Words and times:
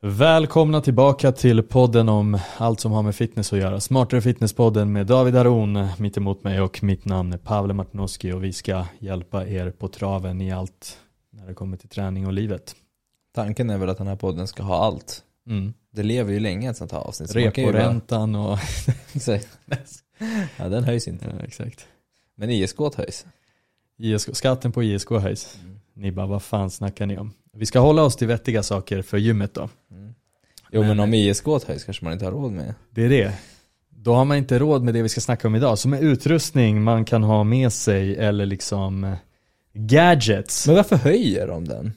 Välkomna 0.00 0.80
tillbaka 0.80 1.32
till 1.32 1.62
podden 1.62 2.08
om 2.08 2.38
allt 2.56 2.80
som 2.80 2.92
har 2.92 3.02
med 3.02 3.14
fitness 3.14 3.52
att 3.52 3.58
göra. 3.58 3.80
Smartare 3.80 4.20
Fitnesspodden 4.20 4.92
med 4.92 5.06
David 5.06 5.36
Aron 5.36 5.86
mitt 5.98 6.16
emot 6.16 6.44
mig 6.44 6.60
och 6.60 6.82
mitt 6.82 7.04
namn 7.04 7.32
är 7.32 7.38
Pavle 7.38 7.74
Martinoski 7.74 8.32
och 8.32 8.44
vi 8.44 8.52
ska 8.52 8.86
hjälpa 8.98 9.46
er 9.46 9.70
på 9.70 9.88
traven 9.88 10.40
i 10.40 10.52
allt 10.52 10.98
när 11.32 11.46
det 11.46 11.54
kommer 11.54 11.76
till 11.76 11.88
träning 11.88 12.26
och 12.26 12.32
livet. 12.32 12.76
Tanken 13.34 13.70
är 13.70 13.78
väl 13.78 13.88
att 13.88 13.98
den 13.98 14.06
här 14.06 14.16
podden 14.16 14.46
ska 14.48 14.62
ha 14.62 14.84
allt. 14.84 15.22
Mm. 15.48 15.74
Det 15.92 16.02
lever 16.02 16.32
ju 16.32 16.40
länge 16.40 16.70
ett 16.70 16.76
sånt 16.76 16.92
här 16.92 16.98
avsnitt. 16.98 17.30
så 17.30 17.38
bara- 17.38 17.44
Reporäntan 17.50 18.34
och... 18.34 18.58
Ja, 20.58 20.68
den 20.68 20.84
höjs 20.84 21.08
inte. 21.08 21.34
ja, 21.38 21.44
exakt. 21.46 21.86
Men 22.36 22.50
ISK 22.50 22.78
höjs. 22.96 23.26
ISK, 23.98 24.36
skatten 24.36 24.72
på 24.72 24.82
ISK 24.82 25.10
höjs. 25.10 25.58
Ni 25.94 26.12
bara, 26.12 26.26
vad 26.26 26.42
fan 26.42 26.70
snackar 26.70 27.06
ni 27.06 27.18
om? 27.18 27.32
Vi 27.58 27.66
ska 27.66 27.78
hålla 27.78 28.02
oss 28.02 28.16
till 28.16 28.26
vettiga 28.26 28.62
saker 28.62 29.02
för 29.02 29.18
gymmet 29.18 29.54
då. 29.54 29.68
Jo 30.72 30.80
men, 30.80 30.88
Men- 30.88 31.00
om 31.00 31.14
ISK 31.14 31.46
höjs 31.46 31.84
kanske 31.84 32.04
man 32.04 32.12
inte 32.12 32.24
har 32.24 32.32
råd 32.32 32.52
med. 32.52 32.74
Det 32.90 33.04
är 33.04 33.08
det. 33.08 33.32
Då 33.90 34.14
har 34.14 34.24
man 34.24 34.36
inte 34.36 34.58
råd 34.58 34.82
med 34.82 34.94
det 34.94 35.02
vi 35.02 35.08
ska 35.08 35.20
snacka 35.20 35.48
om 35.48 35.54
idag. 35.56 35.78
Som 35.78 35.92
är 35.92 36.00
utrustning 36.00 36.82
man 36.82 37.04
kan 37.04 37.22
ha 37.22 37.44
med 37.44 37.72
sig 37.72 38.16
eller 38.16 38.46
liksom 38.46 39.04
eh, 39.04 39.14
gadgets. 39.74 40.66
Men 40.66 40.76
varför 40.76 40.96
höjer 40.96 41.46
de 41.46 41.64
den? 41.68 41.92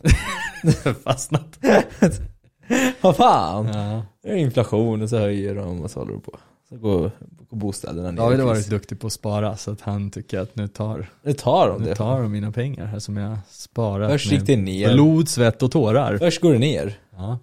Fastnat. 1.03 1.59
Vad 3.01 3.15
fan? 3.15 3.65
Ja. 3.67 4.05
Det 4.23 4.29
är 4.29 4.35
inflation 4.35 5.01
och 5.01 5.09
så 5.09 5.17
höjer 5.17 5.55
de 5.55 5.81
och 5.81 5.91
så 5.91 5.99
håller 5.99 6.11
de 6.11 6.21
på. 6.21 6.37
Så 6.71 6.77
går, 6.77 7.11
går 7.49 7.57
bostäderna 7.57 8.11
ner 8.11 8.17
David 8.17 8.39
har 8.39 8.45
varit 8.47 8.69
duktig 8.69 8.99
på 8.99 9.07
att 9.07 9.13
spara 9.13 9.57
så 9.57 9.71
att 9.71 9.81
han 9.81 10.11
tycker 10.11 10.39
att 10.39 10.55
nu 10.55 10.67
tar, 10.67 11.09
Nu 11.23 11.33
tar 11.33 11.67
de 11.69 11.81
nu 11.81 11.89
det. 11.89 11.95
tar 11.95 12.21
de 12.21 12.31
mina 12.31 12.51
pengar 12.51 12.85
här 12.85 12.99
som 12.99 13.17
jag 13.17 13.37
sparat 13.49 14.11
Först 14.11 14.31
gick 14.31 14.45
det 14.45 14.57
ner. 14.57 14.93
blod, 14.93 15.29
svett 15.29 15.63
och 15.63 15.71
tårar. 15.71 16.17
Först 16.17 16.41
går 16.41 16.53
det 16.53 16.59
ner 16.59 16.97
Ja, 17.17 17.39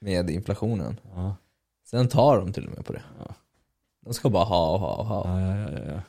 med 0.00 0.30
inflationen. 0.30 0.96
ja, 1.14 1.36
Sen 1.90 2.08
tar 2.08 2.36
de 2.38 2.52
till 2.52 2.66
och 2.66 2.72
med 2.76 2.84
på 2.86 2.92
det. 2.92 3.02
Ja. 3.18 3.34
De 4.04 4.14
ska 4.14 4.28
bara 4.30 4.44
ha 4.44 4.72
och 4.72 4.80
ha 4.80 4.94
och 4.94 5.06
ha. 5.06 5.40
ja, 5.40 5.56
ja, 5.56 5.56
ja, 5.72 5.78
ja. 5.94 6.00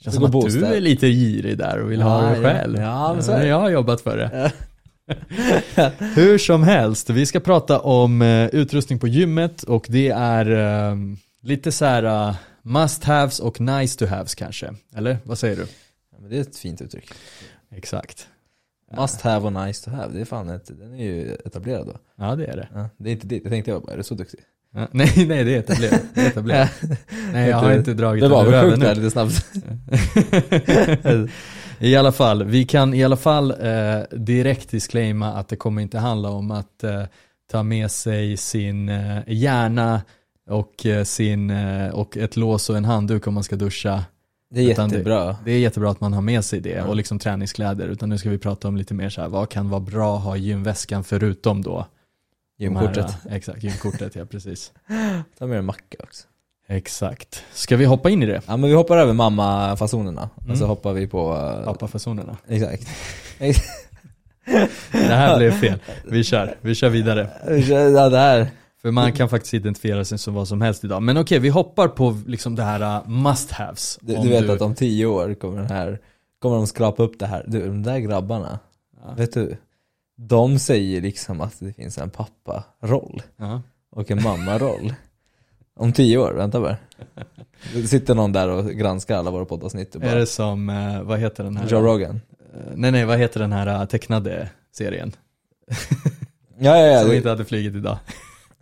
Känns 0.00 0.14
som 0.16 0.24
att 0.24 0.32
du 0.32 0.38
bostäder. 0.38 0.72
är 0.76 0.80
lite 0.80 1.06
girig 1.08 1.58
där 1.58 1.78
och 1.82 1.90
vill 1.90 2.02
ha 2.02 2.22
Ja, 2.24 2.28
det 2.30 2.36
ja. 2.36 2.42
själv. 2.42 2.76
Ja, 2.80 3.12
men 3.14 3.22
så 3.22 3.32
är 3.32 3.40
det. 3.40 3.46
Jag 3.46 3.60
har 3.60 3.70
jobbat 3.70 4.00
för 4.00 4.16
det. 4.16 4.52
Hur 6.14 6.38
som 6.38 6.62
helst, 6.62 7.10
vi 7.10 7.26
ska 7.26 7.40
prata 7.40 7.80
om 7.80 8.22
eh, 8.22 8.46
utrustning 8.46 8.98
på 8.98 9.08
gymmet 9.08 9.62
och 9.62 9.86
det 9.88 10.08
är 10.08 10.50
eh, 10.90 10.96
lite 11.44 11.72
så 11.72 11.84
här 11.84 12.28
uh, 12.28 12.36
must 12.62 13.04
haves 13.04 13.40
och 13.40 13.60
nice 13.60 13.98
to 13.98 14.06
haves 14.06 14.34
kanske. 14.34 14.74
Eller 14.96 15.18
vad 15.24 15.38
säger 15.38 15.56
du? 15.56 15.66
Ja, 16.12 16.18
men 16.20 16.30
det 16.30 16.36
är 16.36 16.40
ett 16.40 16.56
fint 16.56 16.80
uttryck. 16.80 17.10
Exakt. 17.70 18.28
Must 18.98 19.20
have 19.20 19.46
och 19.46 19.52
nice 19.52 19.84
to 19.84 19.90
have, 19.90 20.12
det 20.14 20.20
är 20.20 20.24
fan 20.24 20.48
ett, 20.48 20.78
den 20.78 20.94
är 20.94 21.04
ju 21.04 21.34
etablerad 21.34 21.86
då. 21.86 21.96
Ja 22.16 22.36
det 22.36 22.46
är 22.46 22.56
det. 22.56 22.68
Ja, 22.74 22.88
det 22.96 23.08
är 23.08 23.12
inte 23.12 23.26
ditt, 23.26 23.42
jag 23.44 23.52
tänkte 23.52 23.70
jag 23.70 23.82
bara, 23.82 23.92
är 23.92 23.96
du 23.96 24.02
så 24.02 24.14
duktig? 24.14 24.40
Ja, 24.74 24.88
nej, 24.92 25.26
nej 25.28 25.44
det 25.44 25.54
är 25.54 25.58
etablerat. 25.58 26.02
Det 26.14 26.20
är 26.20 26.26
etablerat. 26.26 26.70
Nej 27.32 27.50
jag 27.50 27.56
har 27.56 27.72
inte 27.72 27.94
dragit 27.94 28.22
Det 28.22 28.28
var 28.28 28.50
där 28.50 28.76
nu. 28.76 28.94
lite 28.94 29.10
snabbt. 29.10 29.46
I 31.78 31.96
alla 31.96 32.12
fall, 32.12 32.44
vi 32.44 32.64
kan 32.64 32.94
i 32.94 33.04
alla 33.04 33.16
fall 33.16 33.50
eh, 33.50 34.00
direkt 34.10 34.70
disclaima 34.70 35.32
att 35.32 35.48
det 35.48 35.56
kommer 35.56 35.82
inte 35.82 35.98
handla 35.98 36.28
om 36.28 36.50
att 36.50 36.84
eh, 36.84 37.04
ta 37.50 37.62
med 37.62 37.90
sig 37.90 38.36
sin 38.36 38.88
eh, 38.88 39.18
hjärna 39.26 40.02
och, 40.50 40.86
eh, 40.86 41.04
sin, 41.04 41.50
eh, 41.50 41.88
och 41.90 42.16
ett 42.16 42.36
lås 42.36 42.70
och 42.70 42.76
en 42.76 42.84
handduk 42.84 43.26
om 43.26 43.34
man 43.34 43.44
ska 43.44 43.56
duscha. 43.56 44.04
Det 44.50 44.60
är 44.60 44.70
Utan 44.70 44.88
det- 44.88 44.96
jättebra. 44.96 45.36
Det 45.44 45.52
är 45.52 45.58
jättebra 45.58 45.90
att 45.90 46.00
man 46.00 46.12
har 46.12 46.22
med 46.22 46.44
sig 46.44 46.60
det 46.60 46.80
och 46.82 46.96
liksom 46.96 47.18
träningskläder. 47.18 47.86
Utan 47.88 48.08
nu 48.08 48.18
ska 48.18 48.30
vi 48.30 48.38
prata 48.38 48.68
om 48.68 48.76
lite 48.76 48.94
mer 48.94 49.08
så 49.10 49.20
här, 49.20 49.28
vad 49.28 49.48
kan 49.48 49.70
vara 49.70 49.80
bra 49.80 50.16
att 50.16 50.22
ha 50.24 50.36
i 50.36 50.40
gymväskan 50.40 51.04
förutom 51.04 51.62
då? 51.62 51.86
Gymkortet. 52.58 53.10
här, 53.10 53.30
exakt, 53.36 53.62
gymkortet 53.62 54.14
ja 54.14 54.24
precis. 54.24 54.72
Ta 55.38 55.46
med 55.46 55.58
en 55.58 55.64
macka 55.64 55.96
också. 56.02 56.26
Exakt. 56.68 57.42
Ska 57.52 57.76
vi 57.76 57.84
hoppa 57.84 58.10
in 58.10 58.22
i 58.22 58.26
det? 58.26 58.40
Ja 58.46 58.56
men 58.56 58.70
vi 58.70 58.76
hoppar 58.76 58.96
över 58.98 59.12
mamma-fasonerna. 59.12 60.30
Och 60.34 60.44
Mm. 60.44 60.56
så 60.56 60.66
hoppar 60.66 60.92
vi 60.92 61.06
på... 61.06 61.32
Uh, 61.34 61.64
Pappafasonerna. 61.64 62.36
Exakt. 62.48 62.88
Det 64.92 64.98
här 65.14 65.36
blev 65.38 65.50
fel. 65.52 65.78
Vi 66.04 66.24
kör, 66.24 66.54
vi 66.60 66.74
kör 66.74 66.88
vidare. 66.88 67.30
ja 67.94 68.08
det 68.08 68.18
här. 68.18 68.48
För 68.84 68.90
man 68.90 69.12
kan 69.12 69.28
faktiskt 69.28 69.54
identifiera 69.54 70.04
sig 70.04 70.18
som 70.18 70.34
vad 70.34 70.48
som 70.48 70.60
helst 70.60 70.84
idag. 70.84 71.02
Men 71.02 71.16
okej, 71.16 71.38
vi 71.38 71.48
hoppar 71.48 71.88
på 71.88 72.16
liksom 72.26 72.54
det 72.54 72.62
här 72.62 73.00
uh, 73.00 73.08
must 73.08 73.50
haves. 73.50 73.98
Du, 74.02 74.16
du 74.16 74.28
vet 74.28 74.50
att 74.50 74.60
om 74.60 74.74
tio 74.74 75.06
år 75.06 75.34
kommer 75.34 75.56
den 75.56 75.66
här, 75.70 76.00
kommer 76.38 76.56
de 76.56 76.66
skrapa 76.66 77.02
upp 77.02 77.18
det 77.18 77.26
här. 77.26 77.44
Du, 77.48 77.66
de 77.66 77.82
där 77.82 77.98
grabbarna, 77.98 78.58
Ja. 79.04 79.14
vet 79.14 79.32
du? 79.34 79.56
De 80.16 80.58
säger 80.58 81.00
liksom 81.00 81.40
att 81.40 81.54
det 81.60 81.72
finns 81.72 81.98
en 81.98 82.10
pappa-roll 82.10 83.22
Ja. 83.36 83.62
och 83.90 84.10
en 84.10 84.22
mamma-roll. 84.22 84.94
Om 85.76 85.92
tio 85.92 86.18
år, 86.18 86.32
vänta 86.32 86.60
bara. 86.60 86.76
Det 87.74 87.86
sitter 87.88 88.14
någon 88.14 88.32
där 88.32 88.48
och 88.48 88.70
granskar 88.70 89.16
alla 89.16 89.30
våra 89.30 89.44
poddavsnitt 89.44 89.94
och 89.94 90.02
Är 90.02 90.06
bara, 90.06 90.18
det 90.18 90.26
som, 90.26 90.68
eh, 90.70 91.02
vad 91.02 91.18
heter 91.18 91.44
den 91.44 91.56
här? 91.56 91.68
Joe 91.68 91.80
Rogan. 91.80 92.20
Eh, 92.54 92.60
nej 92.74 92.90
nej, 92.92 93.04
vad 93.04 93.18
heter 93.18 93.40
den 93.40 93.52
här 93.52 93.80
uh, 93.80 93.84
tecknade 93.88 94.48
serien? 94.72 95.12
Ja 96.58 96.76
ja 96.78 96.86
ja. 96.86 97.00
som 97.00 97.08
Det, 97.10 97.16
inte 97.16 97.28
hade 97.28 97.44
flugit 97.44 97.74
idag. 97.74 97.98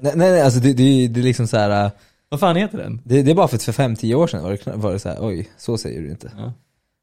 Nej 0.03 0.13
nej 0.17 0.41
alltså 0.41 0.61
det, 0.61 0.73
det, 0.73 1.09
det 1.09 1.21
är 1.21 1.25
liksom 1.25 1.47
så 1.47 1.57
här. 1.57 1.85
äh, 1.85 1.91
Vad 2.29 2.41
fan 2.41 2.57
heter 2.57 2.79
den? 2.79 3.01
Det, 3.05 3.23
det 3.23 3.31
är 3.31 3.35
bara 3.35 3.49
för, 3.49 3.59
för 3.59 3.73
fem, 3.73 3.97
tio 3.97 4.15
år 4.15 4.27
sedan 4.27 4.43
var 4.43 4.51
det, 4.65 4.73
var 4.77 4.93
det 4.93 4.99
så 4.99 5.09
här, 5.09 5.17
oj, 5.21 5.49
så 5.59 5.79
säger 5.79 6.01
du 6.03 6.11
inte. 6.11 6.33
Ja. 6.37 6.53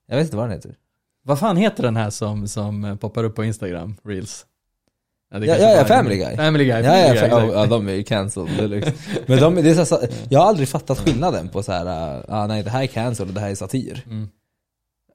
Jag 0.07 0.15
vet 0.15 0.25
inte 0.25 0.37
vad 0.37 0.45
den 0.45 0.51
heter. 0.51 0.75
Vad 1.23 1.39
fan 1.39 1.57
heter 1.57 1.83
den 1.83 1.95
här 1.95 2.09
som, 2.09 2.47
som 2.47 2.85
eh, 2.85 2.95
poppar 2.95 3.23
upp 3.23 3.35
på 3.35 3.43
Instagram, 3.43 3.95
reels? 4.03 4.45
Ja, 5.31 5.39
ja, 5.45 5.55
ja, 5.57 5.85
Family 5.85 6.17
Guy. 6.17 6.35
Family 6.35 6.65
Guy, 6.65 6.77
Ja, 6.83 6.83
Family 6.91 7.07
ja, 7.07 7.13
Guy, 7.13 7.23
exakt. 7.29 7.53
ja, 7.53 7.65
de 7.65 7.87
är 7.87 7.93
ju 7.93 8.03
cancelled. 8.03 8.69
liksom. 8.69 8.93
Men 9.27 9.39
de, 9.39 9.55
det 9.55 9.69
är 9.69 9.85
så, 9.85 9.99
här- 9.99 10.09
jag 10.29 10.39
har 10.39 10.47
aldrig 10.47 10.67
fattat 10.69 10.99
skillnaden 10.99 11.49
på 11.49 11.63
så 11.63 11.71
här, 11.71 11.85
äh, 12.17 12.23
ah, 12.27 12.47
nej 12.47 12.63
det 12.63 12.69
här 12.69 12.83
är 12.83 12.87
cancel 12.87 13.27
och 13.27 13.33
det 13.33 13.39
här 13.39 13.49
är 13.49 13.55
satir. 13.55 14.03
Mm. 14.05 14.29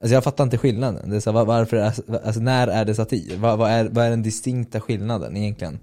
Alltså 0.01 0.13
jag 0.13 0.23
fattar 0.23 0.43
inte 0.43 0.57
skillnaden. 0.57 1.09
Det 1.09 1.15
är 1.15 1.19
så 1.19 1.29
här, 1.29 1.35
var- 1.35 1.45
varför, 1.45 1.77
alltså 1.77 2.41
när 2.41 2.67
är 2.67 2.85
det 2.85 2.95
satir? 2.95 3.37
Vad, 3.37 3.57
vad, 3.57 3.71
är, 3.71 3.85
vad 3.91 4.05
är 4.05 4.09
den 4.09 4.23
distinkta 4.23 4.81
skillnaden 4.81 5.37
egentligen? 5.37 5.79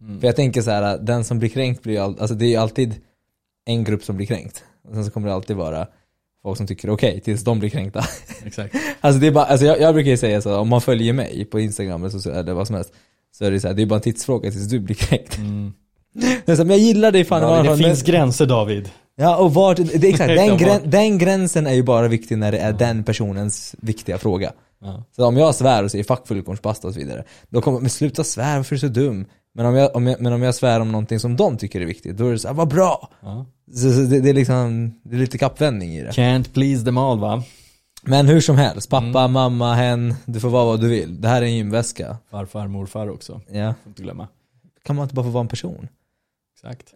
Mm. 0.00 0.20
För 0.20 0.26
jag 0.28 0.36
tänker 0.36 0.62
så 0.62 0.70
här, 0.70 0.98
den 0.98 1.24
som 1.24 1.38
blir 1.38 1.48
kränkt 1.48 1.82
blir 1.82 1.94
ju 1.94 2.00
all, 2.00 2.18
alltså 2.20 2.34
det 2.34 2.46
är 2.46 2.50
ju 2.50 2.56
alltid 2.56 2.94
en 3.66 3.84
grupp 3.84 4.04
som 4.04 4.16
blir 4.16 4.26
kränkt. 4.26 4.64
Och 4.88 4.94
sen 4.94 5.04
så 5.04 5.10
kommer 5.10 5.28
det 5.28 5.34
alltid 5.34 5.56
vara 5.56 5.86
folk 6.42 6.56
som 6.56 6.66
tycker 6.66 6.90
okej 6.90 7.20
tills 7.20 7.44
de 7.44 7.58
blir 7.58 7.70
kränkta. 7.70 8.04
Exakt. 8.44 8.74
Alltså 9.00 9.20
det 9.20 9.26
är 9.26 9.30
bara, 9.30 9.44
alltså 9.44 9.66
jag, 9.66 9.80
jag 9.80 9.94
brukar 9.94 10.10
ju 10.10 10.16
säga 10.16 10.42
så, 10.42 10.58
om 10.58 10.68
man 10.68 10.80
följer 10.80 11.12
mig 11.12 11.44
på 11.44 11.60
Instagram 11.60 12.04
eller, 12.04 12.18
så, 12.18 12.30
eller 12.30 12.52
vad 12.52 12.66
som 12.66 12.76
helst 12.76 12.92
Så 13.32 13.44
är 13.44 13.50
det 13.50 13.60
så 13.60 13.68
här, 13.68 13.74
det 13.74 13.82
är 13.82 13.86
bara 13.86 13.94
en 13.94 14.02
tidsfråga 14.02 14.50
tills 14.50 14.68
du 14.68 14.80
blir 14.80 14.96
kränkt. 14.96 15.38
Mm. 15.38 15.72
Så 16.46 16.56
men 16.56 16.68
jag 16.68 16.78
gillar 16.78 17.12
dig 17.12 17.24
fan 17.24 17.42
alla 17.42 17.62
det 17.62 17.68
fall, 17.68 17.78
finns 17.78 18.02
men, 18.02 18.12
gränser 18.12 18.46
David. 18.46 18.90
Ja 19.16 19.36
och 19.36 19.54
vart, 19.54 19.76
det 19.76 20.08
exakt, 20.08 20.28
den, 20.36 20.58
grän, 20.58 20.80
den 20.84 21.18
gränsen 21.18 21.66
är 21.66 21.74
ju 21.74 21.82
bara 21.82 22.08
viktig 22.08 22.38
när 22.38 22.52
det 22.52 22.58
är 22.58 22.72
den 22.72 23.04
personens 23.04 23.74
viktiga 23.78 24.18
fråga. 24.18 24.52
Ja. 24.80 25.04
Så 25.16 25.26
om 25.26 25.36
jag 25.36 25.54
svär 25.54 25.84
och 25.84 25.90
säger 25.90 26.04
'fuck 26.04 26.26
fullkornspasta' 26.26 26.86
och 26.86 26.94
så 26.94 27.00
vidare, 27.00 27.24
då 27.48 27.60
kommer 27.60 27.80
men 27.80 27.90
sluta 27.90 28.24
svär, 28.24 28.56
varför 28.56 28.74
är 28.74 28.76
du 28.76 28.80
så 28.80 29.00
dum? 29.00 29.26
Men 29.56 29.66
om 29.66 29.74
jag, 29.74 29.96
om 29.96 30.06
jag, 30.06 30.20
men 30.20 30.32
om 30.32 30.42
jag 30.42 30.54
svär 30.54 30.80
om 30.80 30.92
någonting 30.92 31.20
som 31.20 31.36
de 31.36 31.56
tycker 31.58 31.80
är 31.80 31.86
viktigt, 31.86 32.16
då 32.16 32.26
är 32.28 32.32
det 32.32 32.38
så 32.38 32.48
här, 32.48 32.54
vad 32.54 32.68
bra! 32.68 33.08
Ja. 33.20 33.46
Så, 33.72 33.92
så 33.92 34.00
det, 34.00 34.20
det 34.20 34.30
är 34.30 34.34
liksom, 34.34 34.94
det 35.02 35.14
är 35.16 35.20
lite 35.20 35.38
kappvändning 35.38 35.90
i 35.96 36.02
det. 36.02 36.10
Can't 36.10 36.52
please 36.52 36.84
them 36.84 36.98
all 36.98 37.20
va? 37.20 37.42
Men 38.02 38.28
hur 38.28 38.40
som 38.40 38.56
helst, 38.56 38.90
pappa, 38.90 39.06
Mm. 39.20 39.32
mamma, 39.32 39.74
hen, 39.74 40.14
du 40.26 40.40
får 40.40 40.48
vara 40.48 40.64
vad 40.64 40.80
du 40.80 40.88
vill. 40.88 41.20
Det 41.20 41.28
här 41.28 41.42
är 41.42 41.46
en 41.46 41.56
gymväska. 41.56 42.16
Farfar, 42.30 42.68
morfar 42.68 43.08
också. 43.10 43.40
Ja. 43.50 43.74
Får 43.82 43.90
inte 43.90 44.02
glömma. 44.02 44.28
Kan 44.82 44.96
man 44.96 45.02
inte 45.02 45.14
bara 45.14 45.24
få 45.24 45.30
vara 45.30 45.40
en 45.40 45.48
person? 45.48 45.88
Exakt. 46.56 46.94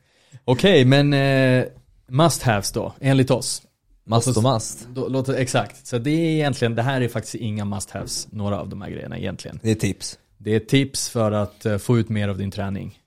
Okej, 0.44 0.84
men 0.84 1.12
eh, 1.12 1.64
must 2.08 2.42
haves 2.42 2.72
då, 2.72 2.92
enligt 3.00 3.30
oss. 3.30 3.62
Must 4.04 4.36
och 4.36 4.42
must. 4.42 4.88
Då, 4.94 5.08
låter, 5.08 5.34
exakt. 5.34 5.86
Så 5.86 5.98
det 5.98 6.10
är 6.10 6.30
egentligen, 6.34 6.74
det 6.74 6.82
här 6.82 7.00
är 7.00 7.08
faktiskt 7.08 7.34
inga 7.34 7.64
must 7.64 7.90
haves, 7.90 8.28
några 8.32 8.60
av 8.60 8.68
de 8.68 8.82
här 8.82 8.90
grejerna 8.90 9.18
egentligen. 9.18 9.60
Det 9.62 9.70
är 9.70 9.74
tips. 9.74 10.18
Det 10.42 10.54
är 10.54 10.60
tips 10.60 11.08
för 11.08 11.32
att 11.32 11.66
eh, 11.66 11.78
få 11.78 11.98
ut 11.98 12.08
mer 12.08 12.28
av 12.28 12.38
din 12.38 12.50
träning. 12.50 12.98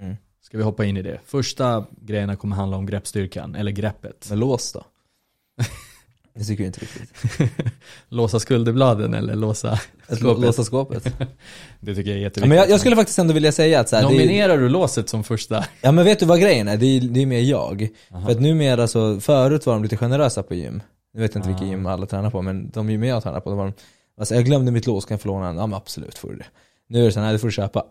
Mm. 0.00 0.16
Ska 0.42 0.58
vi 0.58 0.64
hoppa 0.64 0.84
in 0.84 0.96
i 0.96 1.02
det? 1.02 1.20
Första 1.26 1.84
grejerna 2.00 2.36
kommer 2.36 2.56
handla 2.56 2.76
om 2.76 2.86
greppstyrkan, 2.86 3.54
eller 3.54 3.70
greppet. 3.72 4.26
Men 4.30 4.38
lås 4.38 4.72
då? 4.72 4.84
Det 6.34 6.44
tycker 6.44 6.64
jag 6.64 6.68
inte 6.68 6.80
riktigt. 6.80 7.12
Låsa 8.08 8.40
skulderbladen 8.40 9.14
eller 9.14 9.34
låsa 9.34 9.80
skåpet. 10.08 10.42
låsa 10.42 10.64
skåpet. 10.64 11.04
Det 11.80 11.94
tycker 11.94 12.10
jag 12.10 12.16
är 12.16 12.20
Ja, 12.20 12.22
jätteviktigt. 12.22 12.48
men 12.48 12.58
jag, 12.58 12.70
jag 12.70 12.80
skulle 12.80 12.96
faktiskt 12.96 13.18
ändå 13.18 13.34
vilja 13.34 13.52
säga 13.52 13.80
att 13.80 13.88
så 13.88 13.96
här, 13.96 14.02
det 14.02 14.08
är, 14.08 14.18
Nominerar 14.18 14.58
du 14.58 14.68
låset 14.68 15.08
som 15.08 15.24
första? 15.24 15.64
Ja 15.82 15.92
men 15.92 16.04
vet 16.04 16.20
du 16.20 16.26
vad 16.26 16.40
grejen 16.40 16.68
är? 16.68 16.76
Det 16.76 16.86
är, 16.86 17.00
det 17.00 17.22
är 17.22 17.26
mer 17.26 17.40
jag. 17.40 17.88
Aha. 18.12 18.24
För 18.26 18.32
att 18.32 18.40
numera 18.40 18.86
så, 18.88 19.20
förut 19.20 19.66
var 19.66 19.74
de 19.74 19.82
lite 19.82 19.96
generösa 19.96 20.42
på 20.42 20.54
gym. 20.54 20.82
Nu 21.14 21.20
vet 21.20 21.34
jag 21.34 21.38
inte 21.40 21.48
vilka 21.48 21.64
Ah. 21.64 21.68
gym 21.68 21.86
alla 21.86 22.06
tränar 22.06 22.30
på, 22.30 22.42
men 22.42 22.70
de 22.70 22.90
gymmen 22.90 23.08
jag 23.08 23.22
tränar 23.22 23.40
på, 23.40 23.50
de 23.50 23.58
var 23.58 23.72
alltså, 24.18 24.34
jag 24.34 24.44
glömde 24.44 24.72
mitt 24.72 24.86
lås, 24.86 25.04
kan 25.04 25.14
jag 25.14 25.20
få 25.22 25.28
låna 25.28 25.46
den? 25.46 25.56
Ja 25.56 25.66
men 25.66 25.76
absolut 25.76 26.18
får 26.18 26.30
du 26.30 26.36
det. 26.36 26.46
Nu 26.88 27.00
är 27.00 27.04
det 27.04 27.12
så 27.12 27.20
här, 27.20 27.26
nej 27.26 27.32
det 27.32 27.38
får 27.38 27.48
du 27.48 27.52
köpa. 27.52 27.84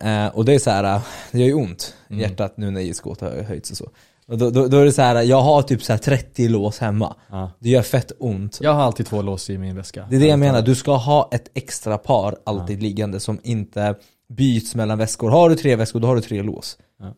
Eh, 0.00 0.26
och 0.26 0.44
det 0.44 0.54
är 0.54 0.58
så 0.58 0.70
här, 0.70 0.84
äh, 0.96 1.02
det 1.32 1.38
gör 1.38 1.46
ju 1.46 1.54
ont 1.54 1.94
i 2.08 2.12
Mm. 2.12 2.22
hjärtat 2.22 2.56
nu 2.56 2.70
när 2.70 2.80
ISK 2.80 3.04
har 3.04 3.42
höjts 3.42 3.70
och 3.70 3.76
så. 3.76 3.90
Och 4.28 4.38
då, 4.38 4.50
då, 4.50 4.68
då 4.68 4.78
är 4.78 4.84
det 4.84 4.92
så 4.92 5.02
här, 5.02 5.22
jag 5.22 5.40
har 5.42 5.62
typ 5.62 5.82
så 5.82 5.92
här 5.92 5.98
30 5.98 6.48
lås 6.48 6.78
hemma. 6.78 7.16
Ja. 7.30 7.50
Det 7.58 7.68
gör 7.68 7.82
fett 7.82 8.12
ont. 8.18 8.58
Jag 8.62 8.72
har 8.74 8.82
alltid 8.82 9.06
två 9.06 9.22
lås 9.22 9.50
i 9.50 9.58
min 9.58 9.76
väska. 9.76 10.06
Det 10.10 10.16
är 10.16 10.20
det 10.20 10.26
jag 10.26 10.38
menar, 10.38 10.62
du 10.62 10.74
ska 10.74 10.96
ha 10.96 11.28
ett 11.32 11.50
extra 11.54 11.98
par 11.98 12.36
alltid 12.44 12.82
liggande 12.82 13.20
som 13.20 13.40
inte 13.42 13.94
byts 14.28 14.74
mellan 14.74 14.98
väskor. 14.98 15.30
Har 15.30 15.48
du 15.50 15.56
tre 15.56 15.76
väskor, 15.76 16.00
då 16.00 16.06
har 16.08 16.14
du 16.16 16.20
tre 16.22 16.42
lås. 16.42 16.78
Ja. 16.98 17.14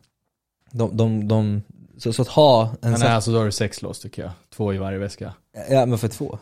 De, 0.71 0.97
de, 0.97 1.27
de, 1.27 1.61
så, 1.97 2.13
så 2.13 2.21
att 2.21 2.27
ha 2.27 2.63
en 2.81 2.91
Men 2.91 2.99
nej, 2.99 3.09
alltså 3.09 3.31
då 3.31 3.37
har 3.37 3.45
du 3.45 3.51
sex 3.51 3.81
lås 3.81 3.99
tycker 3.99 4.21
jag. 4.21 4.31
Två 4.55 4.73
i 4.73 4.77
varje 4.77 4.97
väska. 4.97 5.33
Ja 5.69 5.85
men 5.85 5.97
för 5.97 6.07
två. 6.07 6.39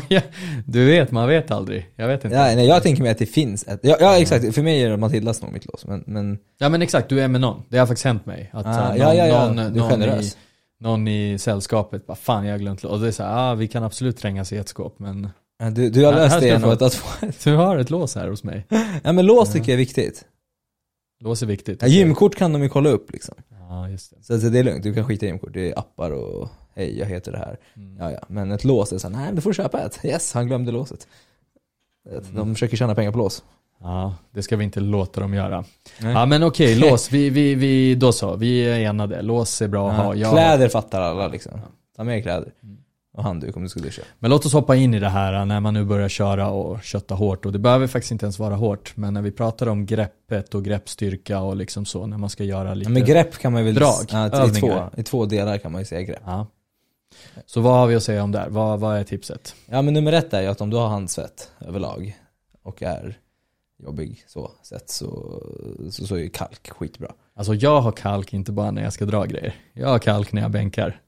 du 0.66 0.86
vet, 0.86 1.10
man 1.10 1.28
vet 1.28 1.50
aldrig. 1.50 1.88
Jag 1.96 2.08
vet 2.08 2.24
inte. 2.24 2.36
Ja, 2.36 2.42
nej, 2.44 2.66
jag 2.66 2.82
tänker 2.82 3.02
mig 3.02 3.12
att 3.12 3.18
det 3.18 3.26
finns 3.26 3.64
ett, 3.68 3.80
ja, 3.82 3.96
ja 4.00 4.18
exakt, 4.18 4.54
för 4.54 4.62
mig 4.62 4.82
är 4.82 4.90
det 4.90 4.96
Matildas 4.96 5.42
nog 5.42 5.52
mitt 5.52 5.66
lås. 5.66 5.86
Men, 5.86 6.04
men 6.06 6.38
Ja 6.58 6.68
men 6.68 6.82
exakt, 6.82 7.08
du 7.08 7.20
är 7.20 7.28
med 7.28 7.40
någon. 7.40 7.62
Det 7.68 7.78
har 7.78 7.86
faktiskt 7.86 8.04
hänt 8.04 8.26
mig. 8.26 8.50
Att 8.52 8.66
Ah, 8.66 8.74
så 8.74 8.80
här, 8.80 8.96
ja, 8.96 9.14
ja, 9.14 9.26
ja. 9.26 9.52
någon, 9.52 9.56
Du 9.72 9.80
är 9.84 9.96
någon, 9.96 10.20
i, 10.20 10.32
någon 10.80 11.08
i 11.08 11.38
sällskapet 11.38 12.06
bara 12.06 12.14
fan 12.16 12.44
jag 12.46 12.52
har 12.52 12.58
glömt 12.58 12.82
lås. 12.82 12.92
Och 12.92 13.00
det 13.00 13.06
är 13.08 13.12
såhär, 13.12 13.50
ah, 13.50 13.54
vi 13.54 13.68
kan 13.68 13.82
absolut 13.84 14.16
trängas 14.16 14.52
i 14.52 14.56
ett 14.56 14.68
skåp 14.68 14.98
men 14.98 15.28
ja, 15.58 15.70
du, 15.70 15.90
du 15.90 16.04
har 16.04 16.12
Här- 16.12 16.20
löst 16.20 16.34
här 16.34 16.40
det 16.40 16.46
genom 16.46 16.70
att 16.70 16.94
få 16.94 17.26
ett, 17.26 17.44
du 17.44 17.54
har 17.54 17.76
ett 17.76 17.90
lås 17.90 18.14
här 18.14 18.28
hos 18.28 18.44
mig. 18.44 18.66
Ja 19.04 19.12
men 19.12 19.26
lås 19.26 19.52
tycker 19.52 19.66
jag 19.68 19.74
är 19.74 19.76
viktigt. 19.78 20.24
Lås 21.20 21.42
är 21.42 21.46
viktigt. 21.46 21.82
Ja, 21.82 21.88
gymkort 21.88 22.34
kan 22.34 22.52
de 22.52 22.62
ju 22.62 22.68
kolla 22.68 22.90
upp 22.90 23.12
liksom. 23.12 23.34
Ja, 23.68 23.88
just 23.88 24.10
det. 24.10 24.22
Så, 24.22 24.40
så 24.40 24.48
det 24.48 24.58
är 24.58 24.64
lugnt, 24.64 24.82
du 24.82 24.94
kan 24.94 25.04
skita 25.04 25.26
i 25.26 25.28
gymkort. 25.28 25.50
Det 25.54 25.70
är 25.70 25.78
appar 25.78 26.10
och 26.10 26.48
hej 26.74 26.98
jag 26.98 27.06
heter 27.06 27.32
det 27.32 27.38
här. 27.38 27.58
Mm. 27.76 27.96
Ja 27.98 28.10
ja, 28.10 28.20
men 28.28 28.52
ett 28.52 28.64
lås 28.64 28.92
är 28.92 28.98
såhär, 28.98 29.16
nej 29.16 29.24
men 29.24 29.34
du 29.34 29.40
får 29.40 29.52
köpa 29.52 29.80
ett. 29.80 30.00
Yes, 30.04 30.32
han 30.34 30.46
glömde 30.46 30.72
låset. 30.72 31.06
Mm. 32.10 32.22
De 32.34 32.54
försöker 32.54 32.76
tjäna 32.76 32.94
pengar 32.94 33.12
på 33.12 33.18
lås. 33.18 33.42
Ja, 33.80 34.14
det 34.30 34.42
ska 34.42 34.56
vi 34.56 34.64
inte 34.64 34.80
låta 34.80 35.20
dem 35.20 35.34
göra. 35.34 35.64
Nej. 36.00 36.12
Ja 36.12 36.26
men 36.26 36.42
okej, 36.42 36.74
lås. 36.90 37.12
Vi, 37.12 37.30
vi, 37.30 37.54
vi, 37.54 37.94
då 37.94 38.12
så. 38.12 38.36
Vi 38.36 38.60
är 38.60 38.80
enade. 38.80 39.22
Lås 39.22 39.62
är 39.62 39.68
bra 39.68 39.90
att 39.90 39.96
ha. 39.96 40.04
Ja, 40.04 40.14
Jag, 40.14 40.32
Kläder 40.32 40.68
fattar 40.68 41.00
alla 41.00 41.28
liksom. 41.28 41.52
Ta 41.96 42.04
med 42.04 42.22
kläder. 42.22 42.52
Mm. 42.62 42.78
Och 43.14 43.24
handduk 43.24 43.56
om 43.56 43.62
du 43.62 43.68
ska 43.68 43.80
duscha. 43.80 44.02
Men 44.18 44.30
låt 44.30 44.46
oss 44.46 44.52
hoppa 44.52 44.76
in 44.76 44.94
i 44.94 44.98
det 44.98 45.08
här 45.08 45.44
när 45.44 45.60
man 45.60 45.74
nu 45.74 45.84
börjar 45.84 46.08
köra 46.08 46.50
och 46.50 46.82
kötta 46.82 47.14
hårt. 47.14 47.46
Och 47.46 47.52
det 47.52 47.58
behöver 47.58 47.86
faktiskt 47.86 48.12
inte 48.12 48.24
ens 48.24 48.38
vara 48.38 48.54
hårt. 48.54 48.92
Men 48.96 49.14
när 49.14 49.22
vi 49.22 49.30
pratar 49.30 49.66
om 49.66 49.86
greppet 49.86 50.54
och 50.54 50.64
greppstyrka 50.64 51.40
och 51.40 51.56
liksom 51.56 51.84
så. 51.84 52.06
När 52.06 52.18
man 52.18 52.30
ska 52.30 52.44
göra 52.44 52.74
lite... 52.74 52.90
Ja, 52.90 52.94
men 52.94 53.04
grepp 53.04 53.38
kan 53.38 53.52
man 53.52 53.64
väl... 53.64 53.74
Drag, 53.74 54.04
i, 54.48 54.60
två. 54.60 54.72
I 54.96 55.02
två 55.02 55.26
delar 55.26 55.58
kan 55.58 55.72
man 55.72 55.80
ju 55.80 55.84
säga 55.84 56.02
grepp. 56.02 56.22
Ja. 56.24 56.46
Så 57.46 57.60
vad 57.60 57.74
har 57.74 57.86
vi 57.86 57.94
att 57.94 58.02
säga 58.02 58.22
om 58.22 58.32
det 58.32 58.38
här? 58.38 58.48
Vad, 58.48 58.80
vad 58.80 58.96
är 58.96 59.04
tipset? 59.04 59.54
Ja 59.66 59.82
men 59.82 59.94
nummer 59.94 60.12
ett 60.12 60.34
är 60.34 60.42
ju 60.42 60.46
att 60.46 60.60
om 60.60 60.70
du 60.70 60.76
har 60.76 60.88
handsvett 60.88 61.50
överlag 61.60 62.16
och 62.62 62.82
är 62.82 63.18
jobbig 63.82 64.24
så 64.26 64.50
sett 64.62 64.90
så, 64.90 65.42
så, 65.90 66.06
så 66.06 66.14
är 66.14 66.18
ju 66.18 66.28
kalk 66.28 66.70
skitbra. 66.70 67.12
Alltså 67.34 67.54
jag 67.54 67.80
har 67.80 67.92
kalk 67.92 68.32
inte 68.32 68.52
bara 68.52 68.70
när 68.70 68.82
jag 68.82 68.92
ska 68.92 69.04
dra 69.04 69.24
grejer. 69.24 69.54
Jag 69.72 69.88
har 69.88 69.98
kalk 69.98 70.32
när 70.32 70.42
jag 70.42 70.50
bänkar. 70.50 71.00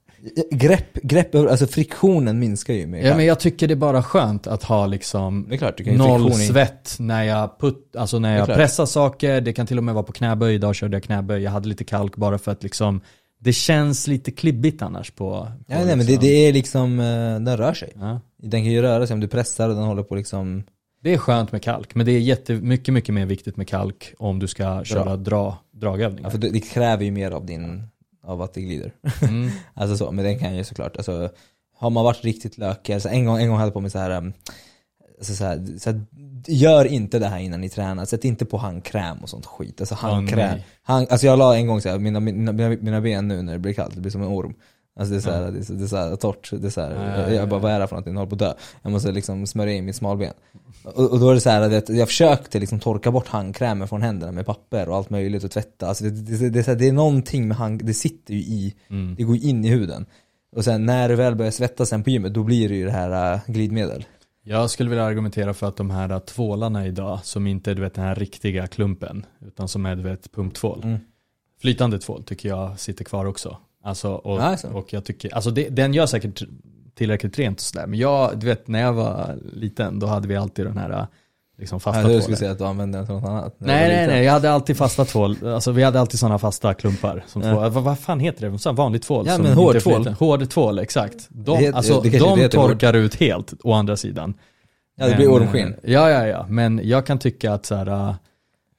Grepp, 0.51 0.93
grepp, 0.93 1.35
alltså 1.35 1.67
friktionen 1.67 2.39
minskar 2.39 2.73
ju 2.73 2.87
med 2.87 3.05
Ja, 3.05 3.15
men 3.15 3.25
jag 3.25 3.39
tycker 3.39 3.67
det 3.67 3.73
är 3.73 3.75
bara 3.75 4.03
skönt 4.03 4.47
att 4.47 4.63
ha 4.63 4.85
liksom 4.85 5.49
klart, 5.57 5.79
noll 5.85 6.33
svett 6.33 6.95
när 6.99 7.23
jag, 7.23 7.59
put, 7.59 7.95
alltså 7.95 8.19
när 8.19 8.37
jag 8.37 8.47
pressar 8.47 8.85
saker. 8.85 9.41
Det 9.41 9.53
kan 9.53 9.67
till 9.67 9.77
och 9.77 9.83
med 9.83 9.93
vara 9.93 10.03
på 10.03 10.11
knäböj. 10.11 10.55
Idag 10.55 10.75
körde 10.75 10.95
jag 10.95 11.03
knäböj. 11.03 11.43
Jag 11.43 11.51
hade 11.51 11.67
lite 11.67 11.83
kalk 11.83 12.15
bara 12.15 12.37
för 12.37 12.51
att 12.51 12.63
liksom 12.63 13.01
det 13.45 13.53
känns 13.53 14.07
lite 14.07 14.31
klibbigt 14.31 14.81
annars 14.81 15.11
på, 15.11 15.29
på 15.29 15.47
Ja, 15.67 15.85
nej 15.85 15.85
men 15.85 15.97
det, 15.97 16.03
liksom- 16.05 16.21
det 16.21 16.47
är 16.47 16.53
liksom, 16.53 16.99
eh, 16.99 17.05
den 17.39 17.57
rör 17.57 17.73
sig. 17.73 17.93
Ja. 17.99 18.19
Den 18.37 18.61
kan 18.61 18.71
ju 18.71 18.81
röra 18.81 19.07
sig 19.07 19.13
om 19.13 19.19
du 19.19 19.27
pressar 19.27 19.69
och 19.69 19.75
den 19.75 19.83
håller 19.83 20.03
på 20.03 20.15
liksom 20.15 20.63
Det 21.01 21.13
är 21.13 21.17
skönt 21.17 21.51
med 21.51 21.61
kalk, 21.61 21.95
men 21.95 22.05
det 22.05 22.11
är 22.11 22.19
jättemycket, 22.19 22.93
mycket 22.93 23.15
mer 23.15 23.25
viktigt 23.25 23.57
med 23.57 23.67
kalk 23.67 24.13
om 24.17 24.39
du 24.39 24.47
ska 24.47 24.83
köra 24.83 25.17
dra, 25.17 25.57
dragövningar. 25.71 26.27
Ja, 26.27 26.31
för 26.31 26.37
det, 26.37 26.49
det 26.49 26.59
kräver 26.59 27.05
ju 27.05 27.11
mer 27.11 27.31
av 27.31 27.45
din, 27.45 27.83
av 28.23 28.41
att 28.41 28.53
det 28.53 28.61
glider. 28.61 28.93
Mm. 29.21 29.49
alltså 29.73 29.97
så, 29.97 30.11
men 30.11 30.25
den 30.25 30.39
kan 30.39 30.55
ju 30.55 30.63
såklart, 30.63 30.97
alltså 30.97 31.29
har 31.77 31.89
man 31.89 32.03
varit 32.03 32.23
riktigt 32.23 32.57
lökig, 32.57 32.93
alltså 32.93 33.09
en 33.09 33.25
gång, 33.25 33.37
en 33.37 33.47
gång 33.47 33.57
hade 33.57 33.67
jag 33.67 33.73
på 33.73 33.81
mig 33.81 33.91
så 33.91 33.99
här, 33.99 34.17
um, 34.17 34.33
alltså 35.17 35.33
så 35.33 35.45
här, 35.45 35.79
så 35.79 35.91
här 35.91 36.01
gör 36.47 36.85
inte 36.85 37.19
det 37.19 37.27
här 37.27 37.39
innan 37.39 37.61
ni 37.61 37.69
tränar, 37.69 38.05
sätt 38.05 38.25
inte 38.25 38.45
på 38.45 38.57
handkräm 38.57 39.17
och 39.17 39.29
sånt 39.29 39.45
skit. 39.45 39.81
Alltså 39.81 39.95
handkräm. 39.95 40.39
nej. 40.39 40.65
hand, 40.83 41.07
alltså 41.09 41.27
jag 41.27 41.39
la 41.39 41.55
en 41.55 41.67
gång 41.67 41.81
så 41.81 41.89
här, 41.89 41.99
mina, 41.99 42.19
mina, 42.19 42.51
mina, 42.51 43.01
ben 43.01 43.27
nu 43.27 43.41
när 43.41 43.53
det 43.53 43.59
blir 43.59 43.73
kallt, 43.73 43.95
det 43.95 44.01
blir 44.01 44.11
som 44.11 44.21
en 44.21 44.27
orm. 44.27 44.53
Alltså 44.99 45.11
det 45.13 45.19
är 45.19 45.21
så 45.21 45.31
här, 45.31 45.41
det 45.41 45.77
det 45.77 45.83
är 45.83 45.87
så 45.87 45.97
här 45.97 46.15
torrt, 46.15 46.49
det 46.51 46.67
är 46.67 46.71
så 46.71 46.81
här, 46.81 46.91
Ja, 46.91 47.01
ja, 47.01 47.21
jag, 47.21 47.29
ja, 47.29 47.33
jag 47.33 47.49
bara 47.49 47.59
vad 47.59 47.71
är 47.71 47.79
det 47.79 47.87
för 47.87 47.95
någonting, 47.95 48.13
jag 48.13 48.19
håller 48.19 48.29
på 48.29 48.35
att 48.35 48.39
dö. 48.39 48.53
Jag 48.81 48.91
måste 48.91 49.11
liksom 49.11 49.47
smörja 49.47 49.73
in 49.73 49.85
mitt 49.85 49.95
smalben. 49.95 50.33
Och, 50.83 51.11
och 51.11 51.19
då 51.19 51.29
är 51.29 51.33
det 51.33 51.41
så 51.41 51.49
här 51.49 51.61
att 51.61 51.89
jag 51.89 52.07
försökte 52.07 52.59
liksom 52.59 52.79
torka 52.79 53.11
bort 53.11 53.27
handkrämen 53.27 53.87
från 53.87 54.01
händerna 54.01 54.31
med 54.31 54.45
papper 54.45 54.89
och 54.89 54.95
allt 54.95 55.09
möjligt 55.09 55.43
och 55.43 55.51
tvätta. 55.51 55.87
Alltså 55.87 56.03
det, 56.03 56.09
det, 56.09 56.49
det, 56.49 56.59
är 56.59 56.63
så 56.63 56.71
här, 56.71 56.77
det 56.77 56.87
är 56.87 56.93
någonting 56.93 57.47
med 57.47 57.57
hand, 57.57 57.85
det 57.85 57.93
sitter 57.93 58.33
ju 58.33 58.39
i, 58.39 58.73
Mm. 58.89 59.15
det 59.15 59.23
går 59.23 59.35
in 59.35 59.65
i 59.65 59.69
huden. 59.69 60.05
Och 60.55 60.63
sen 60.63 60.85
när 60.85 61.09
du 61.09 61.15
väl 61.15 61.35
börjar 61.35 61.51
svettas 61.51 61.89
sen 61.89 62.03
på 62.03 62.09
gymmet, 62.09 62.33
då 62.33 62.43
blir 62.43 62.69
det 62.69 62.75
ju 62.75 62.85
det 62.85 62.91
här 62.91 63.33
äh, 63.33 63.39
glidmedel. 63.47 64.05
Jag 64.47 64.69
skulle 64.69 64.89
vilja 64.89 65.05
argumentera 65.05 65.53
för 65.53 65.67
att 65.67 65.77
de 65.77 65.89
här 65.89 66.19
tvålarna 66.19 66.87
idag, 66.87 67.19
som 67.23 67.47
inte 67.47 67.71
är 67.71 67.75
du 67.75 67.81
vet, 67.81 67.93
den 67.93 68.05
här 68.05 68.15
riktiga 68.15 68.67
klumpen, 68.67 69.25
utan 69.47 69.67
som 69.67 69.85
är 69.85 69.95
du 69.95 70.03
vet, 70.03 70.31
pumptvål. 70.31 70.81
Mm. 70.83 70.99
Flytande 71.61 71.99
tvål 71.99 72.23
tycker 72.23 72.49
jag 72.49 72.79
sitter 72.79 73.05
kvar 73.05 73.25
också. 73.25 73.57
Alltså, 73.83 74.11
och, 74.13 74.43
Alltså. 74.43 74.67
och 74.67 74.93
jag 74.93 75.05
tycker, 75.05 75.35
alltså 75.35 75.51
det, 75.51 75.69
den 75.69 75.93
gör 75.93 76.05
säkert 76.05 76.43
tillräckligt 76.93 77.39
rent 77.39 77.57
och 77.59 77.61
sådär. 77.61 77.87
Men 77.87 77.99
jag, 77.99 78.39
du 78.39 78.45
vet 78.45 78.67
när 78.67 78.81
jag 78.81 78.93
var 78.93 79.39
liten, 79.53 79.99
då 79.99 80.07
hade 80.07 80.27
vi 80.27 80.35
alltid 80.35 80.65
den 80.65 80.77
här 80.77 81.07
liksom 81.57 81.79
fasta 81.79 81.99
Ja, 82.01 82.05
tvålen. 82.05 82.21
skulle 82.21 82.37
säga 82.37 82.51
att 82.51 82.57
du 82.57 82.63
använder 82.65 82.99
den 82.99 83.05
till 83.05 83.15
något 83.15 83.29
annat. 83.29 83.55
Nej 83.57 83.87
nej 83.95 84.07
nej, 84.07 84.23
jag 84.25 84.31
hade 84.33 84.51
alltid 84.51 84.77
fasta 84.77 85.05
tvål. 85.05 85.37
Alltså 85.47 85.71
vi 85.71 85.83
hade 85.83 85.99
alltid 85.99 86.19
sådana 86.19 86.39
fasta 86.39 86.73
klumpar. 86.73 87.23
Som 87.27 87.41
Ja. 87.41 87.51
tvål. 87.51 87.69
Vad, 87.71 87.83
vad 87.83 87.99
fan 87.99 88.19
heter 88.19 88.49
det? 88.49 88.59
Så 88.59 88.71
vanlig 88.71 89.01
tvål. 89.01 89.27
Ja, 89.27 89.37
men 89.37 89.53
hård 89.53 89.75
är 89.75 89.79
tvål. 89.79 90.07
Hård 90.07 90.49
tvål, 90.49 90.79
exakt. 90.79 91.27
De, 91.29 91.59
Det 91.61 91.71
alltså, 91.73 92.01
det 92.01 92.09
kanske 92.09 92.17
inte 92.29 92.35
de 92.35 92.41
heter 92.41 92.57
hård. 92.57 92.69
torkar 92.69 92.93
ut 92.93 93.15
helt, 93.15 93.53
å 93.63 93.73
andra 93.73 93.97
sidan. 93.97 94.33
Ja, 94.97 95.07
det 95.07 95.15
blir 95.15 95.27
Men, 95.27 95.35
ormskinn. 95.41 95.67
eh, 95.83 95.93
Ja, 95.93 96.09
ja, 96.09 96.27
ja. 96.27 96.45
Men 96.49 96.81
jag 96.83 97.05
kan 97.05 97.19
tycka 97.19 97.53
att 97.53 97.65
så 97.65 97.75
här, 97.75 97.87
äh, 98.09 98.15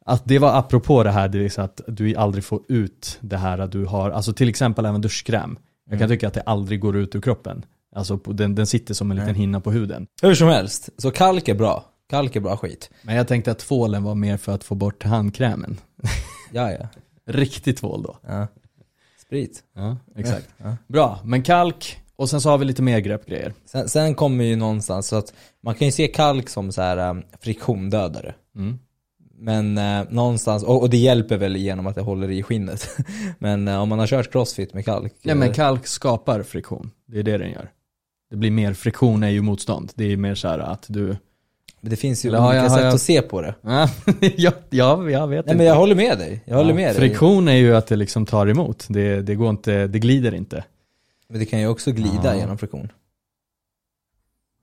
att 0.07 0.23
det 0.25 0.39
var 0.39 0.59
apropå 0.59 1.03
det 1.03 1.11
här, 1.11 1.29
det 1.29 1.39
vill 1.39 1.51
säga 1.51 1.65
att 1.65 1.81
du 1.87 2.15
aldrig 2.15 2.45
får 2.45 2.61
ut 2.69 3.19
det 3.21 3.37
här 3.37 3.59
att 3.59 3.73
du 3.73 3.85
har, 3.85 4.11
alltså 4.11 4.33
till 4.33 4.49
exempel 4.49 4.87
även 4.87 5.01
duschkräm. 5.01 5.59
Jag 5.91 5.99
kan 5.99 6.07
Mm. 6.07 6.17
tycka 6.17 6.29
att 6.29 6.35
det 6.35 6.41
aldrig 6.41 6.81
går 6.81 6.97
ut 6.97 7.15
ur 7.15 7.21
kroppen. 7.21 7.65
Alltså 7.97 8.17
den, 8.17 8.55
den 8.55 8.67
sitter 8.67 8.95
som 8.95 9.11
en 9.11 9.17
liten 9.17 9.35
hinna 9.35 9.61
på 9.61 9.71
huden. 9.71 10.07
Hur 10.23 10.35
som 10.35 10.49
helst, 10.49 10.89
så 10.99 11.11
kalk 11.11 11.49
är 11.49 11.55
bra. 11.55 11.85
Kalk 12.09 12.37
är 12.37 12.41
bra 12.41 12.57
skit. 12.57 12.91
Men 13.03 13.17
jag 13.17 13.29
tänkte 13.29 13.51
att 13.51 13.59
tvålen 13.59 14.03
var 14.03 14.15
mer 14.15 14.37
för 14.37 14.53
att 14.53 14.65
få 14.65 14.75
bort 14.75 15.03
handkrämen. 15.03 15.81
Ja, 16.53 16.73
ja. 16.73 16.89
Riktig 17.33 17.77
tvål 17.77 18.03
då. 18.03 18.19
ja. 18.27 18.47
Sprit. 19.27 19.63
Ja, 19.75 19.97
exakt. 20.17 20.49
Ja. 20.59 20.77
Bra, 20.87 21.21
men 21.25 21.43
kalk 21.43 22.01
och 22.17 22.31
sen 22.31 22.41
så 22.41 22.51
har 22.51 22.59
vi 22.59 22.65
lite 22.65 22.83
mer 22.83 22.99
greppgrejer. 22.99 23.55
Sen, 23.65 23.89
sen 23.89 24.15
kommer 24.15 24.45
ju 24.45 24.57
någonstans 24.57 25.09
så 25.09 25.17
att 25.17 25.33
man 25.61 25.75
kan 25.75 25.89
ju 25.89 25.93
se 25.93 26.09
kalk 26.09 26.49
som 26.49 26.73
så 26.73 26.83
här 26.83 27.11
um, 27.11 27.23
friktiondödare. 27.41 28.35
Mm. 28.57 28.79
Men 29.39 29.79
eh, 29.79 30.07
någonstans, 30.11 30.63
och, 30.65 30.83
och 30.83 30.91
det 30.91 30.97
hjälper 30.97 31.37
väl 31.37 31.57
genom 31.57 31.87
att 31.87 31.95
det 31.95 32.01
håller 32.01 32.31
i 32.31 32.43
skinnet. 32.43 32.89
Men 33.39 33.69
eh, 33.69 33.83
om 33.83 33.89
man 33.89 33.99
har 33.99 34.07
kört 34.07 34.33
crossfit 34.33 34.75
med 34.75 34.85
kalk. 34.85 35.13
Nej 35.23 35.35
men 35.35 35.49
eh, 35.49 35.55
kalk 35.55 35.87
skapar 35.87 36.43
friktion, 36.43 36.91
det 37.07 37.19
är 37.19 37.23
det 37.23 37.39
den 37.39 37.51
gör. 37.51 37.71
Det 38.31 38.37
blir 38.37 38.51
mer, 38.51 38.75
friktion 38.75 39.23
är 39.23 39.29
ju 39.29 39.43
motstånd. 39.43 39.93
Det 39.95 40.13
är 40.13 40.17
mer 40.17 40.35
så 40.35 40.49
här 40.49 40.59
att 40.59 40.87
du... 40.89 41.17
det 41.81 41.97
finns 41.97 42.25
ju 42.25 42.31
har 42.35 42.49
olika 42.49 42.61
har 42.63 42.69
sätt 42.69 42.85
jag- 42.85 42.95
att 42.95 43.01
se 43.01 43.23
på 43.23 43.41
det. 43.43 43.55
ja, 44.37 44.53
ja, 44.71 45.11
jag 45.11 45.29
vet 45.29 45.29
Nej 45.29 45.39
inte. 45.39 45.55
men 45.57 45.67
jag 45.67 45.75
håller 45.77 45.95
med 45.95 46.19
dig. 46.19 46.43
Jag 46.45 46.57
håller 46.57 46.71
Ja, 46.71 46.77
med 46.77 46.87
dig. 46.89 46.95
Friktion 46.95 47.49
är 47.49 47.57
ju 47.57 47.77
att 47.77 47.87
det 47.87 47.97
liksom 47.97 48.27
tar 48.27 48.47
emot. 48.47 48.87
Det, 48.89 49.23
det 49.23 49.35
går 49.35 49.51
inte, 49.51 49.87
det 49.87 49.99
glider 49.99 50.35
inte. 50.35 50.65
Men 51.29 51.39
det 51.39 51.47
kan 51.47 51.61
ju 51.61 51.69
också 51.69 51.93
glida 51.93 52.21
Ja. 52.25 52.35
genom 52.35 52.59
friktion. 52.59 52.93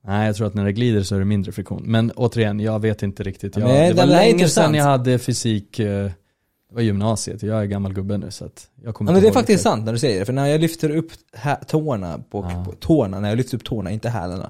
Nej, 0.05 0.27
jag 0.27 0.35
tror 0.35 0.47
att 0.47 0.53
när 0.53 0.65
det 0.65 0.71
glider 0.71 1.03
så 1.03 1.15
är 1.15 1.19
det 1.19 1.25
mindre 1.25 1.51
friktion. 1.51 1.83
Men 1.85 2.11
återigen, 2.11 2.59
jag 2.59 2.79
vet 2.79 3.03
inte 3.03 3.23
riktigt. 3.23 3.57
Ja, 3.57 3.61
Jag, 3.61 3.69
men 3.69 3.81
det 3.81 3.87
det 3.89 3.93
var 3.95 4.03
är 4.03 4.07
länge 4.07 4.47
sedan 4.47 4.73
jag 4.73 4.83
hade 4.85 5.19
fysik, 5.19 5.79
eh, 5.79 6.03
det 6.69 6.75
var 6.75 6.81
gymnasiet. 6.81 7.43
Jag 7.43 7.61
är 7.61 7.65
gammal 7.65 7.93
gubbe 7.93 8.17
nu 8.17 8.31
så 8.31 8.45
att 8.45 8.67
jag 8.83 8.95
kommer 8.95 9.11
Ja 9.11 9.13
men 9.13 9.21
det 9.23 9.27
är 9.27 9.31
faktiskt 9.33 9.63
sant 9.63 9.85
när 9.85 9.93
du 9.93 9.99
säger 9.99 10.19
det, 10.19 10.25
för 10.25 10.33
när 10.33 10.45
jag 10.47 10.61
lyfter 10.61 10.89
upp 10.95 11.11
hä- 11.33 11.63
tårna, 11.67 12.19
Ja. 12.31 12.65
på 12.65 12.73
tårna, 12.79 13.19
när 13.19 13.29
jag 13.29 13.37
lyfter 13.37 13.57
upp 13.57 13.63
tårna, 13.63 13.91
inte 13.91 14.09
hälarna, 14.09 14.49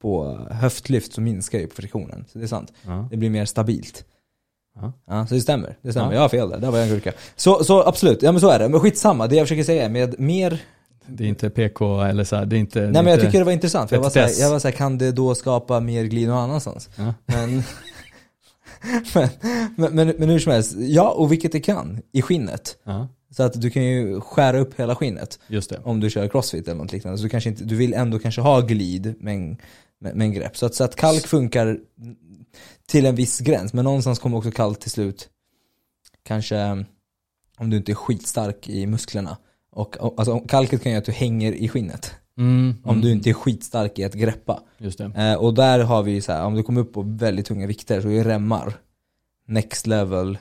på 0.00 0.38
höftlyft 0.50 1.12
så 1.12 1.20
minskar 1.20 1.58
ju 1.58 1.68
friktionen. 1.68 2.24
Så 2.32 2.38
det 2.38 2.44
är 2.44 2.48
sant. 2.48 2.72
Ja. 2.86 3.08
Det 3.10 3.16
blir 3.16 3.30
mer 3.30 3.44
stabilt. 3.44 4.04
Ja. 4.80 4.92
Ja, 5.06 5.26
så 5.26 5.34
det 5.34 5.40
stämmer. 5.40 5.76
Det 5.82 5.92
stämmer. 5.92 6.08
Ja. 6.08 6.14
Jag 6.14 6.20
har 6.20 6.28
fel 6.28 6.50
där, 6.50 6.58
där 6.58 6.70
var 6.70 6.78
jag 6.78 6.88
en 6.88 6.94
gurka. 6.94 7.12
Så, 7.36 7.64
så 7.64 7.82
absolut, 7.82 8.22
ja 8.22 8.32
men 8.32 8.40
så 8.40 8.48
är 8.48 8.58
det. 8.58 8.68
Men 8.68 8.80
skitsamma, 8.80 9.26
det 9.26 9.36
jag 9.36 9.44
försöker 9.44 9.64
säga 9.64 9.84
är 9.84 9.88
med 9.88 10.20
mer... 10.20 10.62
Det 11.06 11.24
är 11.24 11.28
inte 11.28 11.50
PK 11.50 12.02
eller 12.02 12.24
så 12.24 12.36
här, 12.36 12.46
det 12.46 12.56
är 12.56 12.58
inte... 12.60 12.80
Nej 12.80 12.90
men 13.02 13.06
jag 13.06 13.20
tycker 13.20 13.38
det 13.38 13.44
var 13.44 13.52
intressant, 13.52 13.88
för 13.88 13.96
jag 13.96 14.02
var, 14.02 14.10
såhär, 14.10 14.30
jag 14.40 14.50
var 14.50 14.58
såhär, 14.58 14.72
kan 14.72 14.98
det 14.98 15.12
då 15.12 15.34
skapa 15.34 15.80
mer 15.80 16.04
glid 16.04 16.28
någon 16.28 16.38
annanstans? 16.38 16.88
Ja. 16.96 17.14
Men, 17.26 17.62
men, 19.14 19.28
men, 19.76 19.94
men, 19.94 20.14
men 20.18 20.28
hur 20.28 20.38
som 20.38 20.52
helst, 20.52 20.74
ja 20.78 21.10
och 21.10 21.32
vilket 21.32 21.52
det 21.52 21.60
kan, 21.60 22.00
i 22.12 22.22
skinnet. 22.22 22.76
Ja, 22.84 23.08
Så 23.30 23.42
att 23.42 23.60
du 23.60 23.70
kan 23.70 23.84
ju 23.84 24.20
skära 24.20 24.58
upp 24.58 24.80
hela 24.80 24.94
skinnet. 24.94 25.38
just 25.46 25.70
det. 25.70 25.80
om 25.84 26.00
du 26.00 26.10
kör 26.10 26.28
crossfit 26.28 26.68
eller 26.68 26.78
något 26.78 26.92
liknande. 26.92 27.18
Så 27.18 27.22
du, 27.24 27.28
kanske 27.28 27.50
inte, 27.50 27.64
du 27.64 27.76
vill 27.76 27.94
ändå 27.94 28.18
kanske 28.18 28.40
ha 28.40 28.60
glid 28.60 29.14
med, 29.20 29.56
med, 30.00 30.16
med 30.16 30.24
en 30.24 30.32
grepp. 30.32 30.56
Så 30.56 30.66
att, 30.66 30.74
så 30.74 30.84
att 30.84 30.96
kalk 30.96 31.26
funkar 31.26 31.78
till 32.86 33.06
en 33.06 33.14
viss 33.14 33.40
gräns, 33.40 33.72
men 33.72 33.84
någonstans 33.84 34.18
kommer 34.18 34.36
också 34.36 34.50
kalk 34.50 34.78
till 34.78 34.90
slut 34.90 35.28
kanske 36.22 36.84
om 37.58 37.70
du 37.70 37.76
inte 37.76 37.92
är 37.92 37.94
skitstark 37.94 38.68
i 38.68 38.86
musklerna. 38.86 39.36
Och, 39.70 39.96
och 39.96 40.14
alltså, 40.16 40.40
kalket 40.40 40.82
kan 40.82 40.92
göra 40.92 40.98
att 40.98 41.04
du 41.04 41.12
hänger 41.12 41.52
i 41.52 41.68
skinnet. 41.68 42.14
Mm, 42.38 42.74
Om 42.84 42.90
mm, 42.90 43.00
du 43.00 43.12
inte 43.12 43.30
är 43.30 43.34
skitstark 43.34 43.98
i 43.98 44.04
att 44.04 44.14
greppa. 44.14 44.62
Eh, 45.14 45.34
och 45.34 45.54
där 45.54 45.78
har 45.78 46.02
vi 46.02 46.20
så 46.20 46.32
här, 46.32 46.44
om 46.44 46.54
du 46.54 46.62
kommer 46.62 46.80
upp 46.80 46.92
på 46.92 47.02
väldigt 47.02 47.46
tunga 47.46 47.66
vikter 47.66 48.00
så 48.00 48.08
är 48.08 48.24
remmar 48.24 48.72
next 49.46 49.86
level 49.86 50.38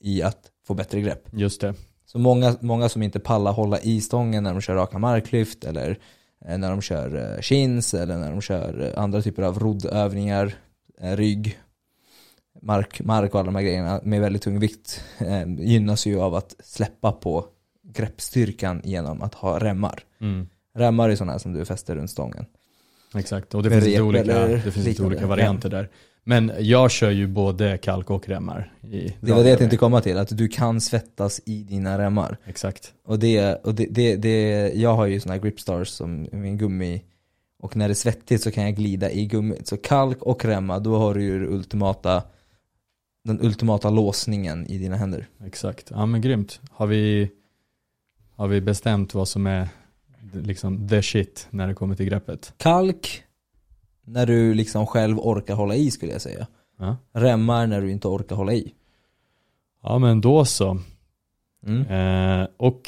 i 0.00 0.22
att 0.22 0.50
få 0.66 0.74
bättre 0.74 1.00
grepp. 1.00 1.28
Just 1.32 1.60
det. 1.60 1.74
Så 2.06 2.18
många, 2.18 2.56
många 2.60 2.88
som 2.88 3.02
inte 3.02 3.20
pallar 3.20 3.52
hålla 3.52 3.80
i 3.80 4.00
stången 4.00 4.42
när 4.42 4.52
de 4.52 4.60
kör 4.60 4.74
raka 4.74 4.98
marklyft 4.98 5.64
eller 5.64 5.98
när 6.46 6.70
de 6.70 6.80
kör 6.80 7.34
eh, 7.34 7.40
chins 7.40 7.94
eller 7.94 8.18
när 8.18 8.30
de 8.30 8.40
kör 8.40 8.80
eh, 8.80 9.02
andra 9.02 9.22
typer 9.22 9.42
av 9.42 9.58
roddövningar, 9.58 10.54
eh, 11.00 11.16
rygg, 11.16 11.60
mark, 12.62 13.00
mark 13.04 13.34
och 13.34 13.40
alla 13.40 13.46
de 13.46 13.54
här 13.54 13.62
grejerna 13.62 14.00
med 14.04 14.20
väldigt 14.20 14.42
tung 14.42 14.58
vikt 14.58 15.04
eh, 15.18 15.48
gynnas 15.58 16.06
ju 16.06 16.20
av 16.20 16.34
att 16.34 16.54
släppa 16.64 17.12
på 17.12 17.44
greppstyrkan 17.82 18.80
genom 18.84 19.22
att 19.22 19.34
ha 19.34 19.58
remmar. 19.58 20.04
Mm. 20.20 20.48
Remmar 20.74 21.10
är 21.10 21.16
sådana 21.16 21.32
här 21.32 21.38
som 21.38 21.52
du 21.52 21.64
fäster 21.64 21.96
runt 21.96 22.10
stången. 22.10 22.46
Exakt, 23.14 23.54
och 23.54 23.62
det 23.62 23.70
Med 23.70 23.82
finns, 23.82 23.86
lite 23.92 24.02
olika, 24.02 24.46
det 24.46 24.60
finns 24.60 24.86
lite 24.86 25.02
olika 25.02 25.26
varianter 25.26 25.68
där. 25.68 25.88
Men 26.30 26.52
jag 26.58 26.90
kör 26.90 27.10
ju 27.10 27.26
både 27.26 27.78
kalk 27.78 28.10
och 28.10 28.28
remmar. 28.28 28.72
I 28.82 29.14
Det 29.20 29.32
var 29.32 29.42
det 29.44 29.50
jag 29.50 29.58
tänkte 29.58 29.76
komma 29.76 30.00
till, 30.00 30.18
att 30.18 30.36
du 30.36 30.48
kan 30.48 30.80
svettas 30.80 31.40
i 31.46 31.62
dina 31.62 31.98
remmar. 31.98 32.36
Exakt. 32.44 32.92
Och 33.04 33.18
det, 33.18 33.54
och 33.54 33.74
det, 33.74 33.86
det, 33.90 34.16
det 34.16 34.72
jag 34.74 34.94
har 34.94 35.06
ju 35.06 35.20
såna 35.20 35.34
här 35.34 35.40
gripstars 35.40 35.88
som 35.88 36.28
min 36.32 36.58
gummi 36.58 37.02
och 37.62 37.76
när 37.76 37.88
det 37.88 37.92
är 37.92 37.94
svettigt 37.94 38.42
så 38.42 38.50
kan 38.50 38.64
jag 38.64 38.76
glida 38.76 39.10
i 39.10 39.26
gummit. 39.26 39.68
Så 39.68 39.76
kalk 39.76 40.22
och 40.22 40.44
remma, 40.44 40.78
då 40.78 40.96
har 40.96 41.14
du 41.14 41.22
ju 41.22 41.46
ultimata, 41.46 42.22
den 43.24 43.40
ultimata 43.40 43.90
låsningen 43.90 44.66
i 44.66 44.78
dina 44.78 44.96
händer. 44.96 45.26
Exakt. 45.44 45.90
Ja 45.90 46.06
men 46.06 46.20
grymt. 46.20 46.60
Har 46.70 46.86
vi, 46.86 47.30
har 48.36 48.48
vi 48.48 48.60
bestämt 48.60 49.14
vad 49.14 49.28
som 49.28 49.46
är 49.46 49.68
liksom 50.32 50.88
the 50.88 51.02
shit 51.02 51.46
när 51.50 51.68
det 51.68 51.74
kommer 51.74 51.96
till 51.96 52.06
greppet? 52.06 52.54
Kalk, 52.56 53.24
när 54.10 54.26
du 54.26 54.54
liksom 54.54 54.86
själv 54.86 55.18
orkar 55.18 55.54
hålla 55.54 55.74
i 55.74 55.90
skulle 55.90 56.12
jag 56.12 56.22
säga. 56.22 56.46
Ja, 56.78 56.96
Remmar 57.12 57.66
när 57.66 57.80
du 57.80 57.90
inte 57.90 58.08
orkar 58.08 58.36
hålla 58.36 58.52
i. 58.52 58.74
ja 59.82 59.98
men 59.98 60.20
då 60.20 60.44
så. 60.44 60.78
Mm. 61.66 61.86
Eh, 62.40 62.48
och 62.56 62.82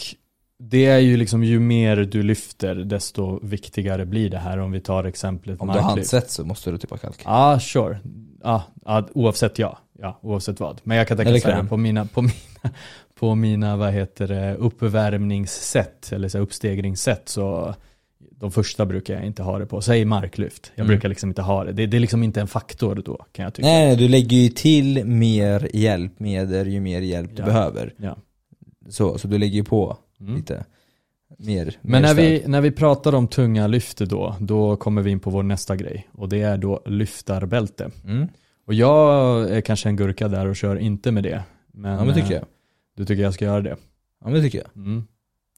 det 0.59 0.87
är 0.87 0.99
ju 0.99 1.17
liksom 1.17 1.45
ju 1.45 1.61
mer 1.61 1.97
du 1.97 2.23
lyfter 2.23 2.75
desto 2.75 3.41
viktigare 3.47 4.07
blir 4.07 4.31
det 4.31 4.39
här 4.39 4.59
om 4.59 4.73
vi 4.73 4.81
tar 4.81 5.05
exemplet 5.05 5.61
Om 5.61 5.69
du 5.69 5.73
har 5.73 5.81
marklyft. 5.83 6.13
handsvett 6.13 6.31
så 6.31 6.45
måste 6.45 6.71
du 6.71 6.79
typ 6.79 6.91
ha 6.91 6.97
kalk. 6.97 7.21
Ja, 7.25 7.53
ah, 7.55 7.61
sure. 7.61 7.99
Ah, 8.43 8.61
ah, 8.85 9.03
oavsett 9.15 9.59
ja. 9.59 9.79
ja. 9.99 10.19
Oavsett 10.23 10.61
vad. 10.61 10.81
Men 10.85 10.97
jag 10.97 11.09
kan 11.09 11.17
tänka 11.17 11.31
Eller 11.31 11.41
så 11.41 11.49
här, 11.49 11.55
kräm. 11.55 11.69
på 11.69 11.77
mina, 11.77 12.05
på 12.07 12.23
mina, 12.23 12.35
på 13.15 13.35
mina 13.35 13.77
vad 13.77 13.93
heter 13.93 14.29
det, 14.29 14.55
uppvärmningssätt 14.55 16.13
eller 16.13 16.29
så 16.29 16.39
uppstegringssätt 16.39 17.29
så 17.29 17.75
de 18.43 18.51
första 18.53 18.87
brukar 18.87 19.15
jag 19.15 19.25
inte 19.27 19.43
ha 19.43 19.59
det 19.59 19.67
på. 19.67 19.81
Säg 19.81 20.05
marklyft. 20.05 20.73
Jag 20.75 20.85
Mm. 20.85 20.89
brukar 20.89 21.09
liksom 21.09 21.31
inte 21.31 21.43
ha 21.43 21.65
det. 21.65 21.73
det. 21.73 21.87
Det 21.87 21.97
är 21.97 22.01
liksom 22.01 22.23
inte 22.23 22.41
en 22.41 22.47
faktor 22.49 23.03
då 23.05 23.27
kan 23.33 23.43
jag 23.45 23.55
tycka. 23.55 23.69
Nej, 23.69 23.97
du 23.97 24.09
lägger 24.09 24.37
ju 24.37 24.49
till 24.49 25.05
mer 25.05 25.69
hjälpmedel 25.77 26.69
ju 26.69 26.81
mer 26.81 27.01
hjälp 27.01 27.31
du 27.37 27.43
Ja. 27.43 27.47
behöver. 27.47 27.95
Ja. 27.97 28.17
Så, 28.89 29.19
så 29.19 29.29
du 29.29 29.39
lägger 29.39 29.55
ju 29.55 29.65
på 29.65 29.97
Mm. 30.21 30.35
lite 30.37 30.65
mer 31.39 31.77
Men 31.83 31.91
mer 31.93 32.01
när 32.09 32.15
vi, 32.15 32.43
när 32.47 32.61
vi 32.61 32.71
pratar 32.71 33.15
om 33.15 33.29
tunga 33.29 33.67
lyft 33.67 33.99
då, 33.99 34.37
då 34.41 34.77
kommer 34.77 35.03
vi 35.03 35.11
in 35.11 35.21
på 35.21 35.31
vår 35.31 35.43
nästa 35.43 35.77
grej. 35.77 36.09
Och 36.13 36.29
det 36.29 36.43
är 36.43 36.57
då 36.59 36.83
lyftarbälte. 36.87 37.91
Mm. 38.05 38.29
Och 38.67 38.75
jag 38.75 39.51
är 39.51 39.61
kanske 39.61 39.89
en 39.89 39.97
gurka 39.97 40.29
där 40.29 40.47
och 40.47 40.57
kör 40.57 40.77
inte 40.77 41.13
med 41.13 41.23
det. 41.25 41.43
Men, 41.73 41.93
Ja 41.99 42.05
men 42.05 42.15
tycker 42.15 42.27
eh, 42.31 42.35
jag. 42.37 42.45
Du 42.97 43.05
tycker 43.05 43.23
jag 43.23 43.35
ska 43.35 43.45
göra 43.45 43.61
det? 43.61 43.77
Ja 44.21 44.25
men 44.27 44.33
det 44.33 44.43
tycker 44.43 44.59
jag. 44.59 44.77
Mm. 44.85 45.05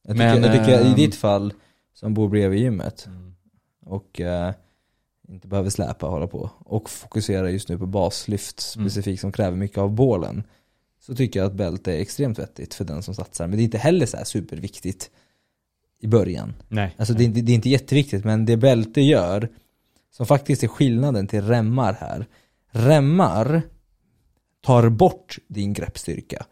Jag 0.06 0.16
Men, 0.16 0.34
tycker, 0.42 0.48
jag 0.54 0.64
tycker 0.66 0.80
i 0.84 0.88
ehm, 0.88 0.94
ditt 0.96 1.14
fall, 1.14 1.52
som 1.94 2.14
bor 2.14 2.28
bredvid 2.28 2.60
gymmet 2.60 3.06
Mm. 3.06 3.34
och 3.86 4.20
eh, 4.20 4.52
inte 5.28 5.48
behöver 5.48 5.70
släpa 5.70 6.06
och 6.06 6.12
hålla 6.12 6.26
på 6.26 6.50
och 6.58 6.90
fokusera 6.90 7.50
just 7.50 7.68
nu 7.68 7.78
på 7.78 7.86
baslyft 7.86 8.72
Mm. 8.76 8.88
specifikt 8.88 9.20
som 9.20 9.32
kräver 9.32 9.56
mycket 9.56 9.78
av 9.78 9.90
bålen. 9.94 10.42
Så 11.00 11.14
tycker 11.14 11.40
jag 11.40 11.46
att 11.46 11.54
bälte 11.54 11.92
är 11.92 12.00
extremt 12.00 12.38
vettigt 12.38 12.74
för 12.74 12.84
den 12.84 13.02
som 13.02 13.14
satsar. 13.14 13.46
Men 13.46 13.56
det 13.56 13.62
är 13.62 13.64
inte 13.64 13.78
heller 13.78 14.06
så 14.06 14.16
här 14.16 14.24
superviktigt 14.24 15.10
i 16.00 16.06
början. 16.06 16.54
Nej. 16.68 16.94
Alltså 16.98 17.14
det 17.14 17.22
är, 17.22 17.26
inte, 17.26 17.40
det 17.40 17.52
är 17.52 17.54
inte 17.54 17.68
jätteviktigt 17.70 18.24
men 18.24 18.44
det 18.46 18.56
bälte 18.56 19.00
gör, 19.00 19.48
som 20.10 20.26
faktiskt 20.26 20.62
är 20.62 20.68
skillnaden 20.68 21.26
till 21.26 21.42
remmar 21.42 21.92
här. 22.00 22.26
Remmar 22.70 23.62
tar 24.62 24.88
bort 24.88 25.38
din 25.48 25.72
greppstyrka. 25.72 26.46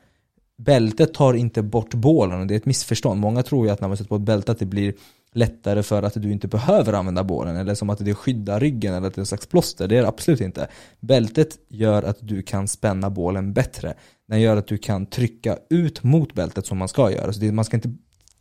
Bältet 0.57 1.15
tar 1.15 1.35
inte 1.35 1.63
bort 1.63 1.95
bålen 1.95 2.41
och 2.41 2.47
det 2.47 2.55
är 2.55 2.57
ett 2.57 2.67
missförstånd. 2.67 3.21
Många 3.21 3.43
tror 3.43 3.67
ju 3.67 3.73
att 3.73 3.81
när 3.81 3.89
man 3.89 3.97
sätter 3.97 4.09
på 4.09 4.17
ett 4.17 4.23
bälte 4.23 4.53
att 4.53 4.59
det 4.59 4.67
blir 4.67 4.95
lättare 5.35 5.83
för 5.83 6.03
att 6.03 6.23
du 6.23 6.33
inte 6.33 6.49
behöver 6.49 6.93
använda 6.93 7.25
bålen 7.25 7.57
eller 7.57 7.75
som 7.75 7.91
att 7.91 8.05
det 8.05 8.15
skyddar 8.15 8.61
ryggen 8.61 8.95
eller 8.95 9.07
att 9.07 9.15
det 9.15 9.19
är 9.19 9.23
en 9.23 9.27
slags 9.27 9.47
plåster. 9.47 9.89
Det 9.89 9.97
är 9.97 10.03
det 10.03 10.09
absolut 10.09 10.41
inte. 10.41 10.69
Bältet 11.01 11.59
gör 11.69 12.03
att 12.03 12.17
du 12.21 12.43
kan 12.43 12.69
spänna 12.69 13.11
bålen 13.11 13.53
bättre. 13.53 13.95
Den 14.29 14.41
gör 14.41 14.57
att 14.57 14.67
du 14.67 14.79
kan 14.79 15.07
trycka 15.07 15.59
ut 15.71 16.03
mot 16.03 16.35
bältet 16.35 16.67
som 16.67 16.79
man 16.79 16.89
ska 16.89 17.11
göra. 17.11 17.33
Så 17.33 17.41
det, 17.41 17.53
man 17.53 17.65
ska 17.65 17.77
inte 17.77 17.93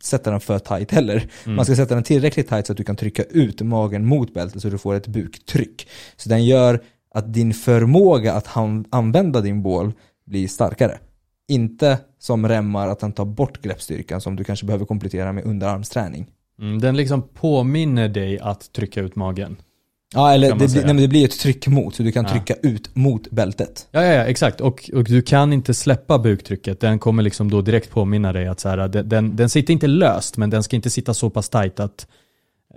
sätta 0.02 0.30
den 0.30 0.40
för 0.40 0.58
tight 0.58 0.90
heller. 0.90 1.28
Mm. 1.44 1.56
Man 1.56 1.64
ska 1.64 1.76
sätta 1.76 1.94
den 1.94 2.04
tillräckligt 2.04 2.48
tight 2.48 2.66
så 2.66 2.72
att 2.72 2.76
du 2.76 2.84
kan 2.84 2.96
trycka 2.96 3.22
ut 3.22 3.60
magen 3.60 4.06
mot 4.06 4.34
bältet 4.34 4.62
så 4.62 4.68
du 4.68 4.78
får 4.78 4.94
ett 4.94 5.06
buktryck. 5.06 5.88
Så 6.16 6.28
den 6.28 6.44
gör 6.44 6.82
att 7.14 7.32
din 7.32 7.54
förmåga 7.54 8.32
att 8.32 8.48
använda 8.90 9.40
din 9.40 9.62
bål 9.62 9.92
blir 10.26 10.48
starkare. 10.48 10.98
Inte 11.48 11.98
som 12.18 12.48
remmar 12.48 12.88
att 12.88 13.00
den 13.00 13.12
tar 13.12 13.24
bort 13.24 13.62
greppstyrkan 13.62 14.20
som 14.20 14.36
du 14.36 14.44
kanske 14.44 14.66
behöver 14.66 14.86
komplettera 14.86 15.32
med 15.32 15.44
underarmsträning. 15.44 16.26
Mm, 16.60 16.80
den 16.80 16.96
liksom 16.96 17.22
påminner 17.34 18.08
dig 18.08 18.38
att 18.38 18.72
trycka 18.72 19.00
ut 19.00 19.16
magen. 19.16 19.56
Ja 20.14 20.32
eller 20.32 20.54
det, 20.54 20.68
säga. 20.68 20.86
nej, 20.92 21.02
det 21.02 21.08
blir 21.08 21.24
ett 21.24 21.38
tryck 21.40 21.66
mot 21.66 21.94
så 21.94 22.02
du 22.02 22.12
kan 22.12 22.24
Ja. 22.24 22.30
trycka 22.30 22.54
ut 22.68 22.96
mot 22.96 23.30
bältet. 23.30 23.88
Ja, 23.90 24.02
ja, 24.04 24.12
ja 24.14 24.24
exakt. 24.24 24.60
Och, 24.60 24.90
och 24.94 25.04
du 25.04 25.22
kan 25.22 25.52
inte 25.52 25.74
släppa 25.74 26.18
buktrycket. 26.18 26.80
Den 26.80 26.98
kommer 26.98 27.22
liksom 27.22 27.50
då 27.50 27.60
direkt 27.60 27.90
påminna 27.90 28.32
dig 28.32 28.46
att 28.48 28.60
så 28.60 28.68
här, 28.68 28.88
den, 28.88 29.08
den, 29.08 29.36
den 29.36 29.48
sitter 29.48 29.72
inte 29.72 29.86
löst, 29.86 30.36
men 30.36 30.50
den 30.50 30.62
ska 30.62 30.76
inte 30.76 30.90
sitta 30.90 31.14
så 31.14 31.30
pass 31.30 31.48
tight 31.48 31.80
att 31.80 32.06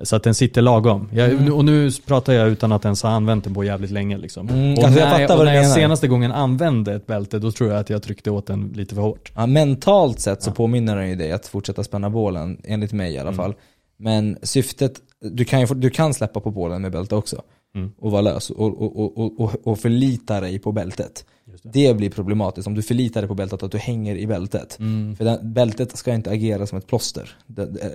så 0.03 0.15
att 0.15 0.23
den 0.23 0.33
sitter 0.35 0.61
lagom. 0.61 1.09
Jag, 1.13 1.29
Mm. 1.31 1.53
Och 1.53 1.65
nu 1.65 1.91
pratar 2.05 2.33
jag 2.33 2.49
utan 2.49 2.71
att 2.71 2.85
ens 2.85 3.03
ha 3.03 3.09
använt 3.09 3.43
den 3.43 3.53
på 3.53 3.63
jävligt 3.63 3.91
länge. 3.91 4.17
Liksom. 4.17 4.49
Mm, 4.49 4.73
och 4.77 4.83
alltså 4.83 4.99
jag 4.99 5.09
när, 5.09 5.19
fattar 5.19 5.37
och 5.39 5.45
när 5.45 5.53
jag 5.55 5.71
senaste 5.71 6.07
gången 6.07 6.31
använde 6.31 6.93
ett 6.93 7.07
bälte, 7.07 7.39
då 7.39 7.51
tror 7.51 7.69
jag 7.69 7.79
att 7.79 7.89
jag 7.89 8.03
tryckte 8.03 8.31
åt 8.31 8.47
den 8.47 8.71
lite 8.75 8.95
för 8.95 9.01
hårt. 9.01 9.31
Ja, 9.35 9.45
mentalt 9.45 10.19
sett 10.19 10.43
så 10.43 10.49
Ja. 10.49 10.53
påminner 10.53 10.95
den 10.95 11.09
ju 11.09 11.15
dig 11.15 11.31
att 11.31 11.47
fortsätta 11.47 11.83
spänna 11.83 12.09
bålen, 12.09 12.61
enligt 12.63 12.93
mig 12.93 13.13
i 13.13 13.17
alla 13.17 13.29
Mm. 13.29 13.37
fall. 13.37 13.53
Men 13.97 14.37
syftet, 14.41 14.93
du 15.21 15.45
kan, 15.45 15.59
ju, 15.61 15.65
du 15.65 15.89
kan 15.89 16.13
släppa 16.13 16.39
på 16.39 16.51
bålen 16.51 16.81
med 16.81 16.91
bälte 16.91 17.15
också. 17.15 17.41
Mm. 17.75 17.91
Och 17.99 18.11
vara 18.11 18.21
lös 18.21 18.49
och, 18.49 18.81
och, 18.81 18.99
och, 19.19 19.39
och, 19.39 19.67
och, 19.67 19.79
förlita 19.79 20.41
dig 20.41 20.59
på 20.59 20.71
bältet. 20.71 21.25
Det. 21.63 21.87
Det 21.87 21.93
blir 21.93 22.09
problematiskt 22.09 22.67
om 22.67 22.73
du 22.75 22.81
förlitar 22.81 23.21
dig 23.21 23.27
på 23.27 23.33
bältet, 23.35 23.63
att 23.63 23.71
du 23.71 23.77
hänger 23.77 24.15
i 24.15 24.27
bältet. 24.27 24.79
Mm. 24.79 25.15
För 25.15 25.25
den, 25.25 25.53
bältet 25.53 25.97
ska 25.97 26.13
inte 26.13 26.29
agera 26.31 26.67
som 26.67 26.77
ett 26.77 26.87
plåster. 26.87 27.29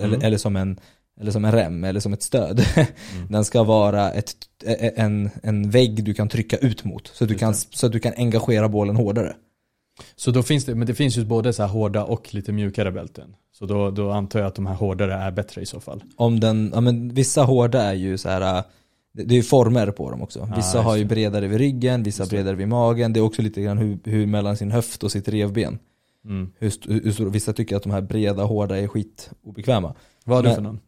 Eller, 0.01 0.23
eller, 0.25 0.37
som 0.37 0.55
en, 0.55 0.79
eller 1.19 1.31
som 1.31 1.45
en 1.45 1.51
rem, 1.51 1.83
eller 1.83 1.99
som 1.99 2.13
ett 2.13 2.23
stöd. 2.23 2.65
Den 3.29 3.45
ska 3.45 3.63
vara 3.63 4.11
ett, 4.11 4.35
en, 4.95 5.29
en 5.43 5.69
vägg 5.69 6.03
du 6.03 6.13
kan 6.13 6.29
trycka 6.29 6.57
ut 6.57 6.83
mot. 6.83 7.07
Så 7.07 7.23
att, 7.23 7.27
du 7.27 7.35
kan, 7.35 7.53
så 7.53 7.85
att 7.85 7.91
du 7.91 7.99
kan 7.99 8.13
engagera 8.17 8.69
bålen 8.69 8.95
hårdare. 8.95 9.35
Så 10.15 10.31
då 10.31 10.43
finns 10.43 10.65
det, 10.65 10.75
men 10.75 10.87
det 10.87 10.93
finns 10.93 11.17
ju 11.17 11.25
både 11.25 11.53
så 11.53 11.63
här 11.63 11.69
hårda 11.69 12.03
och 12.03 12.33
lite 12.33 12.51
mjukare 12.51 12.91
bälten. 12.91 13.35
Så 13.51 13.65
då, 13.65 13.91
då 13.91 14.11
antar 14.11 14.39
jag 14.39 14.47
att 14.47 14.55
de 14.55 14.65
här 14.65 14.75
hårdare 14.75 15.13
är 15.13 15.31
bättre 15.31 15.61
i 15.61 15.65
så 15.65 15.79
fall. 15.79 16.03
Om 16.15 16.39
den, 16.39 16.71
ja 16.73 16.81
men 16.81 17.13
vissa 17.13 17.43
hårda 17.43 17.81
är 17.81 17.93
ju 17.93 18.17
så 18.17 18.29
här. 18.29 18.63
det 19.13 19.33
är 19.33 19.37
ju 19.37 19.43
former 19.43 19.91
på 19.91 20.11
dem 20.11 20.21
också. 20.21 20.39
Vissa 20.55 20.77
just 20.77 20.85
har 20.85 20.95
ju 20.95 21.05
bredare 21.05 21.47
vid 21.47 21.57
ryggen, 21.57 22.03
vissa 22.03 22.25
bredare 22.25 22.55
vid 22.55 22.67
magen. 22.67 23.13
Det 23.13 23.19
är 23.19 23.21
också 23.21 23.41
lite 23.41 23.61
grann 23.61 23.77
hur, 23.77 23.99
hur 24.03 24.25
mellan 24.25 24.57
sin 24.57 24.71
höft 24.71 25.03
och 25.03 25.11
sitt 25.11 25.27
revben. 25.27 25.79
Mm. 26.25 26.51
Hur, 26.59 26.73
hur, 26.87 27.29
vissa 27.29 27.53
tycker 27.53 27.75
att 27.75 27.83
de 27.83 27.91
här 27.91 28.01
breda, 28.01 28.43
hårda 28.43 28.77
är 28.77 28.87
skitobekväma. 28.87 29.95
Vad 30.23 30.37
har 30.37 30.43
du 30.43 30.55
för 30.55 30.61
någon? 30.61 30.79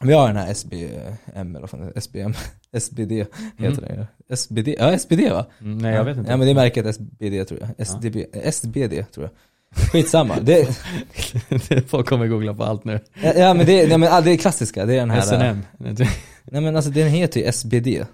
Vi 0.00 0.12
har 0.12 0.26
den 0.26 0.36
här 0.36 0.50
SBM, 0.54 1.56
eller 1.56 1.60
vad 1.60 1.70
fan? 1.70 1.92
SBM, 1.96 2.34
SBD 2.72 3.12
heter 3.58 3.80
den 3.80 3.98
ju. 3.98 4.36
SBD, 4.36 4.68
ja 4.78 4.98
SBD 4.98 5.30
va? 5.30 5.46
Mm, 5.60 5.78
nej 5.78 5.94
jag 5.94 6.04
vet 6.04 6.16
inte. 6.16 6.30
Ja 6.30 6.36
men 6.36 6.46
det 6.46 6.52
är 6.52 6.54
märket 6.54 6.86
SBD 6.86 7.48
tror 7.48 7.60
jag. 7.60 7.86
SDB, 7.86 8.16
SBD 8.32 9.04
tror 9.12 9.24
jag. 9.26 9.30
Skitsamma. 9.92 10.40
Det, 10.40 10.78
Folk 11.86 12.08
kommer 12.08 12.26
googla 12.26 12.54
på 12.54 12.64
allt 12.64 12.84
nu. 12.84 13.00
ja 13.22 13.54
men 13.54 13.66
det, 13.66 13.88
nej, 13.88 13.98
men, 13.98 14.12
ah, 14.12 14.20
det 14.20 14.30
är 14.30 14.36
klassiska, 14.36 14.86
det 14.86 14.94
är 14.94 14.98
den 14.98 15.10
här. 15.10 15.20
SNM. 15.20 15.62
Nej 16.44 16.60
men 16.60 16.76
alltså 16.76 16.90
den 16.90 17.08
heter 17.08 17.40
ju 17.40 17.46
SBD. 17.52 18.06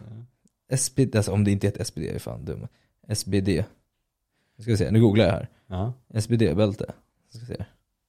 SBD, 0.73 1.17
alltså 1.17 1.33
om 1.33 1.45
det 1.45 1.51
inte 1.51 1.67
heter 1.67 1.85
SBD, 1.85 2.03
jag 2.03 2.15
är 2.15 2.19
fan 2.19 2.45
dum. 2.45 2.67
SBD. 3.09 3.49
Nu 3.49 4.63
ska 4.63 4.71
vi 4.71 4.77
se, 4.77 4.91
nu 4.91 5.01
googlar 5.01 5.25
jag 5.25 5.33
här. 5.33 5.49
Ja. 5.69 5.93
SBD-bälte. 6.15 6.93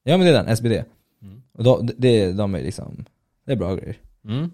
Ja 0.03 0.17
men 0.17 0.19
det 0.27 0.29
är 0.29 0.43
den, 0.43 0.57
SBD. 0.57 0.71
Mm. 1.21 1.41
Och 1.53 1.63
då, 1.63 1.81
det, 1.97 2.31
de 2.31 2.55
är 2.55 2.63
liksom, 2.63 3.05
det 3.45 3.51
är 3.51 3.55
bra 3.55 3.75
grejer. 3.75 3.97
Mm. 4.27 4.51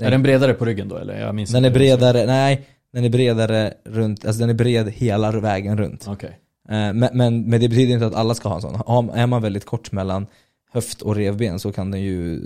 Är 0.00 0.10
den 0.10 0.22
bredare 0.22 0.54
på 0.54 0.64
ryggen 0.64 0.88
då 0.88 0.96
eller? 0.96 1.20
Jag 1.20 1.34
minns 1.34 1.50
Den 1.50 1.64
är 1.64 1.70
bredare, 1.70 2.26
nej, 2.26 2.66
den 2.92 3.04
är 3.04 3.08
bredare 3.10 3.74
runt, 3.84 4.24
alltså 4.24 4.40
den 4.40 4.50
är 4.50 4.54
bred 4.54 4.88
hela 4.90 5.40
vägen 5.40 5.78
runt. 5.78 6.04
Okej. 6.08 6.30
Eh, 6.68 6.74
Men, 6.74 6.98
men, 6.98 7.42
men 7.42 7.60
det 7.60 7.68
betyder 7.68 7.94
inte 7.94 8.06
att 8.06 8.14
alla 8.14 8.34
ska 8.34 8.48
ha 8.48 8.56
en 8.56 8.62
sån. 8.62 9.10
Är 9.10 9.26
man 9.26 9.42
väldigt 9.42 9.64
kort 9.64 9.92
mellan 9.92 10.26
höft 10.72 11.02
och 11.02 11.14
revben 11.16 11.58
så 11.58 11.72
kan 11.72 11.90
den 11.90 12.02
ju, 12.02 12.42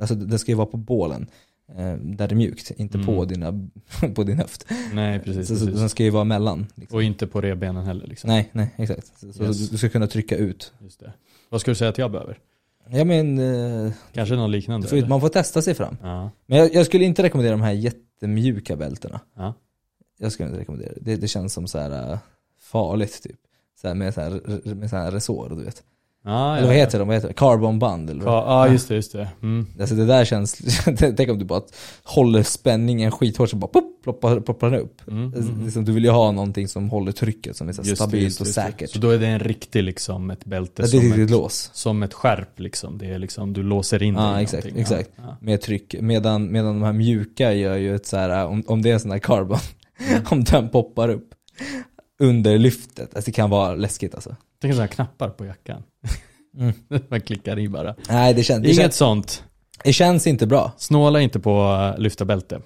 alltså 0.00 0.14
den 0.14 0.38
ska 0.38 0.52
ju 0.52 0.56
vara 0.56 0.66
på 0.66 0.76
bålen. 0.76 1.26
eh, 1.76 1.94
där 1.94 2.28
det 2.28 2.32
är 2.32 2.36
mjukt, 2.36 2.70
inte 2.76 2.98
Mm. 2.98 3.06
på, 3.06 3.24
dina, 3.24 3.68
på 4.14 4.22
din 4.22 4.38
höft. 4.38 4.66
Nej, 4.92 5.18
precis. 5.20 5.48
så, 5.48 5.54
precis. 5.54 5.80
den 5.80 5.88
ska 5.88 6.02
ju 6.04 6.10
vara 6.10 6.24
mellan. 6.24 6.66
Liksom. 6.74 6.96
Och 6.96 7.02
inte 7.02 7.26
på 7.26 7.40
revbenen 7.40 7.84
heller 7.84 8.06
liksom. 8.06 8.28
Nej, 8.28 8.48
nej, 8.52 8.74
exakt. 8.76 9.06
Så, 9.20 9.32
så 9.32 9.44
Yes. 9.44 9.70
du 9.70 9.78
ska 9.78 9.88
kunna 9.88 10.06
trycka 10.06 10.36
ut. 10.36 10.72
Just 10.82 11.00
det. 11.00 11.12
Vad 11.48 11.60
ska 11.60 11.70
du 11.70 11.74
säga 11.74 11.90
att 11.90 11.98
jag 11.98 12.10
behöver? 12.12 12.38
Ja 12.92 13.04
men, 13.04 13.38
eh, 13.38 13.92
Kanske 14.12 14.34
något 14.34 14.50
liknande? 14.50 14.88
får, 14.88 15.08
man 15.08 15.20
får 15.20 15.28
testa 15.28 15.62
sig 15.62 15.74
fram. 15.74 15.96
Ja. 16.02 16.30
Men 16.46 16.58
jag, 16.58 16.74
jag 16.74 16.86
skulle 16.86 17.04
inte 17.04 17.22
rekommendera 17.22 17.52
de 17.52 17.62
här 17.62 17.72
jättemjuka 17.72 18.76
bältena. 18.76 19.20
Ja. 19.36 19.54
Jag 20.18 20.32
skulle 20.32 20.48
inte 20.48 20.60
rekommendera 20.60 20.92
det. 20.94 21.00
Det, 21.00 21.16
det 21.16 21.28
känns 21.28 21.52
som 21.52 21.68
så 21.68 21.78
här 21.78 22.12
eh, 22.12 22.18
farligt 22.60 23.22
typ. 23.22 23.40
Så 23.80 23.88
här 23.88 23.94
med 23.94 24.14
så 24.14 24.20
här, 24.20 24.74
med 24.74 24.90
så 24.90 24.96
här 24.96 25.10
resår, 25.10 25.48
du 25.48 25.64
vet. 25.64 25.82
Ja, 26.24 26.56
Eller 26.56 26.66
vad 26.66 26.76
heter 26.76 26.98
de? 26.98 27.08
Vad 27.08 27.16
heter 27.16 27.28
det? 27.28 27.34
Carbonband 27.34 28.10
eller 28.10 28.24
vad? 28.24 28.34
Ja, 28.34 28.66
ja, 28.66 28.72
just 28.72 28.88
det, 28.88 28.94
just 28.94 29.12
det. 29.12 29.28
Mm. 29.42 29.66
Alltså 29.80 29.94
det 29.94 30.06
där 30.06 30.24
känns, 30.24 30.54
tänk 31.16 31.30
om 31.30 31.38
du 31.38 31.44
bara 31.44 31.62
håller 32.04 32.42
spänningen 32.42 33.10
skithårt 33.10 33.50
så 33.50 33.56
bara 33.56 33.66
pop, 33.66 34.02
ploppar, 34.02 34.40
ploppar 34.40 34.70
den 34.70 34.80
upp. 34.80 35.08
Mm, 35.08 35.30
Det 35.30 35.36
mm, 35.38 35.48
är 35.48 35.52
mm. 35.52 35.64
Liksom, 35.64 35.84
du 35.84 35.92
vill 35.92 36.04
ju 36.04 36.10
ha 36.10 36.30
någonting 36.32 36.68
som 36.68 36.90
håller 36.90 37.12
trycket 37.12 37.56
som 37.56 37.68
är 37.68 37.72
så 37.72 37.80
Just 37.80 37.90
det, 37.90 37.96
stabilt 37.96 38.22
just 38.24 38.38
det, 38.38 38.42
och 38.42 38.46
just 38.46 38.56
det. 38.56 38.62
säkert. 38.62 38.90
Så 38.90 38.98
då 38.98 39.10
är 39.10 39.18
det 39.18 39.26
en 39.26 39.38
riktig 39.40 39.82
liksom, 39.82 40.30
ett 40.30 40.44
bälte 40.44 40.82
Ja, 40.82 40.82
det 40.82 40.88
som, 40.90 41.00
riktigt 41.00 41.24
ett, 41.24 41.30
lås. 41.30 41.70
som 41.72 42.02
ett 42.02 42.14
skärp 42.14 42.60
liksom. 42.60 42.98
Det 42.98 43.06
är 43.06 43.18
liksom, 43.18 43.52
du 43.52 43.62
låser 43.62 44.02
in 44.02 44.14
Ja, 44.14 44.20
dig 44.30 44.40
i 44.40 44.42
exakt, 44.42 44.64
någonting. 44.64 44.82
exakt. 44.82 45.10
Ja, 45.16 45.36
Med 45.40 45.60
tryck. 45.60 45.94
Medan, 46.00 46.52
medan 46.52 46.74
de 46.74 46.82
här 46.82 46.92
mjuka 46.92 47.52
gör 47.52 47.76
ju 47.76 47.94
ett 47.94 48.06
så 48.06 48.16
här, 48.16 48.46
om, 48.46 48.62
om 48.66 48.82
det 48.82 48.90
är 48.90 48.98
sån 48.98 49.10
här 49.10 49.18
carbon, 49.18 49.58
Mm. 50.10 50.22
om 50.30 50.44
den 50.44 50.68
poppar 50.68 51.08
upp 51.08 51.28
under 52.20 52.58
lyftet, 52.58 53.14
alltså 53.14 53.30
det 53.30 53.32
kan 53.34 53.50
vara 53.50 53.74
läskigt 53.74 54.14
alltså. 54.14 54.36
Tänk 54.60 54.74
sådana 54.74 54.86
här 54.86 54.94
knappar 54.94 55.28
på 55.28 55.44
jackan. 55.46 55.82
Mm. 56.58 56.72
Man 57.08 57.20
klickar 57.20 57.58
i 57.58 57.68
bara. 57.68 57.94
Nej 58.08 58.34
det 58.34 58.42
känns, 58.42 58.62
det, 58.62 58.68
Inget 58.68 58.82
känns, 58.82 58.96
sånt. 58.96 59.44
det 59.84 59.92
känns 59.92 60.26
inte 60.26 60.46
bra. 60.46 60.72
Snåla 60.76 61.20
inte 61.20 61.40
på 61.40 61.62
uh, 61.96 62.00
lyfta 62.02 62.24
bälte. 62.24 62.60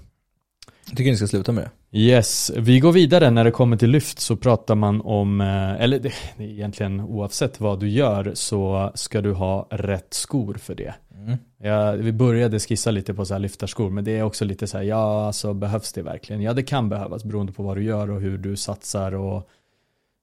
Jag 0.89 0.97
tycker 0.97 1.11
ni 1.11 1.17
ska 1.17 1.27
sluta 1.27 1.53
med 1.53 1.65
det. 1.65 1.99
Yes, 1.99 2.53
vi 2.57 2.81
går 2.81 2.93
vidare. 2.93 3.31
När 3.31 3.45
det 3.45 3.51
kommer 3.51 3.77
till 3.77 3.91
lyft 3.91 4.21
så 4.21 4.37
pratar 4.37 4.75
man 4.75 5.01
om, 5.01 5.41
eh, 5.41 5.83
eller 5.83 5.99
det, 5.99 6.13
egentligen 6.39 7.01
oavsett 7.01 7.61
vad 7.61 7.81
du 7.81 7.89
gör 7.89 8.33
så 8.35 8.93
ska 8.95 9.21
du 9.21 9.33
ha 9.33 9.69
rätt 9.71 10.15
skor 10.15 10.55
för 10.55 10.75
det. 10.75 10.95
Mm. 11.15 11.39
Ja, 11.63 11.93
vi 11.93 12.13
började 12.13 12.61
skissa 12.61 12.91
lite 12.91 13.15
på 13.15 13.25
så 13.25 13.35
här 13.35 13.39
lyftarskor 13.39 13.91
men 13.91 14.05
det 14.05 14.19
är 14.19 14.23
också 14.23 14.45
lite 14.45 14.67
så 14.67 14.77
här, 14.79 14.85
ja 14.85 15.27
alltså 15.27 15.55
behövs 15.55 15.93
det 15.93 16.03
verkligen? 16.03 16.43
Ja 16.43 16.53
det 16.53 16.63
kan 16.63 16.89
behövas 16.89 17.25
beroende 17.25 17.53
på 17.53 17.63
vad 17.63 17.77
du 17.77 17.85
gör 17.85 18.11
och 18.11 18.21
hur 18.21 18.39
du 18.39 18.57
satsar 18.57 19.15
och 19.15 19.49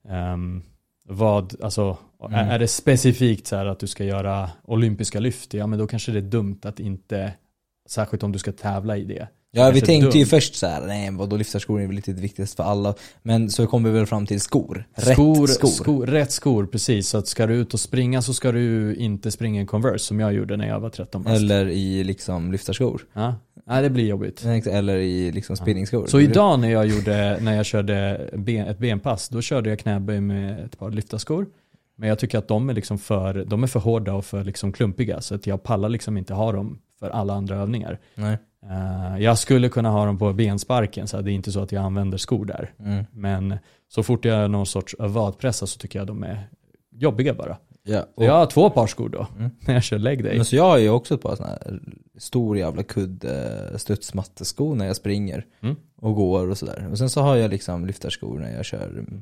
ehm, 0.10 0.63
vad, 1.12 1.63
alltså 1.63 1.98
Mm. 2.25 2.50
är, 2.50 2.60
det 2.60 2.68
specifikt 2.68 3.48
så 3.48 3.56
att 3.56 3.80
du 3.80 3.88
ska 3.88 4.03
göra 4.03 4.50
olympiska 4.63 5.20
lyft, 5.20 5.53
ja 5.53 5.68
men 5.68 5.80
då 5.80 5.88
kanske 5.88 6.12
det 6.12 6.20
är 6.20 6.22
dumt 6.22 6.60
att 6.63 6.80
inte, 6.80 7.34
särskilt 7.89 8.24
om 8.24 8.32
du 8.32 8.39
ska 8.39 8.51
tävla 8.51 8.98
i 8.98 9.03
det. 9.03 9.27
Ja 9.53 9.72
vi 9.72 9.81
tänkte 9.81 10.17
ju 10.17 10.24
dumt. 10.24 10.29
först 10.29 10.55
så 10.55 10.67
här, 10.67 10.81
nej 10.88 11.12
vadå 11.12 11.36
lyftarskor 11.36 11.81
är 11.81 11.88
väl 11.88 11.96
lite 11.96 12.13
det 12.13 12.22
viktigaste 12.22 12.55
för 12.55 12.63
alla. 12.63 12.96
Men 13.22 13.50
så 13.50 13.67
kom 13.67 13.84
vi 13.84 13.91
väl 13.91 14.05
fram 14.05 14.25
till 14.25 14.41
skor. 14.41 14.88
Rätt 14.96 15.13
skor, 15.13 15.48
skor. 15.48 15.67
skor. 15.67 16.05
Rätt 16.05 16.31
skor, 16.31 16.65
precis. 16.65 17.10
Så 17.10 17.17
att 17.17 17.27
ska 17.27 17.48
du 17.48 17.53
ut 17.53 17.74
och 17.74 17.79
springa 17.79 18.22
så 18.22 18.34
ska 18.34 18.51
du 18.51 18.96
inte 18.96 19.31
springa 19.31 19.62
i 19.62 19.65
Converse 19.65 20.05
som 20.05 20.20
jag 20.20 20.34
gjorde 20.34 20.58
när 20.58 20.67
jag 20.67 20.79
var 20.79 20.89
13 20.89 21.24
bast. 21.24 21.36
Eller 21.36 21.67
i 21.67 22.03
liksom 22.03 22.51
lyftarskor. 22.51 23.01
Ja. 23.13 23.36
Nej, 23.65 23.81
det 23.81 23.89
blir 23.89 24.05
jobbigt. 24.05 24.46
Eller 24.46 24.98
i 24.98 25.31
liksom 25.31 25.58
spinningskor. 25.58 26.08
Så 26.08 26.20
idag 26.20 26.60
när 26.60 26.70
jag 26.70 26.88
gjorde, 26.88 27.38
när 27.41 27.55
jag 27.55 27.65
körde 27.65 28.29
ben, 28.34 28.67
ett 28.67 28.77
benpass, 28.77 29.29
då 29.29 29.41
körde 29.41 29.70
jag 29.70 29.79
knäböj 29.79 30.22
med 30.22 30.65
ett 30.65 30.79
par 30.79 30.91
lyftarskor. 30.91 31.48
Men 31.96 32.10
jag 32.10 32.20
tycker 32.20 32.38
att 32.38 32.48
de 32.48 32.70
är, 32.70 32.74
liksom 32.74 33.00
för, 33.00 33.46
de 33.46 33.63
är 33.63 33.67
för 33.67 33.79
hårda 33.79 34.13
och 34.13 34.25
för 34.25 34.43
liksom 34.43 34.74
klumpiga 34.74 35.22
så 35.22 35.36
att 35.36 35.48
jag 35.48 35.63
pallar 35.63 35.89
liksom 35.89 36.17
inte 36.17 36.34
ha 36.34 36.51
dem 36.51 36.79
för 37.00 37.10
alla 37.10 37.34
andra 37.34 37.55
övningar. 37.55 38.00
Nej. 38.15 38.38
Eh, 38.70 39.18
jag 39.24 39.38
skulle 39.38 39.70
kunna 39.70 39.89
ha 39.89 40.06
dem 40.06 40.18
på 40.18 40.34
bensparken 40.34 41.08
så 41.08 41.22
det 41.22 41.32
är 41.32 41.34
inte 41.34 41.51
så 41.51 41.60
att 41.62 41.72
jag 41.72 41.84
använder 41.84 42.18
skor 42.18 42.46
där. 42.46 42.74
Mm. 42.80 43.06
Men 43.12 43.58
så 43.88 44.03
fort 44.03 44.25
jag 44.25 44.39
gör 44.41 44.48
någon 44.48 44.65
sorts 44.65 44.96
vadpressa 45.00 45.68
så 45.68 45.80
tycker 45.80 46.00
jag 46.00 46.08
de 46.08 46.24
är 46.24 46.48
jobbiga 46.91 47.34
bara. 47.34 47.58
Ja, 47.84 48.06
och, 48.15 48.25
jag 48.25 48.34
har 48.34 48.46
två 48.46 48.70
par 48.70 48.88
skor 48.88 49.10
då, 49.10 49.27
Mm. 49.38 49.51
när 49.65 49.74
jag 49.74 49.84
kör 49.84 50.00
day. 50.00 50.36
men 50.36 50.46
så 50.46 50.56
jag 50.56 50.63
har 50.63 50.77
ju 50.77 50.89
också 50.89 51.13
ett 51.15 51.22
par 51.22 51.36
sådana 51.36 51.53
här 51.53 51.80
stor 52.18 52.57
jävla 52.57 52.83
kudd 52.83 53.25
eh, 53.25 53.77
studsmatteskor 53.77 54.75
när 54.75 54.86
jag 54.88 54.96
springer 54.96 55.46
Mm. 55.64 55.75
och 56.01 56.16
går 56.16 56.50
och 56.50 56.57
sådär. 56.57 56.88
Och 56.92 56.98
sen 56.98 57.09
så 57.09 57.22
har 57.22 57.36
jag 57.36 57.50
liksom 57.51 57.86
lyftarskor 57.86 58.40
när 58.40 58.55
jag 58.55 58.66
kör. 58.66 58.88
mm. 58.90 59.22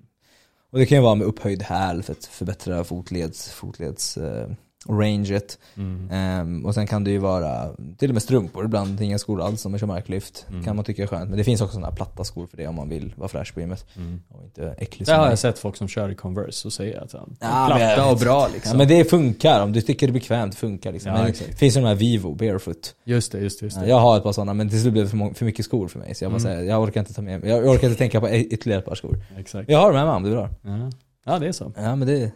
Och 0.71 0.79
det 0.79 0.85
kan 0.85 0.97
ju 0.97 1.01
vara 1.03 1.15
med 1.15 1.27
upphöjd 1.27 1.63
häl 1.63 2.03
för 2.03 2.11
att 2.13 2.25
förbättra 2.25 2.83
fotleds, 2.83 3.49
fotleds 3.51 4.17
eh, 4.17 4.49
ranget. 4.87 5.59
Mm. 5.77 6.09
Ehm, 6.11 6.65
och 6.65 6.73
sen 6.73 6.87
kan 6.87 7.03
det 7.03 7.11
ju 7.11 7.17
vara 7.17 7.69
till 7.97 8.09
och 8.09 8.13
med 8.13 8.23
strumpor 8.23 8.65
ibland, 8.65 9.01
inga 9.01 9.17
skor 9.19 9.41
alls 9.41 9.65
om 9.65 9.71
man 9.71 9.79
kör 9.79 9.87
marklyft. 9.87 10.45
Mm. 10.49 10.63
Kan 10.63 10.75
man 10.75 10.85
tycka 10.85 11.03
är 11.03 11.07
skönt. 11.07 11.29
Men 11.29 11.37
det 11.37 11.43
finns 11.43 11.61
också 11.61 11.73
sådana 11.73 11.87
här 11.87 11.95
platta 11.95 12.23
skor 12.23 12.47
för 12.47 12.57
det 12.57 12.67
om 12.67 12.75
man 12.75 12.89
vill 12.89 13.13
vara 13.17 13.27
fräsch 13.29 13.53
på 13.53 13.59
gymmet. 13.59 13.85
Mm. 13.95 14.21
Och 14.29 14.43
inte 14.43 14.75
äcklig 14.77 15.07
som 15.07 15.15
har 15.19 15.29
jag 15.29 15.39
sett 15.39 15.59
folk 15.59 15.75
som 15.75 15.87
kör 15.87 16.09
i 16.11 16.15
Converse 16.15 16.67
och 16.67 16.73
säger 16.73 17.03
att 17.03 17.11
de 17.11 17.35
Ja, 17.39 17.65
platta 17.77 18.11
och 18.11 18.17
bra 18.17 18.47
liksom. 18.53 18.71
Ja 18.71 18.77
men 18.77 18.87
det 18.87 19.05
funkar, 19.09 19.63
om 19.63 19.73
du 19.73 19.81
tycker 19.81 20.07
det 20.07 20.11
är 20.11 20.13
bekvämt 20.13 20.55
funkar 20.55 20.91
liksom. 20.91 21.11
Ja, 21.11 21.23
det 21.23 21.33
finns 21.57 21.77
ju 21.77 21.81
de 21.81 21.87
här 21.87 21.95
Vivo, 21.95 22.35
barefoot. 22.35 22.95
Just 23.05 23.31
det, 23.31 23.39
just 23.39 23.59
det. 23.59 23.65
Just 23.65 23.79
det. 23.79 23.83
Ja, 23.83 23.89
jag 23.89 23.99
har 23.99 24.17
ett 24.17 24.23
par 24.23 24.31
sådana 24.31 24.53
men 24.53 24.69
till 24.69 24.81
slut 24.81 24.93
blev 24.93 25.05
det 25.05 25.33
för, 25.35 25.45
mycket 25.45 25.65
skor 25.65 25.87
för 25.87 25.99
mig. 25.99 26.15
Så 26.15 26.23
jag 26.23 26.31
bara 26.31 26.39
Mm. 26.41 26.51
säger, 26.55 26.69
jag 26.69 26.81
orkar 26.83 26.99
inte 26.99 27.13
ta 27.13 27.21
med 27.21 27.45
jag 27.45 27.65
orkar 27.67 27.87
inte 27.87 27.97
tänka 27.97 28.19
på 28.21 28.29
ytterligare 28.29 28.79
ett 28.79 28.85
par 28.85 28.95
skor. 28.95 29.23
Exakt. 29.37 29.69
Jag 29.69 29.79
har 29.79 29.87
dem 29.91 29.99
hemma 29.99 30.15
om 30.15 30.23
du 30.23 30.29
vill 30.29 30.39
ha. 30.39 30.49
Ja. 30.63 30.89
ja, 31.25 31.39
det 31.39 31.47
är 31.47 31.51
så. 31.51 31.71
Ja 31.75 31.95
men 31.95 32.07
det, 32.07 32.31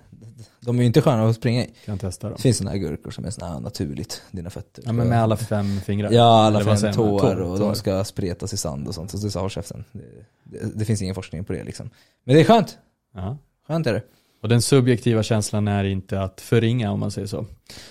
de 0.60 0.76
är 0.78 0.80
ju 0.82 0.86
inte 0.88 1.02
sköna 1.02 1.30
att 1.30 1.36
springa 1.36 1.64
i. 1.66 1.74
Kan 1.86 1.98
testa 1.98 2.28
dem. 2.28 2.36
Det 2.36 2.42
finns 2.42 2.58
sådana 2.58 2.72
här 2.72 2.78
gurkor 2.78 3.12
som 3.12 3.26
är 3.26 3.30
såna 3.30 3.48
här 3.54 3.60
naturligt, 3.60 4.22
dina 4.32 4.50
fötter. 4.50 4.84
Ja, 4.86 4.92
men 4.92 5.08
med 5.08 5.22
alla 5.24 5.38
fem 5.38 5.80
fingrar. 5.82 6.12
Ja, 6.12 6.46
alla 6.46 6.60
Eller 6.62 6.76
fem 6.76 6.94
tår 6.94 7.20
Tår, 7.20 7.36
och 7.42 7.58
tår. 7.58 7.66
de 7.66 7.76
ska 7.76 8.04
spretas 8.04 8.54
i 8.54 8.58
sand 8.58 8.88
och 8.88 8.96
sånt. 8.96 9.12
Så 9.12 9.18
det 9.18 9.32
sa 9.32 9.50
käften. 9.50 9.84
Det, 9.92 10.04
det, 10.44 10.72
det 10.76 10.86
finns 10.86 11.02
ingen 11.02 11.16
forskning 11.16 11.44
på 11.44 11.54
det 11.54 11.64
liksom. 11.64 11.90
Men 12.24 12.36
det 12.36 12.42
är 12.42 12.46
skönt. 12.46 12.78
Ja. 13.14 13.38
Skönt 13.68 13.88
är 13.88 13.94
det. 13.94 14.02
Och 14.44 14.50
den 14.50 14.62
subjektiva 14.62 15.24
känslan 15.24 15.68
är 15.68 15.84
inte 15.84 16.22
att 16.22 16.42
förringa 16.42 16.92
om 16.92 17.00
man 17.00 17.12
säger 17.12 17.28
så. 17.28 17.46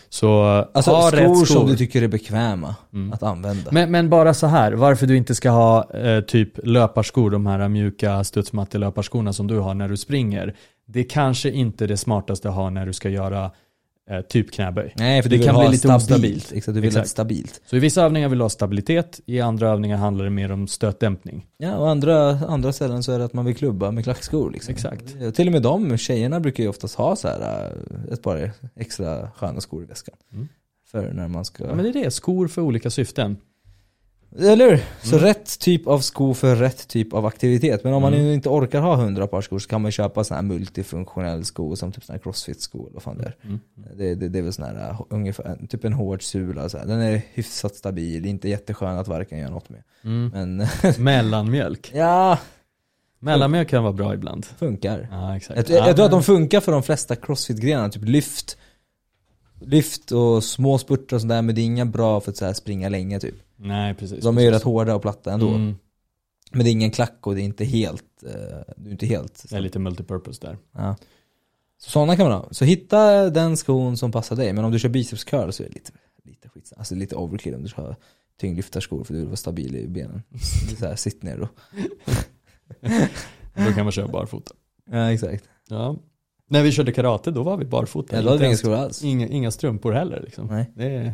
Så 0.09 0.43
Alltså 0.75 0.91
ha 0.91 1.09
skor, 1.09 1.17
rätt 1.17 1.37
skor. 1.37 1.45
som 1.47 1.67
du 1.67 1.77
tycker 1.77 2.03
är 2.03 2.09
bekväma 2.09 2.75
Mm. 2.93 3.13
att 3.13 3.23
använda. 3.23 3.71
Men, 3.73 3.91
men 3.91 4.11
bara 4.11 4.35
så 4.35 4.47
här, 4.47 4.73
varför 4.73 5.07
du 5.07 5.17
inte 5.17 5.35
ska 5.35 5.51
ha 5.51 5.91
eh, 5.95 6.21
typ 6.21 6.67
löparskor, 6.67 7.31
de 7.31 7.47
här 7.47 7.69
mjuka 7.69 8.25
studsmattelöparskorna 8.25 9.33
som 9.33 9.47
du 9.47 9.59
har 9.59 9.75
när 9.75 9.89
du 9.89 9.97
springer. 9.97 10.55
Det 10.87 11.05
kanske 11.05 11.51
inte 11.51 11.85
är 11.85 11.89
det 11.89 11.97
smartaste 11.97 12.49
att 12.49 12.55
ha 12.55 12.71
när 12.71 12.87
du 12.87 12.93
ska 12.93 13.09
göra 13.09 13.51
eh, 14.11 14.21
typ 14.21 14.53
knäböj. 14.53 14.93
Nej, 14.97 15.23
för 15.23 15.31
Det 15.31 15.39
kan 15.39 15.59
bli 15.59 15.69
lite 15.69 16.01
stabilt. 16.01 16.53
Exakt, 16.53 16.75
du 16.75 16.81
vill 16.81 16.89
Exakt. 16.89 17.09
stabilt. 17.09 17.61
Så 17.67 17.77
i 17.77 17.79
vissa 17.79 18.03
övningar 18.03 18.29
vill 18.29 18.39
du 18.39 18.45
ha 18.45 18.49
stabilitet, 18.49 19.21
i 19.27 19.41
andra 19.41 19.69
övningar 19.69 19.97
handlar 19.97 20.25
det 20.25 20.31
mer 20.31 20.53
om 20.53 20.69
stötdämpning. 20.69 21.47
Ja, 21.57 21.77
och 21.77 21.91
andra, 21.91 22.31
andra 22.31 22.73
ställen 22.73 23.03
så 23.03 23.13
är 23.13 23.19
det 23.19 23.25
att 23.25 23.33
man 23.33 23.45
vill 23.45 23.57
klubba 23.57 23.91
med 23.91 24.05
klackskor 24.05 24.51
liksom. 24.51 24.73
Exakt. 24.75 25.17
Och 25.27 25.35
Till 25.35 25.47
och 25.47 25.53
med 25.53 25.63
de 25.63 25.99
tjejerna 25.99 26.41
brukar 26.41 26.63
ju 26.63 26.69
oftast 26.69 26.95
ha 26.95 27.17
så 27.17 27.29
här 27.29 27.41
äh, 27.41 28.13
ett 28.13 28.23
par 28.23 28.53
extra 28.77 29.31
sköna 29.31 29.61
skor 29.61 29.83
i 29.83 29.87
väskan. 29.87 30.15
Mm. 30.33 30.49
För 30.87 31.13
när 31.13 31.29
man 31.29 31.45
ska... 31.45 31.65
Ja, 31.65 31.75
men 31.75 31.85
det 31.85 31.91
är 31.91 32.05
det, 32.05 32.11
skor 32.11 32.49
för 32.49 32.63
olika 32.63 32.91
syften. 32.91 33.37
Eller 34.39 34.71
hur? 34.71 34.85
Så 35.03 35.17
Mm. 35.17 35.27
rätt 35.29 35.59
typ 35.59 35.87
av 35.87 35.99
sko 36.01 36.35
för 36.35 36.57
rätt 36.57 36.89
typ 36.89 37.13
av 37.13 37.27
aktivitet. 37.27 37.85
Men 37.85 37.93
om 37.95 38.03
man 38.03 38.13
Mm. 38.15 38.25
nu 38.27 38.35
inte 38.35 38.49
orkar 38.49 38.81
ha 38.81 38.97
hundra 38.97 39.27
par 39.27 39.41
skor 39.41 39.59
så 39.59 39.69
kan 39.69 39.83
man 39.83 39.91
köpa 39.93 40.25
sån 40.25 40.35
här 40.35 40.43
multifunktionell 40.43 41.45
sko 41.45 41.77
som 41.77 41.93
typ 41.93 42.05
sån 42.05 42.13
här 42.15 42.21
crossfit-sko 42.21 42.79
eller 42.87 42.95
vad 42.95 43.03
fan 43.03 43.19
det 43.19 43.25
är. 43.25 43.37
Mm. 43.45 43.61
Det, 43.97 44.15
det, 44.15 44.29
det 44.29 44.39
är 44.39 44.43
väl 44.43 44.53
sån 44.53 44.65
här, 44.65 44.91
äh, 44.91 45.01
ungefär, 45.09 45.59
typ 45.69 45.85
en 45.85 45.93
hård 45.93 46.23
sula 46.23 46.69
så 46.69 46.79
här. 46.79 46.87
Den 46.87 47.01
är 47.01 47.23
hyfsat 47.33 47.75
stabil, 47.77 48.27
inte 48.27 48.49
jätteskön 48.49 48.99
att 48.99 49.09
varken 49.09 49.39
göra 49.39 49.51
något 49.51 49.69
med. 49.69 49.83
Mm. 50.05 50.29
Men 50.35 50.67
Mellanmjölk. 51.05 51.91
ja, 51.95 52.39
Mellanmjölk 53.19 53.69
kan 53.69 53.83
vara 53.83 53.93
bra 53.93 54.15
ibland. 54.15 54.47
funkar. 54.59 55.09
Ja, 55.11 55.37
exakt. 55.37 55.69
Jag, 55.69 55.79
jag, 55.81 55.89
jag 55.89 55.97
tror 55.97 56.05
att 56.05 56.11
de 56.13 56.23
funkar 56.23 56.61
för 56.61 56.73
de 56.73 56.83
flesta 56.83 57.15
crossfit-grenarna, 57.17 57.89
typ 57.89 58.05
lyft, 58.05 58.57
lyft 59.67 60.13
och 60.13 60.45
små 60.45 60.79
spurter 60.79 61.17
och 61.17 61.23
sådär, 61.23 61.43
men 61.43 61.55
det 61.55 61.61
är 61.61 61.65
inga 61.65 61.87
bra 61.87 62.21
för 62.21 62.31
att 62.31 62.37
så 62.37 62.45
här 62.45 62.53
springa 62.53 62.89
länge 62.89 63.21
typ. 63.21 63.35
Nej, 63.57 63.95
precis. 63.95 64.25
De 64.25 64.39
är 64.39 64.43
ju 64.43 64.49
precis. 64.49 64.61
rätt 64.61 64.65
hårda 64.65 64.95
och 64.95 65.03
platta 65.03 65.33
ändå. 65.33 65.49
Mm. 65.49 65.75
Men 66.53 66.65
det 66.65 66.71
är 66.71 66.73
ingen 66.73 66.91
klack 66.91 67.19
och 67.27 67.35
det 67.35 67.41
är 67.41 67.45
inte 67.45 67.65
helt, 67.65 68.23
eh, 68.23 68.75
du 68.77 68.89
är 68.89 68.93
inte 68.93 69.07
helt 69.07 69.45
Det 69.51 69.57
är 69.57 69.61
lite 69.61 69.79
multipurpose 69.79 70.47
där. 70.47 70.59
ja. 70.73 70.97
Så 71.79 71.91
sådana 71.91 72.17
kan 72.17 72.29
man 72.29 72.39
ha. 72.39 72.49
Så 72.51 72.65
hitta 72.65 73.31
den 73.31 73.57
skon 73.57 73.97
som 73.97 74.13
passar 74.13 74.37
dig, 74.37 74.53
men 74.53 74.65
om 74.65 74.73
du 74.73 74.79
kör 74.79 74.89
biceps 74.89 75.25
curl 75.25 75.51
så 75.51 75.63
är 75.63 75.69
det 75.69 75.75
lite, 75.75 75.93
lite 76.25 76.49
skit, 76.49 76.73
alltså 76.77 76.95
lite 76.95 77.17
overkill 77.17 77.55
om 77.55 77.63
du 77.63 77.69
ska 77.69 77.83
ha 77.83 77.97
tyngdlyftarskor 78.41 79.05
för 79.05 79.15
du 79.15 79.19
vill 79.19 79.29
vara 79.29 79.37
stabil 79.37 79.77
i 79.77 79.89
benen. 79.89 80.23
Så 80.79 80.87
här, 80.87 80.97
sitt 80.97 81.23
ner 81.23 81.39
då. 81.39 81.49
Då 83.55 83.73
kan 83.73 83.85
man 83.85 83.93
köra 83.93 84.09
barfota. 84.09 84.55
Ja 84.91 85.13
exakt. 85.13 85.45
Ja. 85.69 85.97
När 86.53 86.63
vi 86.63 86.73
körde 86.73 86.93
karate, 86.93 87.31
då 87.31 87.43
var 87.43 87.57
vi 87.57 87.65
barfota. 87.65 88.17
Ja, 88.17 88.23
då 88.23 88.29
hade 88.29 88.41
vi 88.41 88.47
inga 88.47 88.57
skor 88.57 88.75
alls. 88.75 89.05
Inga, 89.05 89.27
inga 89.27 89.51
strumpor 89.51 89.93
heller 89.93 90.21
liksom. 90.25 90.47
Nej. 90.47 90.71
Det 90.75 91.13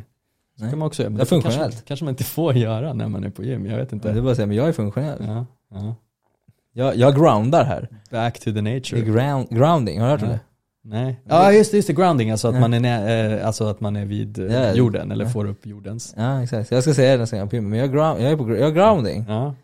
så 0.56 0.62
Nej. 0.64 0.70
kan 0.70 0.78
man 0.78 0.86
också 0.86 1.02
göra. 1.02 1.10
Men 1.10 1.16
Det 1.18 1.22
är 1.22 1.24
det 1.24 1.30
kanske, 1.30 1.48
funktionellt. 1.50 1.84
kanske 1.84 2.04
man 2.04 2.12
inte 2.12 2.24
får 2.24 2.54
göra 2.56 2.92
när 2.92 3.08
man 3.08 3.24
är 3.24 3.30
på 3.30 3.44
gym, 3.44 3.66
jag 3.66 3.76
vet 3.76 3.90
Det 3.90 3.94
inte. 3.96 4.10
är 4.10 4.20
bara 4.20 4.30
att 4.30 4.36
säga, 4.36 4.46
men 4.46 4.56
jag 4.56 4.68
är 4.68 4.72
funktionell. 4.72 5.18
Ja, 5.26 5.46
ja. 5.74 5.94
Jag, 6.72 6.96
jag 6.96 7.14
groundar 7.14 7.64
här. 7.64 7.88
Back 8.10 8.38
to 8.38 8.44
the 8.44 8.50
Det 8.50 8.62
nature. 8.62 9.00
ground, 9.00 9.48
grounding, 9.50 10.00
har 10.00 10.06
du 10.06 10.10
hört 10.12 10.22
om 10.22 10.28
Ja. 10.28 10.32
det? 10.34 10.40
Nej. 10.82 11.20
Ja 11.24 11.52
just 11.52 11.70
det, 11.70 11.76
just 11.76 11.86
det, 11.88 11.94
grounding, 11.94 12.30
alltså 12.30 12.48
att, 12.48 12.54
Ja. 12.54 12.60
man, 12.60 12.74
är 12.74 12.80
nä, 12.80 13.34
eh, 13.38 13.46
alltså 13.46 13.64
att 13.64 13.80
man 13.80 13.96
är 13.96 14.04
vid 14.04 14.38
eh, 14.38 14.52
Ja. 14.54 14.72
jorden 14.74 15.12
eller 15.12 15.24
Ja. 15.24 15.30
får 15.30 15.44
upp 15.46 15.66
jordens. 15.66 16.14
Ja 16.16 16.42
exakt, 16.42 16.70
jag 16.70 16.82
ska 16.82 16.94
säga 16.94 17.12
det 17.12 17.18
nästa 17.18 17.38
gång 17.38 17.48
jag 17.52 17.62
men 17.62 17.78
jag, 17.78 17.92
ground, 17.92 18.20
jag 18.22 18.30
är 18.32 18.36
på 18.36 18.56
jag 18.56 18.74
grounding, 18.74 19.24
Ja, 19.28 19.54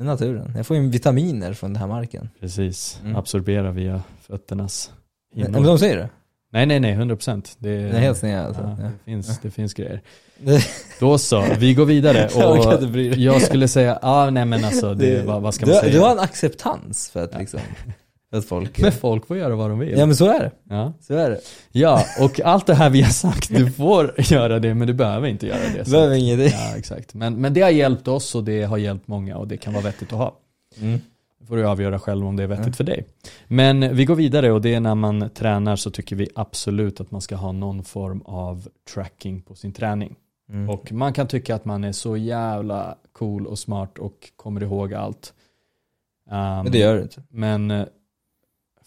i 0.00 0.02
naturen. 0.04 0.52
Jag 0.56 0.66
får 0.66 0.76
ju 0.76 0.88
vitaminer 0.88 1.52
från 1.52 1.72
den 1.72 1.80
här 1.80 1.88
marken. 1.88 2.28
precis. 2.40 3.00
Mm. 3.04 3.16
Absorbera 3.16 3.70
via 3.70 4.02
fötternas 4.20 4.92
Men, 5.34 5.62
de 5.62 5.78
säger 5.78 5.96
det? 5.96 6.08
Nej 6.52 6.66
nej 6.66 6.80
nej, 6.80 6.94
100% 6.96 7.56
det, 7.58 7.76
Den 7.76 7.94
är 7.94 8.00
helt 8.00 8.18
sned 8.18 8.46
alltså. 8.46 8.62
ja, 8.62 8.76
Ja. 8.80 8.84
det, 8.84 9.10
finns, 9.10 9.38
det 9.40 9.50
finns 9.50 9.74
grejer. 9.74 10.00
Det- 10.38 10.66
Då 11.00 11.18
så, 11.18 11.44
vi 11.58 11.74
går 11.74 11.84
vidare 11.84 12.28
och 12.28 12.98
jag 13.18 13.42
skulle 13.42 13.68
säga, 13.68 13.98
ja 14.02 14.08
ah, 14.08 14.30
nej 14.30 14.44
men 14.44 14.64
alltså 14.64 14.94
det, 14.94 15.26
vad, 15.26 15.42
vad 15.42 15.54
ska 15.54 15.66
man 15.66 15.74
du, 15.74 15.80
säga? 15.80 15.92
Du 15.92 16.00
har 16.00 16.10
en 16.12 16.18
acceptans 16.18 17.10
för 17.10 17.24
att 17.24 17.38
liksom, 17.38 17.60
för 18.30 18.38
att 18.38 18.44
folk... 18.44 18.78
Men 18.80 18.92
folk 18.92 19.26
får 19.26 19.36
göra 19.36 19.56
vad 19.56 19.70
de 19.70 19.78
vill. 19.78 19.98
Ja 19.98 20.06
men 20.06 20.16
så 20.16 20.26
är 20.30 20.40
det, 20.40 20.50
Ja. 20.68 20.92
så 21.00 21.14
är 21.14 21.30
det. 21.30 21.40
ja, 21.72 22.04
och 22.20 22.40
allt 22.40 22.66
det 22.66 22.74
här 22.74 22.90
vi 22.90 23.02
har 23.02 23.10
sagt, 23.10 23.48
du 23.48 23.70
får 23.70 24.14
göra 24.18 24.58
det 24.58 24.74
men 24.74 24.86
du 24.86 24.94
behöver 24.94 25.28
inte 25.28 25.46
göra 25.46 25.58
det. 25.76 25.82
Du 25.84 25.90
behöver 25.90 26.14
ingenting. 26.16 26.48
Ja 26.52 26.76
exakt, 26.76 27.14
men, 27.14 27.40
men 27.40 27.54
det 27.54 27.60
har 27.60 27.70
hjälpt 27.70 28.08
oss 28.08 28.34
och 28.34 28.44
det 28.44 28.62
har 28.62 28.76
hjälpt 28.76 29.08
många 29.08 29.36
och 29.36 29.48
det 29.48 29.56
kan 29.56 29.72
vara 29.72 29.84
vettigt 29.84 30.12
att 30.12 30.18
ha. 30.18 30.34
Mm. 30.80 31.00
Får 31.46 31.56
du 31.56 31.66
avgöra 31.66 31.98
själv 31.98 32.26
om 32.26 32.36
det 32.36 32.42
är 32.42 32.46
vettigt 32.46 32.66
Ja. 32.66 32.72
för 32.72 32.84
dig. 32.84 33.06
Men 33.46 33.96
vi 33.96 34.04
går 34.04 34.14
vidare 34.14 34.52
och 34.52 34.60
det 34.60 34.74
är 34.74 34.80
när 34.80 34.94
man 34.94 35.30
tränar 35.30 35.76
så 35.76 35.90
tycker 35.90 36.16
vi 36.16 36.28
absolut 36.34 37.00
att 37.00 37.10
man 37.10 37.20
ska 37.20 37.36
ha 37.36 37.52
någon 37.52 37.84
form 37.84 38.22
av 38.22 38.68
tracking 38.94 39.42
på 39.42 39.54
sin 39.54 39.72
träning. 39.72 40.16
Mm. 40.48 40.68
Och 40.70 40.92
man 40.92 41.12
kan 41.12 41.26
tycka 41.26 41.54
att 41.54 41.64
man 41.64 41.84
är 41.84 41.92
så 41.92 42.16
jävla 42.16 42.98
cool 43.12 43.46
och 43.46 43.58
smart 43.58 43.98
och 43.98 44.32
kommer 44.36 44.62
ihåg 44.62 44.94
allt. 44.94 45.34
Um, 46.30 46.36
Men 46.36 46.72
det 46.72 46.78
gör 46.78 46.96
du 46.96 47.02
inte. 47.02 47.22
Men 47.28 47.70
eh, 47.70 47.86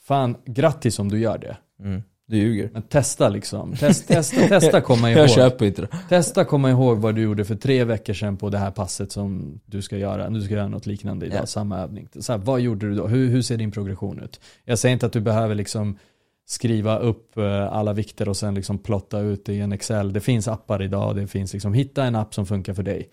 fan, 0.03 0.35
grattis 0.45 0.99
om 0.99 1.09
du 1.09 1.19
gör 1.19 1.37
det. 1.37 1.57
Mm. 1.79 2.03
Du 2.31 2.37
ljuger. 2.37 2.69
Men 2.73 2.81
testa 2.81 3.29
liksom. 3.29 3.75
Test, 3.79 4.07
testa, 4.07 4.47
testa 4.47 4.81
komma 4.81 5.11
ihåg. 5.11 5.19
Jag 5.19 5.29
köper 5.29 5.65
inte 5.65 5.81
det. 5.81 5.87
Testa 6.09 6.45
komma 6.45 6.69
ihåg 6.69 6.97
vad 6.97 7.15
du 7.15 7.21
gjorde 7.21 7.45
för 7.45 7.55
tre 7.55 7.83
veckor 7.83 8.13
sedan 8.13 8.37
på 8.37 8.49
det 8.49 8.57
här 8.57 8.71
passet 8.71 9.11
som 9.11 9.59
du 9.65 9.81
ska 9.81 9.97
göra. 9.97 10.29
Du 10.29 10.41
ska 10.41 10.53
göra 10.53 10.67
något 10.67 10.85
liknande 10.85 11.25
idag, 11.25 11.39
Ja. 11.41 11.45
samma 11.45 11.79
övning. 11.79 12.07
Så 12.19 12.31
här, 12.33 12.39
vad 12.39 12.59
gjorde 12.61 12.89
du 12.89 12.95
då? 12.95 13.07
Hur, 13.07 13.27
hur 13.29 13.41
ser 13.41 13.57
din 13.57 13.71
progression 13.71 14.19
ut? 14.19 14.39
Jag 14.65 14.79
säger 14.79 14.93
inte 14.93 15.05
att 15.05 15.13
du 15.13 15.19
behöver 15.21 15.55
liksom 15.55 15.97
skriva 16.45 16.97
upp 16.99 17.37
eh, 17.37 17.73
alla 17.73 17.93
vikter 17.93 18.29
och 18.29 18.37
sen 18.37 18.55
liksom 18.55 18.77
plotta 18.77 19.19
ut 19.19 19.45
det 19.45 19.53
i 19.53 19.59
en 19.59 19.71
Excel. 19.71 20.13
Det 20.13 20.19
finns 20.19 20.47
appar 20.47 20.81
idag, 20.81 21.15
det 21.15 21.27
finns 21.27 21.53
liksom, 21.53 21.73
hitta 21.73 22.03
en 22.03 22.15
app 22.15 22.33
som 22.33 22.45
funkar 22.45 22.73
för 22.73 22.83
dig. 22.83 23.09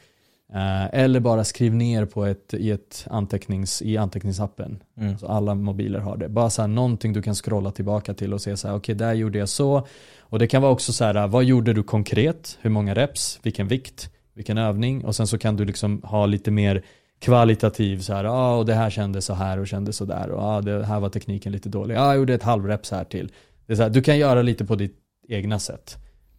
Eh, 0.55 1.01
eller 1.01 1.21
bara 1.21 1.45
skriv 1.45 1.75
ner 1.75 2.05
på 2.05 2.25
ett, 2.27 2.55
i, 2.55 2.71
ett 2.71 3.07
antecknings, 3.11 3.83
i 3.83 3.97
anteckningsappen. 3.97 4.83
Mm. 5.01 5.19
Så 5.19 5.27
alla 5.27 5.55
mobiler 5.55 5.99
har 6.01 6.17
det. 6.17 6.29
Bara 6.29 6.51
så 6.51 6.63
här, 6.63 6.69
någonting 6.69 7.13
du 7.13 7.23
kan 7.23 7.35
scrolla 7.35 7.71
tillbaka 7.71 8.15
till 8.15 8.33
och 8.33 8.41
se 8.41 8.57
så 8.57 8.69
här, 8.69 8.75
okej 8.77 8.95
där 8.95 9.15
gjorde 9.15 9.39
jag 9.39 9.49
så. 9.49 9.87
Och 10.21 10.39
det 10.39 10.47
kan 10.47 10.63
vara 10.63 10.73
också 10.73 10.93
så 10.93 11.05
här, 11.05 11.27
vad 11.29 11.45
gjorde 11.45 11.73
du 11.73 11.83
konkret? 11.83 12.59
Hur 12.61 12.71
många 12.71 12.95
reps? 12.95 13.41
Vilken 13.43 13.69
vikt? 13.69 14.11
Vilken 14.35 14.59
övning? 14.59 15.05
Och 15.05 15.17
sen 15.17 15.27
så 15.27 15.39
kan 15.39 15.57
du 15.57 15.65
liksom 15.65 16.03
ha 16.05 16.27
lite 16.27 16.51
mer 16.51 16.83
kvalitativ 17.21 18.01
så 18.01 18.15
här, 18.15 18.25
ja 18.25 18.31
ah, 18.31 18.57
och 18.57 18.67
det 18.67 18.75
här 18.75 18.91
kändes 18.91 19.25
så 19.25 19.35
här 19.35 19.59
och 19.59 19.69
kändes 19.69 19.97
så 19.97 20.05
där 20.05 20.31
och 20.31 20.43
ah, 20.43 20.61
det 20.61 20.85
här 20.87 21.01
var 21.01 21.09
tekniken 21.09 21.53
lite 21.53 21.69
dålig. 21.69 21.95
Ja, 21.95 22.01
ah, 22.01 22.07
jag 22.07 22.17
gjorde 22.17 22.35
ett 22.35 22.43
halvreps 22.43 22.91
här 22.91 23.05
till. 23.05 23.33
Det 23.67 23.73
är 23.73 23.77
så 23.77 23.83
här, 23.83 23.91
du 23.91 24.03
kan 24.03 24.19
göra 24.19 24.43
lite 24.43 24.65
på 24.65 24.75
ditt 24.75 24.97
egna 25.29 25.59
sätt. 25.59 25.97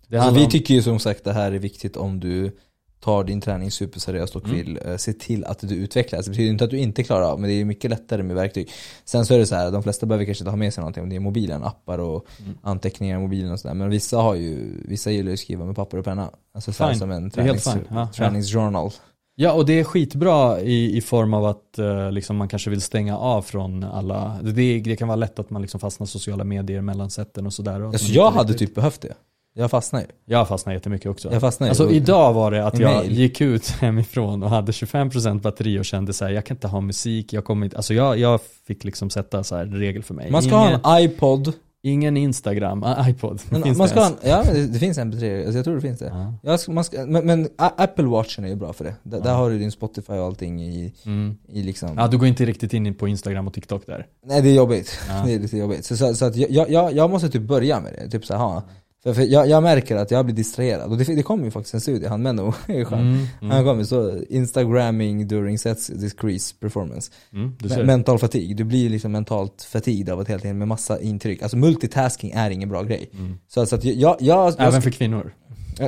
Det 0.08 0.18
Alltså, 0.18 0.36
vi 0.40 0.46
om- 0.46 0.52
tycker 0.52 0.74
ju 0.74 0.82
som 0.82 1.00
sagt 1.00 1.24
det 1.24 1.34
här 1.34 1.52
är 1.52 1.60
viktigt 1.60 1.98
om 1.98 2.20
du 2.20 2.52
tar 3.00 3.24
din 3.24 3.42
träning 3.42 3.72
superseriöst 3.72 4.36
och 4.36 4.46
Mm. 4.46 4.56
vill 4.58 4.80
eh, 4.86 4.96
se 4.98 5.14
till 5.14 5.46
att 5.46 5.60
du 5.60 5.76
utvecklas. 5.76 6.26
Det 6.26 6.32
betyder 6.32 6.50
inte 6.52 6.64
att 6.64 6.70
du 6.70 6.78
inte 6.78 7.04
klarar 7.04 7.22
av, 7.32 7.40
men 7.40 7.50
det 7.50 7.54
är 7.62 7.66
mycket 7.66 7.90
lättare 7.92 8.24
med 8.24 8.36
verktyg. 8.36 8.70
Sen 9.06 9.26
så 9.26 9.34
är 9.34 9.40
det 9.40 9.46
så 9.46 9.56
här, 9.56 9.72
de 9.72 9.84
flesta 9.84 10.06
behöver 10.06 10.26
kanske 10.26 10.42
inte 10.44 10.50
ha 10.50 10.58
med 10.58 10.74
sig 10.74 10.82
någonting 10.82 11.04
om 11.04 11.10
det 11.10 11.16
är 11.16 11.20
mobilen, 11.20 11.64
appar 11.64 11.98
och 12.00 12.26
Mm. 12.40 12.58
anteckningar 12.62 13.18
i 13.18 13.22
mobilen 13.22 13.52
och 13.52 13.60
sådär. 13.60 13.76
Men 13.76 13.90
vissa 13.90 14.18
har 14.18 14.36
ju, 14.36 14.82
vissa 14.88 15.12
gillar 15.12 15.28
ju 15.30 15.34
att 15.34 15.40
skriva 15.40 15.66
med 15.66 15.76
papper 15.76 15.98
och 15.98 16.06
penna. 16.06 16.30
Alltså 16.54 16.74
så 16.74 16.94
som 16.94 17.12
en 17.12 17.32
tränings. 17.32 17.68
Ja, 17.90 18.08
träningsjournal. 18.16 18.92
Ja, 19.36 19.54
och 19.54 19.66
det 19.66 19.80
är 19.80 19.84
skitbra 19.84 20.62
i, 20.62 20.98
i 20.98 21.02
form 21.02 21.34
av 21.34 21.46
att 21.46 21.80
eh, 21.80 22.12
liksom 22.12 22.36
man 22.38 22.48
kanske 22.48 22.70
vill 22.70 22.82
stänga 22.82 23.18
av 23.18 23.42
från 23.42 23.84
alla, 23.84 24.40
det, 24.44 24.80
det 24.80 24.96
kan 24.96 25.08
vara 25.08 25.16
lätt 25.16 25.40
att 25.40 25.50
man 25.50 25.62
liksom 25.62 25.80
fastnar 25.80 26.08
sociala 26.08 26.44
medier 26.44 26.82
mellan 26.82 27.10
sätten 27.10 27.46
och 27.46 27.54
sådär. 27.54 27.82
och 27.82 27.88
Alltså 27.94 28.12
jag 28.12 28.32
hade 28.32 28.50
riktigt- 28.54 28.68
typ 28.68 28.76
behövt 28.76 29.02
det. 29.02 29.14
Jag 29.60 29.72
fastnar 29.72 30.00
ju. 30.00 30.06
Jag 30.26 30.48
fastnar 30.48 30.74
jättemycket 30.74 31.08
också. 31.12 31.32
Jag 31.32 31.42
fastnar 31.42 31.68
ju. 31.68 31.70
Alltså 31.70 31.92
idag 31.92 32.34
var 32.34 32.52
det 32.52 32.66
att 32.66 32.80
jag 32.80 32.96
mail. 32.96 33.12
gick 33.12 33.42
ut 33.42 33.68
hemifrån 33.80 34.44
och 34.44 34.50
hade 34.50 34.72
25% 34.72 35.42
batteri 35.42 35.80
och 35.80 35.86
kände 35.86 36.14
så 36.14 36.26
här, 36.26 36.32
jag 36.32 36.46
kan 36.46 36.58
inte 36.58 36.68
ha 36.68 36.82
musik, 36.82 37.34
jag 37.34 37.46
kommer 37.46 37.66
inte, 37.66 37.78
alltså 37.78 37.94
jag, 37.94 38.18
jag 38.18 38.40
fick 38.68 38.84
liksom 38.84 39.10
sätta 39.10 39.44
så 39.44 39.56
här 39.56 39.66
regel 39.66 40.04
för 40.04 40.14
mig. 40.14 40.32
Man 40.32 40.42
ska 40.42 40.68
ingen, 40.68 40.80
ha 40.84 40.98
en 41.00 41.06
iPod. 41.06 41.54
ingen 41.82 42.18
Instagram, 42.18 42.84
ah, 42.84 43.10
iPod, 43.10 43.42
Men 43.50 43.64
finns 43.64 43.78
man 43.78 43.86
det 43.88 43.92
ska 43.92 44.00
ha 44.00 44.08
ens? 44.08 44.24
en, 44.24 44.30
ja 44.30 44.44
men 44.46 44.54
det, 44.54 44.68
det 44.68 44.80
finns 44.80 44.98
MP3, 45.00 45.40
alltså 45.42 45.58
jag 45.58 45.64
tror 45.66 45.76
det 45.76 45.82
finns 45.82 46.00
det. 46.00 46.06
Ja. 46.14 46.34
Jag 46.44 46.60
ska, 46.60 46.72
man 46.72 46.84
ska, 46.84 47.06
men, 47.06 47.26
men 47.26 47.50
A- 47.58 47.72
Apple 47.78 48.06
Watchen 48.06 48.44
är 48.46 48.50
ju 48.50 48.56
bra 48.56 48.74
för 48.74 48.84
det. 48.84 48.96
Där, 49.04 49.22
där 49.22 49.34
har 49.34 49.50
du 49.50 49.60
din 49.60 49.72
Spotify 49.72 50.14
och 50.14 50.26
allting 50.26 50.62
i, 50.64 50.94
Mm. 51.06 51.38
i 51.48 51.64
liksom 51.64 51.90
Ja, 51.98 52.08
du 52.08 52.18
går 52.18 52.28
inte 52.28 52.46
riktigt 52.46 52.74
in 52.74 52.96
på 52.96 53.08
Instagram 53.08 53.48
och 53.48 53.54
TikTok 53.54 53.86
där. 53.86 54.06
Nej 54.26 54.42
det 54.42 54.50
är 54.50 54.54
jobbigt, 54.54 55.00
Ja. 55.10 55.22
det 55.26 55.34
är 55.34 55.40
lite 55.40 55.58
jobbigt. 55.58 55.86
Så, 55.86 55.98
så, 55.98 56.14
så 56.14 56.26
att 56.26 56.36
jag, 56.36 56.70
jag, 56.70 56.94
jag 56.94 57.10
måste 57.10 57.30
typ 57.30 57.42
börja 57.42 57.80
med 57.80 57.94
det, 57.94 58.10
typ 58.12 58.26
så 58.26 58.34
här, 58.34 58.42
ha. 58.42 58.64
För, 59.04 59.14
för 59.14 59.22
jag, 59.22 59.50
jag 59.50 59.64
märker 59.64 59.96
att 59.96 60.12
jag 60.12 60.26
blir 60.26 60.36
distraherad, 60.36 60.92
och 60.92 60.98
det, 60.98 61.04
det 61.04 61.24
kom 61.24 61.44
ju 61.44 61.52
faktiskt 61.52 61.74
en 61.74 61.82
studie, 61.82 62.08
han 62.08 62.22
Menno 62.22 62.52
skön. 62.68 62.94
Mm, 62.94 63.28
Han 63.42 63.52
mm, 63.52 63.66
kom 63.66 63.80
ju 63.80 63.86
så, 63.86 64.18
Instagramming 64.30 65.28
during 65.28 65.60
sets 65.60 65.88
decrease 65.88 66.56
performance. 66.60 67.12
mm, 67.34 67.56
Men-. 67.60 67.86
Mental 67.86 68.20
fatigue, 68.20 68.56
du 68.56 68.64
blir 68.64 68.90
liksom 68.90 69.12
mentalt 69.12 69.62
fatigued 69.62 70.10
av 70.10 70.20
att 70.20 70.30
hela 70.30 70.40
tiden 70.40 70.58
med 70.58 70.68
massa 70.68 71.02
intryck. 71.02 71.42
Alltså 71.42 71.58
multitasking 71.58 72.32
är 72.32 72.50
ingen 72.50 72.70
bra 72.70 72.84
grej. 72.84 73.10
Mm. 73.14 73.38
Så, 73.48 73.66
så 73.66 73.76
att 73.76 73.84
jag, 73.84 73.96
jag, 73.96 74.18
jag, 74.20 74.56
Även 74.60 74.82
för 74.82 74.92
kvinnor. 74.92 75.34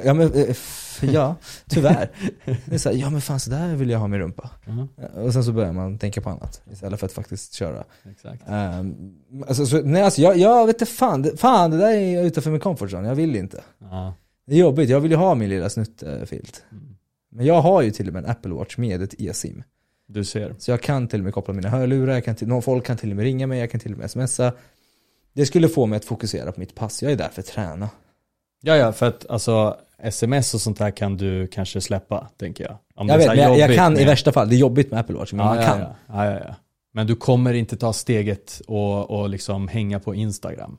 Ja 0.04 0.14
men, 0.14 0.32
eh, 1.04 1.10
f- 1.10 1.14
ja, 1.14 1.36
tyvärr. 1.68 2.10
Det 2.66 2.74
är 2.76 2.78
så 2.78 2.90
här, 2.90 2.96
ja 2.98 3.10
men 3.10 3.22
fan 3.22 3.40
så 3.40 3.50
där 3.50 3.76
vill 3.76 3.90
jag 3.90 4.00
ha 4.00 4.08
min 4.08 4.20
rumpa. 4.20 4.50
Ja, 4.66 5.08
Och 5.22 5.34
sen 5.34 5.44
så 5.44 5.52
börjar 5.52 5.72
man 5.74 5.98
tänka 5.98 6.22
på 6.22 6.30
annat 6.30 6.62
istället 6.72 7.00
för 7.00 7.06
att 7.08 7.14
faktiskt 7.14 7.54
köra. 7.54 7.84
exakt. 8.12 8.44
Um, 8.50 9.16
alltså, 9.48 9.66
så, 9.66 9.82
nej 9.82 10.02
alltså 10.02 10.22
jag, 10.22 10.38
jag 10.38 10.66
vet 10.68 10.82
inte 10.82 10.92
fan, 10.94 11.22
det, 11.22 11.38
fan 11.38 11.72
det 11.72 11.78
där 11.78 11.92
är 11.92 12.24
utanför 12.24 12.52
min 12.52 12.60
comfort 12.60 12.90
zone, 12.94 13.08
jag 13.08 13.16
vill 13.16 13.36
inte. 13.36 13.62
Ja. 13.80 14.14
Det 14.46 14.56
är 14.56 14.60
jobbigt, 14.60 14.90
jag 14.90 15.00
vill 15.00 15.12
ju 15.12 15.18
ha 15.18 15.36
min 15.36 15.50
lilla 15.50 15.70
snuttfilt. 15.70 16.64
Mm. 16.72 16.84
Men 17.32 17.46
jag 17.46 17.62
har 17.62 17.82
ju 17.82 17.92
till 17.92 18.08
och 18.08 18.14
med 18.14 18.24
en 18.24 18.30
Apple 18.32 18.52
Watch 18.54 18.78
med 18.78 19.02
ett 19.02 19.22
e-sim. 19.22 19.64
Du 20.08 20.24
ser. 20.26 20.56
Så 20.60 20.72
jag 20.72 20.82
kan 20.82 21.08
till 21.08 21.20
och 21.20 21.24
med 21.24 21.34
koppla 21.34 21.54
mina 21.54 21.70
hörlurar, 21.70 22.14
jag 22.14 22.26
kan 22.26 22.36
till, 22.36 22.48
någon 22.48 22.62
folk 22.62 22.86
kan 22.86 22.98
till 22.98 23.10
och 23.10 23.16
med 23.16 23.24
ringa 23.24 23.48
mig, 23.48 23.60
jag 23.60 23.72
kan 23.72 23.80
till 23.80 23.92
och 23.94 23.98
med 23.98 24.12
smsa. 24.12 24.54
Det 25.34 25.46
skulle 25.46 25.68
få 25.70 25.86
mig 25.86 25.98
att 25.98 26.06
fokusera 26.06 26.52
på 26.52 26.60
mitt 26.60 26.76
pass, 26.76 27.04
jag 27.04 27.12
är 27.12 27.16
där 27.16 27.30
för 27.30 27.42
att 27.42 27.48
träna. 27.48 27.90
Ja, 28.62 28.76
ja, 28.76 28.92
för 28.92 29.06
att 29.08 29.26
alltså 29.30 29.78
sms 30.04 30.54
och 30.54 30.62
sånt 30.62 30.78
där 30.78 30.92
kan 30.92 31.18
du 31.18 31.48
kanske 31.48 31.82
släppa, 31.82 32.28
tänker 32.38 32.64
jag. 32.64 32.78
Om 32.96 33.08
Jag 33.08 33.16
det 33.20 33.28
vet, 33.28 33.28
men 33.28 33.38
jag, 33.38 33.58
jag 33.70 33.76
kan 33.76 33.94
i 33.94 33.96
med- 33.96 34.06
värsta 34.06 34.32
fall, 34.32 34.50
det 34.50 34.56
är 34.56 34.58
jobbigt 34.58 34.92
med 34.92 35.00
Apple 35.00 35.16
Watch, 35.16 35.34
men 35.34 35.46
ja, 35.46 35.54
man 35.54 35.64
ja, 35.64 35.70
kan. 35.70 35.80
Ja, 35.80 35.96
ja, 36.08 36.26
ja, 36.26 36.40
ja. 36.48 36.56
Men 36.94 37.08
du 37.08 37.16
kommer 37.16 37.54
inte 37.54 37.78
ta 37.78 37.94
steget 37.94 38.62
och, 38.68 39.10
och 39.12 39.30
liksom 39.30 39.68
hänga 39.68 40.00
på 40.00 40.16
Instagram. 40.16 40.78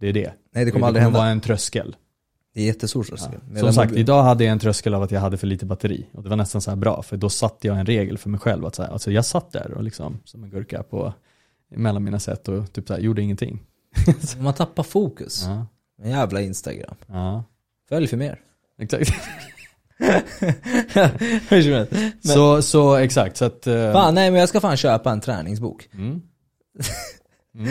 Det 0.00 0.08
är 0.08 0.12
det. 0.12 0.32
Nej 0.54 0.64
det 0.64 0.70
kommer 0.70 0.86
aldrig 0.86 1.02
hända. 1.02 1.18
vara 1.18 1.28
en 1.28 1.40
tröskel. 1.40 1.96
Det 2.54 2.60
är 2.60 2.64
jättestor 2.66 3.06
Ja. 3.10 3.16
tröskel. 3.16 3.58
Som 3.58 3.72
sagt, 3.72 3.92
idag 3.92 4.22
hade 4.22 4.44
jag 4.44 4.52
en 4.52 4.58
tröskel 4.58 4.94
av 4.94 5.02
att 5.02 5.10
jag 5.10 5.20
hade 5.20 5.36
för 5.36 5.46
lite 5.46 5.66
batteri. 5.66 6.06
Och 6.12 6.22
det 6.22 6.28
var 6.28 6.36
nästan 6.36 6.60
så 6.60 6.70
här 6.70 6.76
bra, 6.76 7.02
för 7.02 7.16
då 7.16 7.28
satte 7.30 7.66
jag 7.66 7.78
en 7.78 7.86
regel 7.86 8.18
för 8.18 8.30
mig 8.30 8.40
själv. 8.40 8.66
Att 8.66 8.74
så 8.74 8.82
här, 8.82 8.90
alltså 8.90 9.10
jag 9.12 9.24
satt 9.24 9.52
där 9.52 9.70
och 9.74 9.82
liksom, 9.82 10.18
som 10.24 10.44
en 10.44 10.50
gurka 10.50 10.82
på, 10.82 11.12
mellan 11.76 12.04
mina 12.04 12.18
sätt 12.20 12.48
och 12.48 12.72
typ 12.72 12.88
så 12.88 12.94
här, 12.94 13.00
gjorde 13.00 13.22
ingenting. 13.22 13.62
Man 14.40 14.54
tappar 14.54 14.82
fokus. 14.82 15.44
Ja, 15.46 15.66
En 16.02 16.10
jävla 16.10 16.40
Instagram. 16.40 16.94
ja 17.06 17.44
Följ 17.88 18.06
för 18.06 18.16
mer. 18.16 18.40
Exakt. 18.78 19.12
men, 21.50 21.86
så, 22.22 22.62
så 22.62 22.94
exakt, 22.94 23.36
så 23.36 23.44
att... 23.44 23.66
eh, 23.66 23.92
fan, 23.92 24.14
nej 24.14 24.30
men 24.30 24.40
jag 24.40 24.48
ska 24.48 24.60
fan 24.60 24.76
köpa 24.76 25.10
en 25.10 25.20
träningsbok. 25.20 25.88
Mm. 25.94 26.22
Mm. 27.54 27.68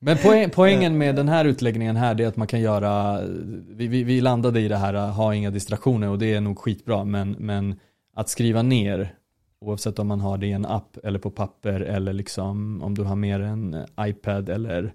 Men 0.00 0.16
poäng, 0.16 0.50
poängen 0.50 0.98
med 0.98 1.16
den 1.16 1.28
här 1.28 1.44
utläggningen 1.44 1.96
här 1.96 2.14
det 2.14 2.24
är 2.24 2.28
att 2.28 2.36
man 2.36 2.46
kan 2.46 2.60
göra, 2.60 3.20
vi, 3.68 3.86
vi, 3.86 4.04
vi 4.04 4.20
landade 4.20 4.60
i 4.60 4.68
det 4.68 4.76
här, 4.76 4.94
ha 4.94 5.34
inga 5.34 5.50
distraktioner 5.50 6.08
och 6.08 6.18
det 6.18 6.34
är 6.34 6.40
nog 6.40 6.58
skitbra 6.58 7.04
men, 7.04 7.30
men 7.30 7.80
att 8.14 8.28
skriva 8.28 8.62
ner 8.62 9.14
oavsett 9.60 9.98
om 9.98 10.06
man 10.06 10.20
har 10.20 10.38
det 10.38 10.46
i 10.46 10.52
en 10.52 10.66
app 10.66 10.96
eller 11.04 11.18
på 11.18 11.30
papper 11.30 11.80
eller 11.80 12.12
liksom 12.12 12.82
om 12.82 12.94
du 12.94 13.02
har 13.02 13.16
mer 13.16 13.40
en 13.40 13.86
iPad 14.00 14.48
eller 14.48 14.94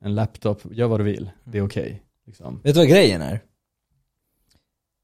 en 0.00 0.14
laptop, 0.14 0.62
gör 0.70 0.88
vad 0.88 1.00
du 1.00 1.04
vill, 1.04 1.30
det 1.44 1.58
är 1.58 1.66
okej. 1.66 2.02
Liksom. 2.26 2.60
Vet 2.64 2.74
du 2.74 2.80
vad 2.80 2.88
grejen 2.88 3.22
är? 3.22 3.40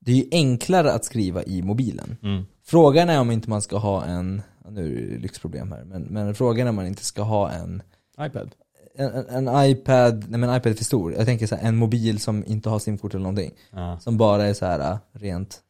Det 0.01 0.13
är 0.13 0.17
ju 0.17 0.29
enklare 0.33 0.93
att 0.93 1.05
skriva 1.05 1.43
i 1.43 1.63
mobilen. 1.63 2.17
mm. 2.23 2.45
Frågan 2.65 3.09
är 3.11 3.21
om 3.21 3.31
inte 3.31 3.51
man 3.51 3.63
ska 3.63 3.77
ha 3.79 4.05
en, 4.05 4.43
nu 4.71 4.99
är 4.99 5.11
det 5.15 5.19
lyxproblem 5.19 5.73
här, 5.73 5.85
men, 5.85 6.03
men 6.03 6.35
frågan 6.35 6.67
är 6.67 6.71
om 6.71 6.77
man 6.77 6.87
inte 6.87 7.05
ska 7.05 7.23
ha 7.23 7.51
en 7.51 7.83
iPad. 8.21 8.55
en, 8.95 9.11
en, 9.11 9.49
en 9.49 9.71
iPad, 9.71 10.25
nej 10.29 10.41
men 10.41 10.57
iPad 10.57 10.73
är 10.73 10.77
för 10.77 10.85
stor. 10.85 11.13
Jag 11.13 11.27
tänker 11.27 11.47
så 11.47 11.55
här, 11.57 11.69
en 11.69 11.77
mobil 11.77 12.21
som 12.21 12.45
inte 12.47 12.69
har 12.69 12.79
simkort 12.79 13.15
eller 13.15 13.23
någonting. 13.23 13.51
Ja. 13.71 13.99
Som 14.01 14.17
bara 14.17 14.45
är 14.47 14.55
så 14.55 14.67
här 14.67 14.93
äh, 14.93 14.99
rent 15.13 15.61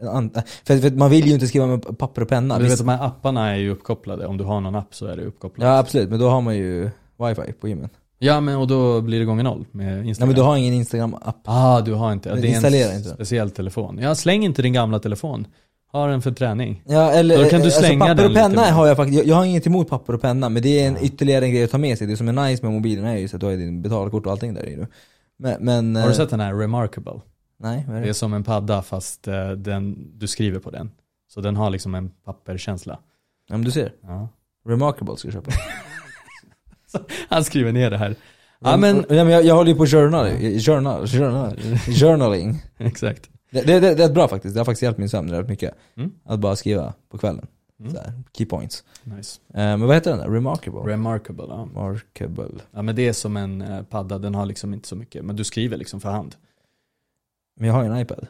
en 0.00 0.08
an- 0.08 0.30
för, 0.64 0.78
för 0.78 0.90
man 0.90 1.10
vill 1.10 1.26
ju 1.26 1.34
inte 1.34 1.46
skriva 1.48 1.66
med 1.66 1.98
papper 1.98 2.22
och 2.22 2.28
penna. 2.28 2.58
Du 2.58 2.64
vet 2.64 2.78
de 2.78 2.88
här 2.88 3.06
apparna 3.06 3.48
är 3.50 3.56
ju 3.56 3.70
uppkopplade, 3.70 4.26
om 4.26 4.36
du 4.36 4.44
har 4.44 4.60
någon 4.60 4.74
app 4.74 4.94
så 4.94 5.06
är 5.06 5.16
det 5.16 5.24
uppkopplat. 5.24 5.66
Ja 5.66 5.78
absolut, 5.78 6.10
men 6.10 6.20
då 6.20 6.28
har 6.28 6.40
man 6.40 6.56
ju 6.56 6.90
wifi 7.18 7.52
på 7.52 7.68
gymmen. 7.68 7.88
Ja 8.24 8.40
men 8.40 8.56
och 8.56 8.66
då 8.66 9.00
blir 9.00 9.18
det 9.18 9.24
gånger 9.24 9.44
noll 9.44 9.64
med 9.72 9.98
Nej 9.98 10.08
Instagram. 10.08 10.28
men 10.28 10.36
du 10.36 10.42
har 10.42 10.56
ingen 10.56 10.74
Instagram-app. 10.74 11.36
Ah, 11.44 11.80
du 11.80 11.94
har 11.94 12.12
inte. 12.12 12.28
Ja, 12.28 12.34
Men 12.34 12.42
det 12.42 12.52
är 12.54 12.90
en 12.90 12.96
inte 12.96 13.10
speciell 13.10 13.50
telefon. 13.50 13.98
Ja, 14.02 14.14
släng 14.14 14.44
inte 14.44 14.62
din 14.62 14.72
gamla 14.72 14.98
telefon. 14.98 15.46
Ha 15.92 16.06
den 16.06 16.22
för 16.22 16.30
träning. 16.32 16.82
Ja 16.86 17.10
eller, 17.12 17.44
Då 17.44 17.50
kan 17.50 17.60
du 17.60 17.64
alltså, 17.66 17.80
slänga 17.80 18.06
papper 18.06 18.22
den 18.22 18.30
och 18.30 18.36
penna 18.36 18.62
har 18.62 18.86
jag 18.86 18.96
faktiskt, 18.96 19.18
jag, 19.18 19.26
jag 19.26 19.36
har 19.36 19.44
inget 19.44 19.66
emot 19.66 19.88
papper 19.88 20.14
och 20.14 20.20
penna 20.22 20.48
men 20.48 20.62
det 20.62 20.80
är 20.82 20.88
en 20.88 20.96
ytterligare 21.04 21.44
en 21.44 21.50
grej 21.52 21.64
att 21.64 21.70
ta 21.70 21.78
med 21.78 21.98
sig. 21.98 22.06
Det 22.06 22.16
som 22.16 22.28
är 22.28 22.32
nice 22.32 22.64
med 22.66 22.72
mobilen 22.72 23.04
är 23.04 23.16
ju 23.16 23.28
så 23.28 23.36
att 23.36 23.40
du 23.40 23.46
har 23.46 23.52
din 23.52 23.82
betalkort 23.82 24.26
och 24.26 24.32
allting 24.32 24.54
där 24.54 24.68
i. 24.68 24.86
Men, 25.38 25.56
men 25.60 25.96
Har 25.96 26.02
du 26.02 26.08
eh, 26.10 26.16
sett 26.16 26.30
den 26.30 26.40
här 26.40 26.54
Remarkable? 26.54 27.20
Nej, 27.60 27.84
är 27.88 27.92
Det 27.92 27.98
är 27.98 28.06
det? 28.06 28.14
som 28.14 28.34
en 28.34 28.44
padda 28.44 28.82
fast 28.82 29.28
eh, 29.28 29.50
den, 29.50 30.10
du 30.18 30.26
skriver 30.26 30.58
på 30.58 30.70
den. 30.70 30.90
Så 31.28 31.40
den 31.40 31.56
har 31.56 31.70
liksom 31.70 31.94
en 31.94 32.10
papperkänsla. 32.24 32.98
Ja 33.48 33.56
men 33.56 33.64
du 33.64 33.70
ser, 33.70 33.92
Ja. 34.02 34.28
Remarkable 34.68 35.16
ska 35.16 35.28
du 35.28 35.32
köpa. 35.32 35.50
Han 37.28 37.44
skriver 37.44 37.72
ner 37.72 37.90
det 37.90 37.98
här. 37.98 38.14
Ja 38.64 38.76
men, 38.76 38.96
ja, 39.08 39.24
men 39.24 39.28
jag, 39.30 39.44
jag 39.44 39.54
håller 39.54 39.70
ju 39.72 39.76
på 39.76 39.86
journal, 39.86 40.28
journal, 40.60 41.06
journal, 41.06 41.56
journaling. 42.00 42.62
exakt. 42.78 43.30
Det, 43.50 43.62
det, 43.62 43.80
det, 43.80 43.94
det 43.94 44.04
är 44.04 44.12
bra 44.12 44.28
faktiskt, 44.28 44.54
det 44.54 44.60
har 44.60 44.64
faktiskt 44.64 44.82
hjälpt 44.82 44.98
min 44.98 45.08
sömn 45.08 45.30
rätt 45.30 45.48
mycket. 45.48 45.74
Mm. 45.96 46.12
Att 46.24 46.40
bara 46.40 46.56
skriva 46.56 46.92
på 47.10 47.18
kvällen. 47.18 47.46
Mm. 47.80 47.94
Här, 47.94 48.12
key 48.36 48.46
points. 48.46 48.84
Nice. 49.02 49.40
Eh, 49.48 49.54
men 49.60 49.80
vad 49.80 49.94
heter 49.94 50.10
den 50.10 50.20
där? 50.20 50.28
Remarkable? 50.28 50.80
Remarkable, 50.80 51.44
ja. 51.48 51.54
Remarkable. 51.74 52.48
Ja 52.72 52.82
men 52.82 52.96
det 52.96 53.08
är 53.08 53.12
som 53.12 53.36
en 53.36 53.62
eh, 53.62 53.82
padda, 53.82 54.18
den 54.18 54.34
har 54.34 54.46
liksom 54.46 54.74
inte 54.74 54.88
så 54.88 54.96
mycket. 54.96 55.24
Men 55.24 55.36
du 55.36 55.44
skriver 55.44 55.76
liksom 55.76 56.00
för 56.00 56.10
hand. 56.10 56.34
Men 57.56 57.66
jag 57.68 57.74
har 57.74 57.82
ju 57.84 57.90
en 57.90 57.98
iPad. 57.98 58.26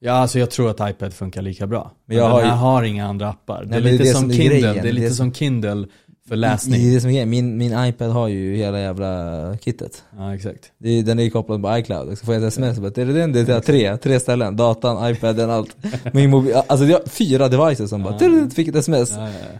Ja 0.00 0.12
alltså 0.12 0.38
jag 0.38 0.50
tror 0.50 0.70
att 0.70 0.90
iPad 0.90 1.14
funkar 1.14 1.42
lika 1.42 1.66
bra. 1.66 1.90
Men, 2.04 2.16
jag 2.16 2.26
den 2.26 2.32
har 2.32 2.42
ju- 2.42 2.48
har 2.48 2.82
inga 2.82 3.06
andra 3.06 3.28
appar. 3.28 3.64
Det 3.64 3.76
är 3.76 3.80
men 3.80 3.82
det 3.82 3.88
är 3.88 3.92
lite 3.92 4.04
det 4.04 4.10
som 4.10 4.20
som 4.22 4.32
Kindle, 4.32 4.60
det 4.72 4.78
är 4.78 4.92
lite 4.92 5.00
Det 5.06 5.06
är- 5.06 5.10
som 5.10 5.32
Kindle 5.34 5.86
för 6.28 6.30
Det 6.30 6.36
läsning. 6.40 6.82
är 6.88 6.94
det 6.94 7.00
som 7.00 7.10
är. 7.10 7.26
Min, 7.26 7.56
min 7.58 7.84
iPad 7.84 8.10
har 8.10 8.28
ju 8.28 8.56
hela 8.56 8.80
jävla 8.80 9.56
kittet. 9.58 10.04
Ja 10.16 10.34
exakt. 10.34 10.72
Det 10.78 10.88
är, 10.90 11.02
den 11.02 11.18
är 11.18 11.22
ju 11.22 11.30
kopplad 11.30 11.62
på 11.62 11.78
iCloud. 11.78 12.18
Så 12.18 12.24
får 12.26 12.34
jag 12.34 12.42
ett 12.42 12.48
sms 12.48 12.76
och 12.76 12.82
bara, 12.82 13.02
är 13.02 13.06
det 13.06 13.12
den? 13.12 13.32
Det 13.32 13.48
är 13.48 13.60
tre, 13.60 13.96
tre 13.96 14.20
ställen. 14.20 14.56
Datan, 14.56 15.10
iPaden, 15.12 15.50
allt. 15.50 15.76
Min 16.12 16.30
mobil, 16.30 16.54
alltså 16.66 16.86
jag 16.86 16.98
har 16.98 17.06
fyra 17.06 17.48
devices 17.48 17.90
som 17.90 18.02
bara, 18.02 18.16
Ja. 18.20 18.50
fick 18.50 18.68
ett 18.68 18.76
sms. 18.76 19.10
Ja, 19.16 19.28
ja. 19.28 19.58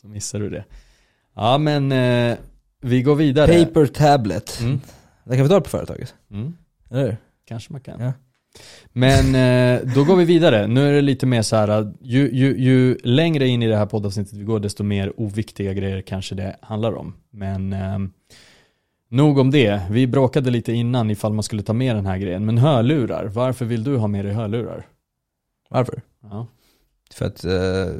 Så 0.00 0.08
missar 0.08 0.38
du 0.40 0.50
det. 0.50 0.64
Ja 1.34 1.58
men 1.58 1.92
eh, 1.92 2.36
vi 2.82 3.02
går 3.02 3.14
vidare. 3.14 3.64
Paper 3.64 3.86
tablet. 3.86 4.58
Mm. 4.60 4.80
Det 5.24 5.34
kan 5.36 5.42
vi 5.42 5.48
ta 5.48 5.60
på 5.60 5.70
företaget. 5.70 6.14
Mm. 6.30 6.56
Eller 6.90 7.02
hur? 7.02 7.16
Kanske 7.48 7.72
man 7.72 7.80
kan. 7.80 8.00
Ja. 8.00 8.12
Men 8.92 9.34
eh, 9.34 9.94
då 9.94 10.04
går 10.04 10.16
vi 10.16 10.24
vidare. 10.24 10.66
Nu 10.66 10.88
är 10.88 10.92
det 10.92 11.00
lite 11.00 11.26
mer 11.26 11.42
så 11.42 11.56
här, 11.56 11.94
ju, 12.00 12.30
ju, 12.32 12.58
ju 12.58 12.96
längre 13.04 13.48
in 13.48 13.62
i 13.62 13.66
det 13.66 13.76
här 13.76 13.86
poddavsnittet 13.86 14.34
vi 14.34 14.44
går, 14.44 14.60
desto 14.60 14.84
mer 14.84 15.20
oviktiga 15.20 15.72
grejer 15.72 16.00
kanske 16.00 16.34
det 16.34 16.56
handlar 16.60 16.96
om. 16.96 17.14
Men 17.30 17.72
eh, 17.72 17.98
nog 19.08 19.38
om 19.38 19.50
det. 19.50 19.82
Vi 19.90 20.06
bråkade 20.06 20.50
lite 20.50 20.72
innan 20.72 21.10
ifall 21.10 21.32
man 21.32 21.42
skulle 21.42 21.62
ta 21.62 21.72
med 21.72 21.96
den 21.96 22.06
här 22.06 22.18
grejen. 22.18 22.44
Men 22.44 22.58
hörlurar, 22.58 23.26
varför 23.26 23.64
vill 23.64 23.84
du 23.84 23.96
ha 23.96 24.06
med 24.06 24.24
dig 24.24 24.34
hörlurar? 24.34 24.86
Varför? 25.70 26.02
Ja. 26.22 26.46
För 27.12 27.26
att, 27.26 27.44
eh, 27.44 27.94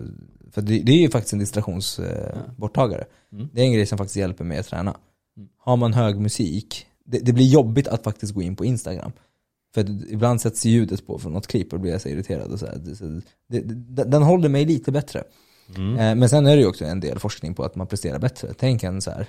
för 0.50 0.62
det 0.62 0.92
är 0.92 1.00
ju 1.00 1.10
faktiskt 1.10 1.32
en 1.32 1.38
distraktionsborttagare. 1.38 3.04
Mm. 3.32 3.48
Det 3.52 3.60
är 3.60 3.64
en 3.64 3.72
grej 3.72 3.86
som 3.86 3.98
faktiskt 3.98 4.16
hjälper 4.16 4.44
mig 4.44 4.58
att 4.58 4.66
träna. 4.66 4.96
Mm. 5.36 5.48
Har 5.58 5.76
man 5.76 5.92
hög 5.92 6.20
musik, 6.20 6.86
det, 7.04 7.18
det 7.18 7.32
blir 7.32 7.46
jobbigt 7.46 7.88
att 7.88 8.04
faktiskt 8.04 8.34
gå 8.34 8.42
in 8.42 8.56
på 8.56 8.64
Instagram. 8.64 9.12
För 9.74 10.12
ibland 10.12 10.40
sätts 10.40 10.64
ljudet 10.64 11.06
på 11.06 11.18
från 11.18 11.32
något 11.32 11.46
klipp 11.46 11.72
och 11.72 11.78
då 11.78 11.82
blir 11.82 11.92
jag 11.92 12.00
så 12.00 12.08
irriterad. 12.08 12.52
Och 12.52 12.58
så 12.58 12.66
här. 12.66 12.76
Det, 12.76 12.96
så, 12.96 13.20
det, 13.48 13.60
det, 13.60 14.04
den 14.04 14.22
håller 14.22 14.48
mig 14.48 14.64
lite 14.64 14.92
bättre. 14.92 15.24
Mm. 15.76 15.98
Eh, 15.98 16.14
men 16.14 16.28
sen 16.28 16.46
är 16.46 16.56
det 16.56 16.62
ju 16.62 16.68
också 16.68 16.84
en 16.84 17.00
del 17.00 17.18
forskning 17.18 17.54
på 17.54 17.64
att 17.64 17.74
man 17.74 17.86
presterar 17.86 18.18
bättre. 18.18 18.54
Tänk 18.58 18.82
en 18.82 19.02
så 19.02 19.10
här, 19.10 19.26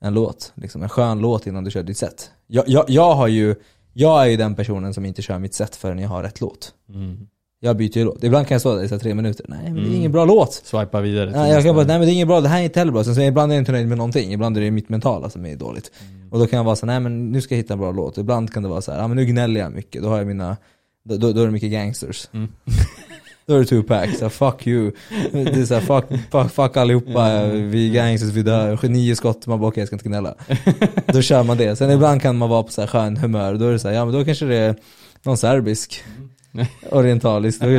en 0.00 0.14
låt, 0.14 0.52
liksom 0.54 0.82
en 0.82 0.88
skön 0.88 1.18
låt 1.18 1.46
innan 1.46 1.64
du 1.64 1.70
kör 1.70 1.82
ditt 1.82 1.98
set. 1.98 2.30
Jag, 2.46 2.68
jag, 2.68 2.84
jag 2.88 3.14
har 3.14 3.28
ju, 3.28 3.54
jag 3.92 4.22
är 4.22 4.26
ju 4.26 4.36
den 4.36 4.54
personen 4.54 4.94
som 4.94 5.04
inte 5.04 5.22
kör 5.22 5.38
mitt 5.38 5.54
set 5.54 5.76
förrän 5.76 5.98
jag 5.98 6.08
har 6.08 6.22
rätt 6.22 6.40
låt. 6.40 6.74
Mm. 6.88 7.28
Jag 7.60 7.76
byter 7.76 7.98
ju 7.98 8.04
låt. 8.04 8.24
Ibland 8.24 8.46
kan 8.46 8.54
jag 8.54 8.60
stå 8.60 8.76
där 8.76 8.94
i 8.94 8.98
tre 8.98 9.14
minuter. 9.14 9.46
Nej 9.48 9.58
men 9.64 9.74
det 9.74 9.80
är 9.80 9.84
Mm. 9.84 9.94
ingen 9.96 10.12
bra 10.12 10.24
låt. 10.24 10.52
Swipa 10.52 11.00
vidare. 11.00 11.30
Nej, 11.30 11.52
jag 11.52 11.62
kan 11.64 11.74
bara, 11.74 11.86
nej 11.86 11.98
men 11.98 12.06
det 12.06 12.12
är 12.12 12.14
inget 12.14 12.28
bra, 12.28 12.40
det 12.40 12.48
här 12.48 12.60
är 12.60 12.64
inte 12.64 12.78
heller 12.78 12.92
bra. 12.92 13.04
Sen 13.04 13.14
så 13.14 13.20
ibland 13.20 13.52
är 13.52 13.56
jag 13.56 13.60
inte 13.62 13.72
nöjd 13.72 13.88
med 13.88 13.98
någonting. 13.98 14.32
Ibland 14.32 14.56
är 14.56 14.60
det 14.60 14.70
mitt 14.70 14.88
mentala 14.88 15.30
som 15.30 15.46
är 15.46 15.56
dåligt. 15.56 15.90
Mm. 16.10 16.32
Och 16.32 16.38
då 16.38 16.46
kan 16.46 16.56
jag 16.56 16.64
vara 16.64 16.76
så 16.76 16.86
nej 16.86 17.00
men 17.00 17.32
nu 17.32 17.40
ska 17.40 17.54
jag 17.54 17.62
hitta 17.62 17.72
en 17.74 17.80
bra 17.80 17.92
låt. 17.92 18.18
Ibland 18.18 18.52
kan 18.52 18.62
det 18.62 18.68
vara 18.68 18.80
så 18.80 18.92
här, 18.92 18.98
ja 18.98 19.08
men 19.08 19.16
nu 19.16 19.24
gnäller 19.24 19.60
jag 19.60 19.72
mycket. 19.72 20.02
Då 20.02 20.08
har 20.08 20.18
jag 20.18 20.26
mina, 20.26 20.56
då, 21.04 21.16
då, 21.16 21.32
då 21.32 21.40
är 21.40 21.46
det 21.46 21.52
mycket 21.52 21.70
gangsters. 21.72 22.28
Mm. 22.32 22.48
Då 23.46 23.54
är 23.54 23.58
det 23.58 23.64
Tupac, 23.64 24.18
så 24.18 24.30
fuck 24.30 24.66
you. 24.66 24.92
Det 25.32 25.56
är 25.56 25.64
så 25.64 25.80
fuck, 25.80 26.04
fuck, 26.30 26.50
fuck 26.52 26.76
allihopa, 26.76 27.44
vi 27.46 27.88
är 27.88 27.94
gangsters, 27.94 28.30
vi 28.32 28.42
dör, 28.42 28.88
nio 28.88 29.16
skott, 29.16 29.46
man 29.46 29.60
bara 29.60 29.68
okej 29.68 29.80
jag 29.80 29.86
ska 29.86 29.94
inte 29.96 30.08
gnälla. 30.08 30.34
Då 31.06 31.22
kör 31.22 31.42
man 31.42 31.56
det. 31.56 31.76
Sen 31.76 31.90
ibland 31.90 32.22
kan 32.22 32.38
man 32.38 32.48
vara 32.48 32.62
på 32.62 32.72
så 32.72 32.80
här 32.80 32.88
skön 32.88 33.16
humör, 33.16 33.54
då 33.54 33.66
är 33.66 33.72
det 33.72 33.78
så 33.78 33.88
ja 33.88 34.04
men 34.04 34.14
då 34.14 34.24
kanske 34.24 34.44
det 34.46 34.56
är 34.56 34.76
någon 35.22 35.36
serbisk, 35.36 36.04
orientalisk, 36.18 36.27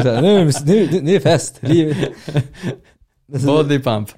här, 0.09 0.21
nu, 0.21 0.51
nu, 0.65 0.87
nu, 0.91 1.01
nu 1.01 1.15
är 1.15 1.19
fest. 1.19 1.61
Body 3.45 3.79
pump. 3.79 4.09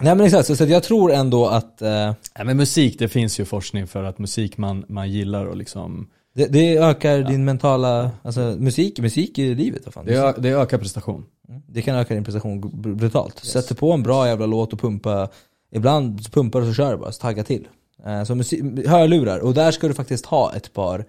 Nej 0.00 0.14
men 0.14 0.20
exakt, 0.20 0.46
så, 0.46 0.56
så 0.56 0.64
jag 0.64 0.82
tror 0.82 1.12
ändå 1.12 1.46
att 1.46 1.82
eh, 1.82 1.88
Nej 2.36 2.44
men 2.44 2.56
musik, 2.56 2.98
det 2.98 3.08
finns 3.08 3.40
ju 3.40 3.44
forskning 3.44 3.86
för 3.86 4.04
att 4.04 4.18
musik 4.18 4.58
man, 4.58 4.84
man 4.88 5.10
gillar 5.10 5.44
och 5.46 5.56
liksom 5.56 6.06
det, 6.34 6.46
det 6.46 6.76
ökar 6.78 7.18
din 7.22 7.44
mentala, 7.44 8.10
alltså 8.22 8.40
musik, 8.40 8.98
musik 9.00 9.38
i 9.38 9.54
livet 9.54 9.82
vad 9.84 9.94
fan. 9.94 10.06
det, 10.06 10.14
ö- 10.14 10.34
det 10.38 10.48
ökar 10.50 10.78
prestation. 10.78 11.24
Det 11.68 11.82
kan 11.82 11.96
öka 11.96 12.14
din 12.14 12.24
prestation 12.24 12.62
br- 12.64 12.94
brutalt. 12.94 13.38
Sätter 13.44 13.74
på 13.74 13.92
en 13.92 14.02
bra 14.02 14.26
jävla 14.28 14.46
låt 14.46 14.72
och 14.72 14.80
pumpa, 14.80 15.28
ibland 15.72 16.32
pumpar 16.32 16.60
du 16.60 16.66
så 16.66 16.74
kör 16.74 16.90
du 16.92 16.98
bara, 16.98 17.12
så 17.12 17.20
tagga 17.20 17.44
till. 17.44 17.68
Eh, 18.06 18.24
Så 18.24 18.34
musik, 18.34 18.62
hörlurar, 18.86 19.38
och 19.38 19.54
där 19.54 19.70
ska 19.70 19.88
du 19.88 19.94
faktiskt 19.94 20.26
ha 20.26 20.54
ett 20.54 20.72
par, 20.72 21.04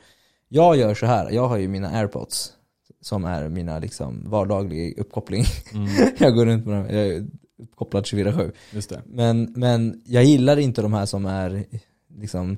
jag 0.50 0.78
gör 0.78 0.96
så 0.96 1.06
här. 1.06 1.30
jag 1.32 1.48
har 1.48 1.58
ju 1.58 1.68
mina 1.68 1.90
airpods 1.90 2.54
som 3.08 3.26
är 3.26 3.50
mina 3.50 3.80
liksom 3.80 4.24
vardagliga 4.30 5.02
uppkoppling. 5.02 5.44
Mm, 5.74 5.88
jag 6.18 6.36
går 6.36 6.46
runt 6.46 6.66
med 6.66 6.76
dem, 6.76 6.86
jag 6.96 7.08
är 7.08 7.26
uppkopplad 7.64 8.04
24-7. 8.04 8.52
just 8.72 8.90
det. 8.90 9.02
Men, 9.06 9.54
men 9.56 10.02
jag 10.06 10.24
gillar 10.24 10.58
inte 10.60 10.82
de 10.82 10.94
här 10.94 11.06
som 11.06 11.26
är 11.26 11.66
liksom 12.20 12.58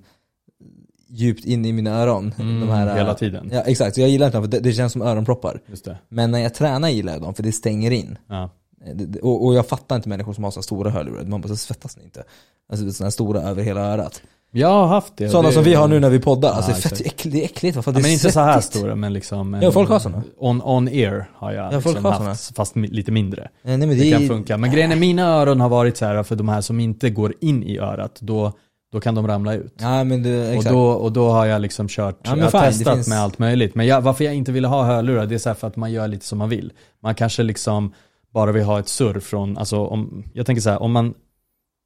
djupt 1.08 1.46
in 1.46 1.66
i 1.66 1.74
mina 1.74 1.92
öron. 1.92 2.34
Mm, 2.40 2.60
de 2.60 2.70
här, 2.70 2.96
hela 2.98 3.14
tiden. 3.16 3.50
Ja 3.54 3.62
exakt, 3.62 3.96
så 3.96 4.02
jag 4.02 4.10
gillar 4.10 4.26
inte 4.26 4.38
dem 4.38 4.44
för 4.44 4.52
det, 4.52 4.60
det 4.60 4.74
känns 4.74 4.94
som 4.94 5.02
öronproppar. 5.02 5.62
Men 6.10 6.32
när 6.32 6.40
jag 6.40 6.54
tränar 6.54 6.90
gillar 6.90 7.14
jag 7.14 7.22
dem 7.22 7.34
för 7.34 7.44
det 7.44 7.52
stänger 7.52 7.92
in. 7.92 8.18
Ja. 8.28 8.50
Eh, 8.86 8.96
det- 8.96 9.20
Och, 9.20 9.46
och 9.46 9.54
jag 9.56 9.68
fattar 9.68 9.96
inte 9.96 10.10
människor 10.10 10.34
som 10.34 10.44
har 10.44 10.52
så 10.52 10.62
stora 10.62 10.90
hörlurar, 10.92 11.26
man 11.26 11.42
bara 11.42 11.48
så 11.48 11.56
svettas 11.56 11.98
ni 11.98 12.04
inte? 12.04 12.24
Alltså 12.70 12.92
sådana 12.92 13.06
här 13.06 13.12
stora 13.12 13.42
över 13.42 13.64
hela 13.64 13.82
örat. 13.82 14.22
Jag 14.52 14.68
har 14.68 14.88
haft 14.88 15.18
det. 15.18 15.30
Sådana 15.30 15.48
det, 15.48 15.54
som 15.54 15.64
vi 15.64 15.74
har 15.74 15.88
nu 15.88 16.00
när 16.00 16.10
vi 16.10 16.20
poddar, 16.20 16.50
Ja, 16.50 16.56
alltså 16.56 16.72
det 16.72 16.78
är 16.78 16.82
fett 16.90 17.02
äckligt, 17.06 17.36
det 17.36 17.42
är 17.42 17.46
äckligt 17.46 17.76
fan, 17.84 17.94
Ja, 17.96 18.02
men 18.02 18.12
inte 18.12 18.32
så 18.32 18.40
här 18.40 18.62
stora 18.62 18.96
men 18.96 19.14
liksom 19.14 19.60
Ja, 19.62 19.72
folk 19.72 19.90
har 19.90 20.00
såna. 20.00 20.24
On, 20.38 20.62
on 20.62 20.88
ear 20.88 21.30
har 21.36 21.52
jag 21.52 21.66
Ja, 21.74 21.82
folk 21.82 21.86
liksom 21.86 22.06
har 22.06 22.12
haft, 22.12 22.56
fast 22.56 22.76
mi- 22.76 22.92
lite 22.92 23.12
mindre. 23.12 23.42
Eh, 23.42 23.48
Nej 23.64 23.78
men 23.78 23.90
Det, 23.90 23.96
det, 23.96 24.12
kan 24.12 24.28
funka. 24.28 24.58
Men 24.58 24.72
grejen 24.72 24.92
är, 24.92 24.96
mina 24.96 25.24
öron 25.28 25.60
har 25.62 25.70
varit 25.70 25.98
så 25.98 26.06
här 26.06 26.24
för 26.24 26.36
de 26.36 26.50
här 26.50 26.62
som 26.62 26.80
inte 26.80 27.10
går 27.10 27.34
in 27.42 27.64
i 27.64 27.78
örat, 27.78 28.18
då, 28.22 28.52
då 28.92 29.00
kan 29.00 29.16
de 29.16 29.28
ramla 29.28 29.54
ut. 29.54 29.74
Ja 29.80 30.04
men 30.04 30.24
det, 30.24 30.58
Och 30.58 30.64
då, 30.64 30.80
och 30.90 31.12
då 31.12 31.30
har 31.30 31.46
jag 31.46 31.62
liksom 31.62 31.88
kört, 31.88 32.20
Ja, 32.24 32.30
jag 32.30 32.40
det 32.40 32.52
testat 32.52 32.94
finns- 32.96 33.08
med 33.10 33.20
allt 33.20 33.40
möjligt. 33.40 33.76
Men 33.76 33.88
jag, 33.88 34.02
varför 34.02 34.24
jag 34.26 34.36
inte 34.36 34.52
ville 34.52 34.68
ha 34.68 34.84
hörlurar, 34.84 35.26
det 35.26 35.36
är 35.36 35.40
så 35.40 35.50
här 35.50 35.56
för 35.56 35.68
att 35.68 35.76
man 35.76 35.92
gör 35.92 36.08
lite 36.08 36.26
som 36.26 36.38
man 36.38 36.50
vill. 36.50 36.74
Man 37.04 37.16
kanske 37.16 37.44
liksom 37.44 37.94
bara 38.34 38.52
vill 38.52 38.64
ha 38.64 38.80
ett 38.80 38.88
surr 38.90 39.20
från, 39.20 39.58
alltså 39.58 39.86
om, 39.86 40.24
jag 40.34 40.46
tänker 40.46 40.62
så 40.62 40.70
här, 40.70 40.82
om 40.82 40.92
man, 40.92 41.14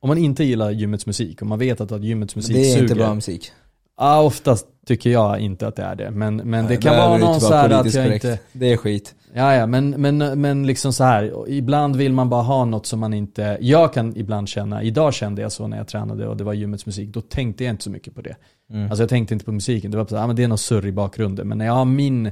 om 0.04 0.08
man 0.08 0.18
inte 0.18 0.44
gillar 0.44 0.72
gymmets 0.72 1.06
musik, 1.06 1.42
och 1.42 1.48
man 1.48 1.60
vet 1.60 1.82
att, 1.82 1.92
att 1.92 2.04
gymmets 2.04 2.36
musik 2.36 2.56
det 2.56 2.62
är 2.62 2.72
suger. 2.72 2.82
inte 2.82 2.96
bra 2.96 3.16
musik. 3.16 3.52
Ja, 3.98 4.22
oftast 4.22 4.68
tycker 4.86 5.10
jag 5.10 5.40
inte 5.40 5.68
att 5.68 5.76
det 5.76 5.84
är 5.84 5.96
det. 5.96 6.12
Men, 6.12 6.36
men 6.36 6.66
det 6.66 6.70
Nej, 6.70 6.82
kan 6.82 6.94
där 6.94 7.08
vara 7.08 7.18
det 7.18 7.26
någon 7.26 7.42
så 7.42 7.54
här 7.54 7.70
att 7.70 7.94
jag 7.94 8.06
korrekt. 8.06 8.26
inte... 8.26 8.40
Det 8.52 8.74
är 8.74 8.78
skit. 8.78 9.16
Ja, 9.34 9.56
ja, 9.56 9.66
men, 9.68 9.90
men, 9.90 10.42
men 10.42 10.68
liksom 10.68 10.94
så 10.94 11.04
här. 11.04 11.50
ibland 11.50 11.96
vill 11.96 12.14
man 12.14 12.30
bara 12.30 12.42
ha 12.42 12.66
något 12.66 12.86
som 12.86 13.00
man 13.00 13.14
inte... 13.14 13.58
Jag 13.62 13.94
kan 13.94 14.18
ibland 14.18 14.50
känna, 14.50 14.84
idag 14.84 15.14
kände 15.14 15.42
jag 15.42 15.52
så 15.52 15.68
när 15.68 15.78
jag 15.78 15.88
tränade 15.88 16.28
och 16.28 16.38
det 16.38 16.44
var 16.44 16.54
gymmets 16.54 16.86
musik, 16.86 17.10
då 17.10 17.22
tänkte 17.22 17.64
jag 17.64 17.74
inte 17.74 17.84
så 17.84 17.90
mycket 17.90 18.16
på 18.16 18.22
det. 18.22 18.36
Mm. 18.70 18.86
Alltså 18.90 19.04
jag 19.04 19.10
tänkte 19.10 19.34
inte 19.34 19.46
på 19.46 19.52
musiken, 19.52 19.92
det 19.92 19.98
var 19.98 20.06
så 20.06 20.16
här, 20.16 20.24
ah, 20.24 20.28
men 20.28 20.36
det 20.36 20.44
är 20.44 20.48
något 20.48 20.62
surr 20.62 20.86
i 20.86 20.92
bakgrunden. 20.92 21.48
Men 21.48 21.58
när 21.58 21.66
jag 21.66 21.74
har 21.74 21.86
min, 21.86 22.32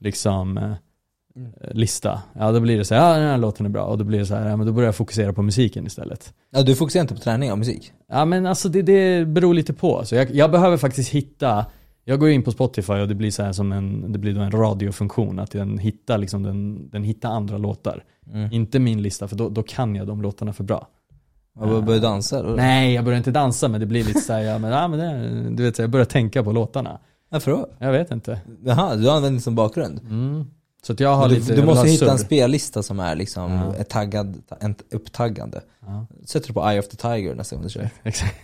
liksom, 0.00 0.58
eh. 0.58 0.72
Lista, 1.70 2.22
ja 2.32 2.52
då 2.52 2.60
blir 2.60 2.78
det 2.78 2.84
så 2.84 2.94
här, 2.94 3.08
ja 3.10 3.18
den 3.18 3.28
här 3.28 3.38
låten 3.38 3.66
är 3.66 3.70
bra. 3.70 3.84
Och 3.84 3.98
då 3.98 4.04
blir 4.04 4.18
det 4.18 4.26
så 4.26 4.34
här, 4.34 4.48
ja 4.48 4.56
men 4.56 4.66
då 4.66 4.72
börjar 4.72 4.88
jag 4.88 4.96
fokusera 4.96 5.32
på 5.32 5.42
musiken 5.42 5.86
istället. 5.86 6.34
Ja, 6.50 6.62
du 6.62 6.74
fokuserar 6.74 7.02
inte 7.02 7.14
på 7.14 7.20
träning 7.20 7.52
av 7.52 7.58
musik? 7.58 7.92
Ja 8.08 8.24
men 8.24 8.46
alltså 8.46 8.68
det, 8.68 8.82
det 8.82 9.26
beror 9.26 9.54
lite 9.54 9.72
på. 9.72 10.04
Så 10.04 10.14
jag, 10.14 10.30
jag 10.30 10.50
behöver 10.50 10.76
faktiskt 10.76 11.10
hitta, 11.10 11.66
jag 12.04 12.20
går 12.20 12.28
in 12.30 12.42
på 12.42 12.50
Spotify 12.50 12.92
och 12.92 13.08
det 13.08 13.14
blir 13.14 13.30
så 13.30 13.42
här 13.42 13.52
som 13.52 13.72
en, 13.72 14.12
det 14.12 14.18
blir 14.18 14.34
då 14.34 14.40
en 14.40 14.50
radiofunktion. 14.50 15.38
Att 15.38 15.50
den 15.50 15.78
hittar, 15.78 16.18
liksom, 16.18 16.42
den, 16.42 16.88
den 16.90 17.04
hittar 17.04 17.28
andra 17.28 17.58
låtar. 17.58 18.04
Mm. 18.32 18.52
Inte 18.52 18.78
min 18.78 19.02
lista 19.02 19.28
för 19.28 19.36
då, 19.36 19.48
då 19.48 19.62
kan 19.62 19.96
jag 19.96 20.06
de 20.06 20.22
låtarna 20.22 20.52
för 20.52 20.64
bra. 20.64 20.88
Och 21.58 21.84
börjar 21.84 22.00
dansa? 22.00 22.42
Då? 22.42 22.48
Nej 22.48 22.94
jag 22.94 23.04
börjar 23.04 23.18
inte 23.18 23.30
dansa 23.30 23.68
men 23.68 23.80
det 23.80 23.86
blir 23.86 24.04
lite 24.04 24.20
såhär, 24.20 24.40
ja 24.40 24.58
men, 24.58 24.70
ja, 24.70 24.88
men 24.88 24.98
det, 24.98 25.56
du 25.56 25.62
vet 25.62 25.78
jag 25.78 25.90
börjar 25.90 26.06
tänka 26.06 26.44
på 26.44 26.52
låtarna. 26.52 26.98
Varför 27.28 27.50
då? 27.50 27.66
Jag 27.78 27.92
vet 27.92 28.10
inte. 28.10 28.40
Jaha, 28.64 28.96
du 28.96 29.10
använder 29.10 29.38
det 29.38 29.40
som 29.40 29.54
bakgrund? 29.54 30.00
Mm. 30.00 30.44
Så 30.86 30.94
jag 30.98 31.16
har 31.16 31.28
Men 31.28 31.34
lite, 31.38 31.54
du, 31.54 31.60
du 31.60 31.66
måste 31.66 31.88
hitta 31.88 32.12
en 32.12 32.18
spellista 32.18 32.82
som 32.82 33.00
är 33.00 33.16
liksom 33.16 33.52
Ja. 33.52 33.74
ett 33.74 33.88
taggad, 33.88 34.42
en 34.60 34.74
upptaggande. 34.90 35.60
Ja, 35.86 36.06
Sätter 36.24 36.48
du 36.48 36.54
på 36.54 36.70
Eye 36.70 36.78
of 36.78 36.88
the 36.88 36.96
Tiger 36.96 37.34
nästa 37.34 37.56
gång 37.56 37.62
du 37.64 37.70
kör. 37.70 37.90
exakt. 38.02 38.34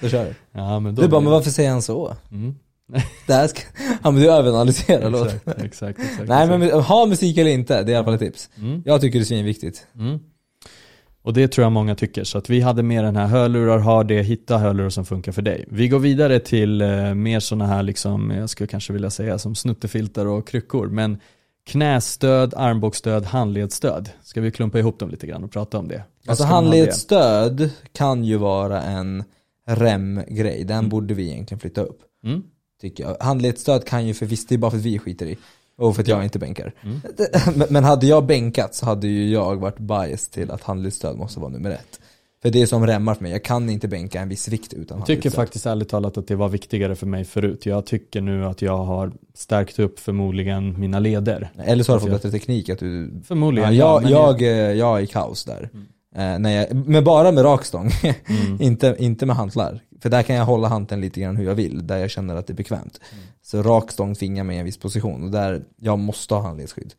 Då 0.00 0.08
kör 0.08 0.24
du. 0.24 0.34
Ja 0.60 0.80
men 0.80 0.94
då 0.94 1.02
Du 1.02 1.08
bara, 1.08 1.20
men 1.20 1.30
varför 1.30 1.50
säger 1.50 1.70
han 1.70 1.82
så? 1.82 2.16
Mm. 2.30 2.54
Det 3.26 3.32
här 3.34 3.46
ska... 3.46 3.60
Ja 4.02 4.10
men 4.10 4.22
du 4.22 4.30
överanalyserar 4.30 5.10
låten. 5.10 5.36
Exakt, 5.46 5.64
exakt, 5.64 5.98
exakt. 6.00 6.28
Nej 6.28 6.46
men 6.58 6.70
ha 6.80 7.06
musik 7.06 7.38
eller 7.38 7.50
inte, 7.50 7.82
det 7.82 7.90
är 7.90 7.94
i 7.94 7.96
alla 7.96 8.04
fall 8.04 8.14
ett 8.14 8.20
tips. 8.20 8.50
Mm. 8.58 8.82
Jag 8.84 9.00
tycker 9.00 9.18
det 9.18 9.22
är 9.22 9.26
svinviktigt. 9.26 9.86
Mm. 9.98 10.18
Och 11.22 11.32
det 11.32 11.48
tror 11.48 11.62
jag 11.62 11.72
många 11.72 11.94
tycker, 11.94 12.24
så 12.24 12.38
att 12.38 12.50
vi 12.50 12.60
hade 12.60 12.82
med 12.82 13.04
den 13.04 13.16
här 13.16 13.26
hörlurar, 13.26 13.78
har 13.78 14.04
det, 14.04 14.22
hitta 14.22 14.58
hörlurar 14.58 14.90
som 14.90 15.04
funkar 15.04 15.32
för 15.32 15.42
dig. 15.42 15.64
Vi 15.68 15.88
går 15.88 15.98
vidare 15.98 16.38
till 16.40 16.80
eh, 16.80 17.14
mer 17.14 17.40
sådana 17.40 17.66
här, 17.66 17.82
liksom, 17.82 18.30
jag 18.30 18.50
skulle 18.50 18.66
kanske 18.66 18.92
vilja 18.92 19.10
säga 19.10 19.38
som 19.38 19.54
snuttefiltar 19.54 20.26
och 20.26 20.48
kryckor, 20.48 20.86
men 20.86 21.18
knästöd, 21.66 22.54
armbågsstöd, 22.56 23.24
handledsstöd. 23.24 24.10
Ska 24.22 24.40
vi 24.40 24.50
klumpa 24.50 24.78
ihop 24.78 24.98
dem 24.98 25.10
lite 25.10 25.26
grann 25.26 25.44
och 25.44 25.50
prata 25.52 25.78
om 25.78 25.88
det? 25.88 26.02
Alltså 26.26 26.44
handledsstöd 26.44 27.70
kan 27.92 28.24
ju 28.24 28.36
vara 28.36 28.82
en 28.82 29.24
rem-grej, 29.66 30.64
den 30.64 30.78
Mm. 30.78 30.88
borde 30.88 31.14
vi 31.14 31.30
egentligen 31.32 31.60
flytta 31.60 31.80
upp. 31.82 31.98
Mm. 32.24 32.42
Tycker 32.80 33.04
jag. 33.04 33.16
Handledsstöd 33.20 33.84
kan 33.84 34.06
ju 34.06 34.14
för 34.14 34.26
visst, 34.26 34.48
det 34.48 34.54
är 34.54 34.58
bara 34.58 34.70
för 34.70 34.78
att 34.78 34.84
vi 34.84 34.98
skiter 34.98 35.26
i. 35.26 35.38
Och 35.78 35.94
för 35.94 36.02
att 36.02 36.08
jag 36.08 36.24
inte 36.24 36.38
bänkar. 36.38 36.74
Mm. 36.82 37.00
Men- 37.70 37.84
hade 37.84 38.06
jag 38.06 38.26
bänkat 38.26 38.74
så 38.74 38.86
hade 38.86 39.06
ju 39.08 39.30
jag 39.32 39.56
varit 39.56 39.78
biased 39.78 40.30
till 40.32 40.50
att 40.50 40.62
handledsstöd 40.62 41.16
måste 41.16 41.40
vara 41.40 41.50
nummer 41.50 41.70
ett. 41.70 42.00
För 42.44 42.50
det 42.50 42.62
är 42.62 42.66
som 42.66 42.86
remmar 42.86 43.14
för 43.14 43.22
mig, 43.22 43.32
jag 43.32 43.44
kan 43.44 43.70
inte 43.70 43.88
bänka 43.88 44.20
en 44.20 44.28
viss 44.28 44.48
vikt 44.48 44.72
utan 44.72 44.98
Jag 44.98 45.06
tycker 45.06 45.30
faktiskt 45.30 45.66
ärligt 45.66 45.88
talat 45.88 46.18
att 46.18 46.26
det 46.28 46.36
var 46.36 46.48
viktigare 46.48 46.94
för 46.94 47.06
mig 47.06 47.24
förut. 47.24 47.66
Jag 47.66 47.86
tycker 47.86 48.20
nu 48.20 48.44
att 48.46 48.62
jag 48.62 48.76
har 48.78 49.12
stärkt 49.34 49.78
upp 49.78 49.98
förmodligen 50.00 50.80
mina 50.80 50.98
leder. 50.98 51.50
Eller 51.64 51.84
så 51.84 51.92
har 51.92 51.96
du 51.96 52.00
fått 52.00 52.10
Jag- 52.10 52.16
bättre 52.18 52.30
teknik 52.30 52.68
att 52.68 52.78
du 52.78 53.22
Förmodligen, 53.24 53.76
Ja, 53.76 54.02
jag, 54.02 54.10
jag, 54.10 54.42
eh, 54.42 54.48
jag 54.72 54.98
är 54.98 55.02
i 55.02 55.06
kaus 55.06 55.44
där. 55.44 55.70
Eh, 56.16 56.38
när 56.38 56.50
jag, 56.50 56.74
men 56.88 57.04
bara 57.04 57.32
med 57.32 57.44
rakstång, 57.44 57.90
Mm. 58.02 58.56
inte, 58.62 58.96
inte 58.98 59.26
med 59.26 59.36
hantlar. 59.36 59.80
För 60.00 60.10
där 60.10 60.22
kan 60.22 60.36
jag 60.36 60.44
hålla 60.44 60.68
hanteln 60.68 61.00
lite 61.00 61.20
grann 61.20 61.36
hur 61.36 61.44
jag 61.44 61.54
vill, 61.54 61.86
där 61.86 61.96
jag 61.96 62.10
känner 62.10 62.34
att 62.36 62.46
det 62.46 62.52
är 62.52 62.54
bekvämt. 62.54 63.00
Mm. 63.12 63.24
Så 63.42 63.62
rakstång 63.62 64.14
tvingar 64.14 64.44
mig 64.44 64.56
i 64.56 64.58
en 64.58 64.64
viss 64.64 64.78
position 64.78 65.24
och 65.24 65.30
där 65.30 65.62
jag 65.76 65.98
måste 65.98 66.34
ha 66.34 66.42
handledsskydd. 66.42 66.94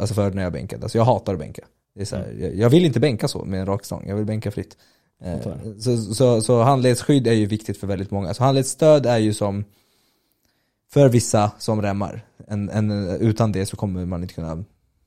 Alltså 0.00 0.14
för 0.14 0.30
när 0.30 0.42
jag 0.42 0.52
bänkar. 0.52 0.78
Alltså 0.82 0.98
jag 0.98 1.04
hatar 1.04 1.32
att 1.32 1.38
bänka. 1.38 1.62
Det 1.94 2.00
är 2.00 2.04
så 2.04 2.16
här, 2.16 2.36
jag, 2.40 2.54
jag 2.54 2.70
vill 2.70 2.84
inte 2.84 3.00
bänka 3.00 3.28
så 3.28 3.44
med 3.44 3.60
en 3.60 3.66
rakstång, 3.66 4.04
jag 4.08 4.16
vill 4.16 4.24
bänka 4.24 4.50
fritt. 4.50 4.76
Eh, 5.22 5.40
så, 5.78 6.14
så, 6.14 6.42
så 6.42 6.62
handledsskydd 6.62 7.26
är 7.26 7.32
ju 7.32 7.46
viktigt 7.46 7.76
för 7.76 7.86
väldigt 7.86 8.10
många. 8.10 8.34
Så 8.34 8.44
handledsstöd 8.44 9.06
är 9.06 9.18
ju 9.18 9.34
som 9.34 9.64
för 10.92 11.08
vissa 11.08 11.50
som 11.58 11.82
remmar. 11.82 12.24
En, 12.48 12.68
en, 12.70 12.90
utan 13.20 13.52
det 13.52 13.66
så 13.66 13.76
kommer 13.76 14.06
man 14.06 14.22
inte 14.22 14.34
kunna 14.34 14.64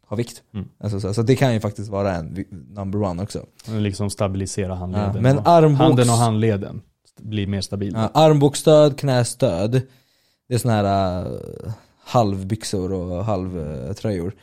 ha 0.07 0.15
vikt. 0.15 0.43
Mm. 0.53 0.67
Alltså, 0.77 0.99
så, 0.99 1.13
så 1.13 1.21
det 1.21 1.35
kan 1.35 1.53
ju 1.53 1.59
faktiskt 1.59 1.89
vara 1.89 2.15
en 2.15 2.45
number 2.69 3.01
one 3.01 3.23
också. 3.23 3.45
Liksom 3.67 4.09
stabilisera 4.09 4.75
handleden. 4.75 5.15
Ja, 5.15 5.21
men 5.21 5.37
och 5.37 5.45
armbågs- 5.47 5.75
Handen 5.77 6.09
och 6.09 6.15
handleden 6.15 6.81
blir 7.17 7.47
mer 7.47 7.61
stabila. 7.61 8.09
Ja, 8.13 8.21
armbågsstöd, 8.21 8.97
knästöd. 8.99 9.81
Det 10.47 10.53
är 10.55 10.57
såna 10.57 10.73
här 10.73 11.25
uh, 11.25 11.71
halvbyxor 12.03 12.91
och 12.93 13.25
halvtröjor. 13.25 14.33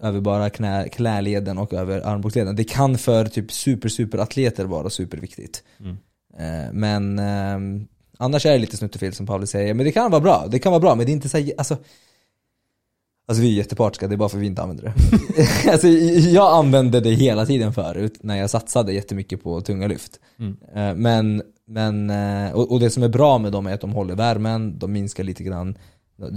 Över 0.00 0.20
bara 0.20 0.50
knä, 0.50 0.88
knäleden 0.88 1.58
och 1.58 1.72
över 1.72 2.00
armbågsleden. 2.00 2.56
Det 2.56 2.64
kan 2.64 2.98
för 2.98 3.24
typ 3.24 3.52
super 3.52 3.88
super 3.88 4.18
atleter 4.18 4.64
vara 4.64 4.90
superviktigt. 4.90 5.62
Mm. 5.80 5.96
Eh, 6.38 6.72
men 6.72 7.18
ehm, 7.18 7.86
annars 8.18 8.46
är 8.46 8.52
det 8.52 8.58
lite 8.58 8.76
snuttefel 8.76 9.12
som 9.12 9.26
Pavel 9.26 9.46
säger. 9.46 9.74
Men 9.74 9.86
det 9.86 9.92
kan 9.92 10.10
vara 10.10 10.20
bra, 10.20 10.46
det 10.50 10.58
kan 10.58 10.72
vara 10.72 10.80
bra 10.80 10.94
men 10.94 11.06
det 11.06 11.12
är 11.12 11.14
inte 11.14 11.28
så 11.28 11.50
alltså 11.58 11.76
Alltså 13.28 13.42
vi 13.42 13.52
är 13.52 13.56
jättepartiska, 13.56 14.08
det 14.08 14.14
är 14.14 14.16
bara 14.16 14.28
för 14.28 14.36
att 14.36 14.42
vi 14.42 14.46
inte 14.46 14.62
använder 14.62 14.84
det. 14.84 14.92
alltså, 15.72 15.88
jag 15.88 16.52
använde 16.52 17.00
det 17.00 17.10
hela 17.10 17.46
tiden 17.46 17.72
förut 17.72 18.18
när 18.20 18.36
jag 18.36 18.50
satsade 18.50 18.92
jättemycket 18.92 19.42
på 19.42 19.60
tunga 19.60 19.86
lyft. 19.86 20.20
Mm. 20.38 20.56
Eh, 20.74 20.94
Men, 20.94 21.42
men 21.66 22.10
eh, 22.10 22.52
och, 22.52 22.72
och 22.72 22.80
det 22.80 22.90
som 22.90 23.02
är 23.02 23.08
bra 23.08 23.38
med 23.38 23.52
dem 23.52 23.66
är 23.66 23.74
att 23.74 23.80
de 23.80 23.92
håller 23.92 24.14
värmen, 24.14 24.78
de 24.78 24.92
minskar 24.92 25.24
lite 25.24 25.42
grann, 25.42 25.78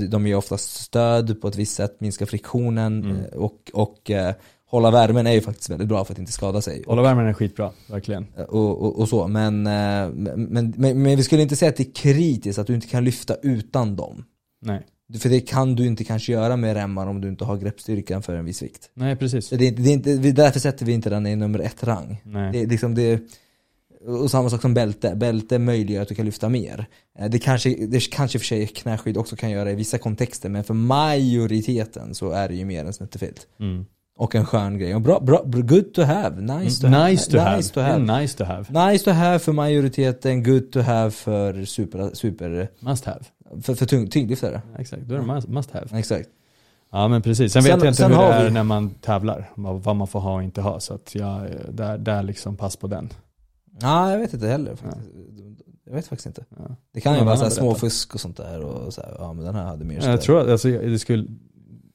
de- 0.10 0.28
ger 0.28 0.36
oftast 0.36 0.74
stöd 0.84 1.42
på 1.42 1.48
ett 1.48 1.56
visst 1.56 1.76
sätt, 1.76 2.02
minskar 2.02 2.26
friktionen 2.26 3.04
Mm. 3.04 3.18
eh, 3.18 3.26
och, 3.38 3.72
och 3.74 4.12
eh, 4.12 4.34
hålla 4.66 4.92
värmen 4.92 5.28
är 5.28 5.32
ju 5.32 5.42
faktiskt 5.42 5.70
väldigt 5.70 5.88
bra 5.88 6.06
för 6.06 6.14
att 6.14 6.20
inte 6.20 6.32
skada 6.32 6.62
sig. 6.62 6.84
Hålla 6.88 7.02
värmen 7.02 7.28
är 7.28 7.34
skitbra, 7.34 7.72
verkligen. 7.90 8.26
Och, 8.48 8.82
och, 8.82 9.00
och 9.00 9.10
så, 9.10 9.28
men, 9.28 9.68
eh, 9.68 10.10
men, 10.14 10.44
men, 10.50 10.74
men 10.78 11.18
vi 11.18 11.24
skulle 11.24 11.42
inte 11.42 11.56
säga 11.56 11.70
att 11.70 11.76
det 11.78 11.84
är 11.88 11.94
kritiskt 11.94 12.60
att 12.60 12.68
du 12.68 12.76
inte 12.76 12.88
kan 12.88 13.04
lyfta 13.06 13.36
utan 13.44 13.96
dem. 13.96 14.26
Nej. 14.62 14.86
För 15.20 15.30
det 15.30 15.40
kan 15.40 15.76
du 15.76 15.86
inte 15.86 16.04
kanske 16.04 16.32
göra 16.32 16.56
med 16.56 16.74
remmar 16.76 17.08
om 17.08 17.22
du 17.22 17.28
inte 17.30 17.46
har 17.46 17.58
greppstyrkan 17.58 18.22
för 18.22 18.34
en 18.36 18.46
viss 18.46 18.62
vikt. 18.64 18.90
Nej, 18.94 19.16
precis. 19.16 19.50
Det 19.50 19.68
är, 19.68 19.72
det 19.72 19.90
är 19.90 19.94
inte, 19.94 20.16
därför 20.16 20.60
sätter 20.60 20.86
vi 20.86 20.92
inte 20.92 21.10
den 21.10 21.28
i 21.28 21.36
nummer 21.36 21.60
ett 21.60 21.84
rang. 21.84 22.22
Nej. 22.26 22.52
Det 22.52 22.66
liksom 22.66 22.96
det, 22.96 23.22
och 24.08 24.32
samma 24.32 24.50
sak 24.50 24.62
som 24.62 24.74
bälte, 24.74 25.16
bälte 25.16 25.60
möjliggör 25.60 26.02
att 26.02 26.08
du 26.08 26.16
kan 26.16 26.26
lyfta 26.26 26.50
mer. 26.50 26.86
Eh, 27.20 27.30
Det 27.30 27.40
kanske, 27.40 27.70
det 27.88 28.00
kanske 28.12 28.40
för 28.40 28.46
sig 28.46 28.68
knäskydd 28.68 29.18
också 29.18 29.36
kan 29.36 29.52
göra 29.52 29.72
i 29.72 29.76
vissa 29.76 29.98
kontexter, 29.98 30.50
men 30.50 30.64
för 30.64 30.74
majoriteten 30.74 32.16
så 32.16 32.32
är 32.32 32.48
det 32.50 32.56
ju 32.56 32.66
mer 32.66 32.86
en 32.86 32.94
snuttefilt. 32.94 33.48
Mm. 33.60 33.86
Och 34.18 34.36
en 34.36 34.46
skön 34.46 34.78
grej. 34.78 34.96
Och 34.96 35.02
bra, 35.02 35.20
bra, 35.20 35.42
good 35.46 35.94
to 35.94 36.02
have, 36.02 36.42
nice 36.42 36.82
to 36.82 36.88
have. 36.88 37.10
Nice 37.12 37.32
to 37.32 37.38
have. 37.40 37.56
Nice 37.58 37.74
to 37.74 37.80
have. 37.82 38.22
nice 38.22 38.38
to 38.38 38.44
have. 38.44 38.92
Nice 38.92 39.06
to 39.06 39.12
have 39.12 39.40
för 39.40 39.52
majoriteten, 39.52 40.44
good 40.44 40.72
to 40.72 40.80
have 40.80 41.12
för 41.12 41.66
super, 41.66 42.10
super 42.14 42.70
Must 42.80 43.06
have. 43.06 43.20
för, 43.62 43.76
för 43.76 43.86
tung, 43.86 44.08
tyngdlyftare. 44.08 44.62
Exakt, 44.80 45.02
då 45.04 45.16
är 45.16 45.20
det 45.20 45.26
must, 45.26 45.48
must 45.48 45.72
have. 45.72 46.00
Exakt. 46.00 46.30
Ja 46.92 47.08
men 47.08 47.22
precis. 47.22 47.54
Sen, 47.54 47.64
Sen- 47.64 47.72
vet 47.76 47.84
jag 47.84 47.92
inte 47.92 48.04
hur 48.08 48.16
det 48.16 48.34
är 48.34 48.46
vi- 48.46 48.52
när 48.52 48.64
man 48.64 48.90
tävlar. 48.90 49.50
Vad 49.56 49.84
vad 49.84 49.96
man 49.96 50.08
får 50.08 50.20
ha 50.20 50.34
och 50.36 50.44
inte 50.44 50.62
ha. 50.62 50.80
Så 50.80 50.94
att 50.94 51.16
jag, 51.16 51.42
där, 51.72 51.98
där 51.98 52.24
liksom 52.24 52.56
pass 52.58 52.76
på 52.76 52.88
den. 52.88 53.10
Nej, 53.82 54.12
jag 54.12 54.20
vet 54.20 54.34
inte 54.34 54.48
heller 54.48 54.76
faktiskt. 54.76 55.08
Jag 55.86 55.94
vet 55.96 56.08
faktiskt 56.08 56.26
inte. 56.26 56.46
Ja. 56.58 56.76
Det 56.94 57.02
kan 57.02 57.18
ju 57.18 57.24
vara 57.24 57.36
så 57.36 57.40
här 57.42 57.46
annan 57.46 57.52
små 57.56 57.66
berättar. 57.66 57.80
fusk 57.80 58.14
och 58.16 58.22
sånt 58.22 58.38
där 58.38 58.60
och 58.62 58.94
så 58.94 59.02
här, 59.02 59.16
ja 59.20 59.34
men 59.34 59.46
den 59.46 59.56
här 59.56 59.64
hade 59.64 59.86
mer 59.86 60.02
Jag 60.08 60.22
tror 60.22 60.40
att 60.42 60.48
alltså, 60.50 60.68
det 60.70 61.00
skulle, 61.00 61.26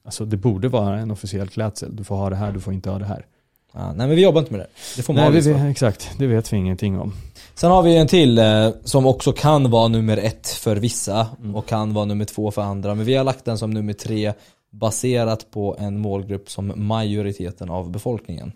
alltså 0.05 0.25
det 0.25 0.37
borde 0.37 0.67
vara 0.69 0.99
en 0.99 1.11
officiell 1.11 1.47
klädsel. 1.49 1.95
Du 1.95 2.03
får 2.03 2.15
ha 2.15 2.29
det 2.29 2.35
här, 2.35 2.51
du 2.51 2.59
får 2.59 2.73
inte 2.73 2.89
ha 2.89 2.99
det 2.99 3.05
här. 3.05 3.25
Ja, 3.73 3.87
nej 3.87 4.07
men 4.07 4.09
vi 4.09 4.23
jobbar 4.23 4.39
inte 4.41 4.51
med 4.51 4.59
det. 4.61 4.67
Det 4.95 5.01
får 5.03 5.13
Nej, 5.13 5.23
man 5.23 5.31
vi, 5.31 5.37
visa. 5.39 5.53
vet- 5.53 5.71
exakt, 5.71 6.09
det 6.19 6.27
vet 6.27 6.53
vi 6.53 6.57
ingenting 6.57 6.99
om. 6.99 7.13
Sen 7.55 7.71
har 7.71 7.83
vi 7.83 7.97
en 7.97 8.07
till 8.07 8.37
eh, 8.37 8.69
som 8.83 9.05
också 9.05 9.31
kan 9.31 9.71
vara 9.71 9.87
nummer 9.87 10.17
ett 10.17 10.47
för 10.47 10.75
vissa 10.75 11.27
Mm. 11.39 11.55
och 11.55 11.65
kan 11.65 11.93
vara 11.93 12.05
nummer 12.05 12.25
två 12.25 12.51
för 12.51 12.61
andra. 12.61 12.95
Men 12.95 13.05
vi 13.05 13.15
har 13.15 13.23
lagt 13.23 13.45
den 13.45 13.57
som 13.57 13.71
nummer 13.71 13.93
tre 13.93 14.33
baserat 14.71 15.51
på 15.51 15.75
en 15.79 15.99
målgrupp 15.99 16.49
som 16.49 16.73
majoriteten 16.75 17.69
av 17.69 17.91
befolkningen. 17.91 18.51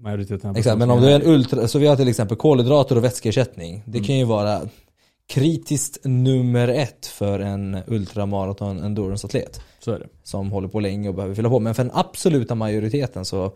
Majoriteten 0.00 0.50
av 0.50 0.56
Exakt, 0.56 0.78
men 0.78 0.90
om 0.90 1.00
du 1.00 1.06
är 1.10 1.20
en 1.20 1.26
ultra, 1.26 1.68
så 1.68 1.78
vi 1.78 1.86
har 1.86 1.96
till 1.96 2.08
exempel 2.08 2.36
kolhydrater 2.36 2.96
och 2.96 3.04
vätskeersättning. 3.04 3.82
Det 3.86 3.98
Mm. 3.98 4.04
kan 4.06 4.18
ju 4.18 4.24
vara 4.24 4.60
kritiskt 5.26 5.98
nummer 6.04 6.68
ett 6.68 7.06
för 7.06 7.40
en 7.40 7.78
ultramaraton 7.86 8.78
endurance-atlet 8.82 9.60
Så 9.80 9.92
är 9.92 9.98
det. 9.98 10.06
som 10.22 10.52
håller 10.52 10.68
på 10.68 10.80
länge 10.80 11.08
och 11.08 11.14
behöver 11.14 11.34
fylla 11.34 11.48
på. 11.48 11.60
Men 11.60 11.74
för 11.74 11.82
den 11.84 11.92
absoluta 11.94 12.54
majoriteten 12.54 13.24
så 13.24 13.52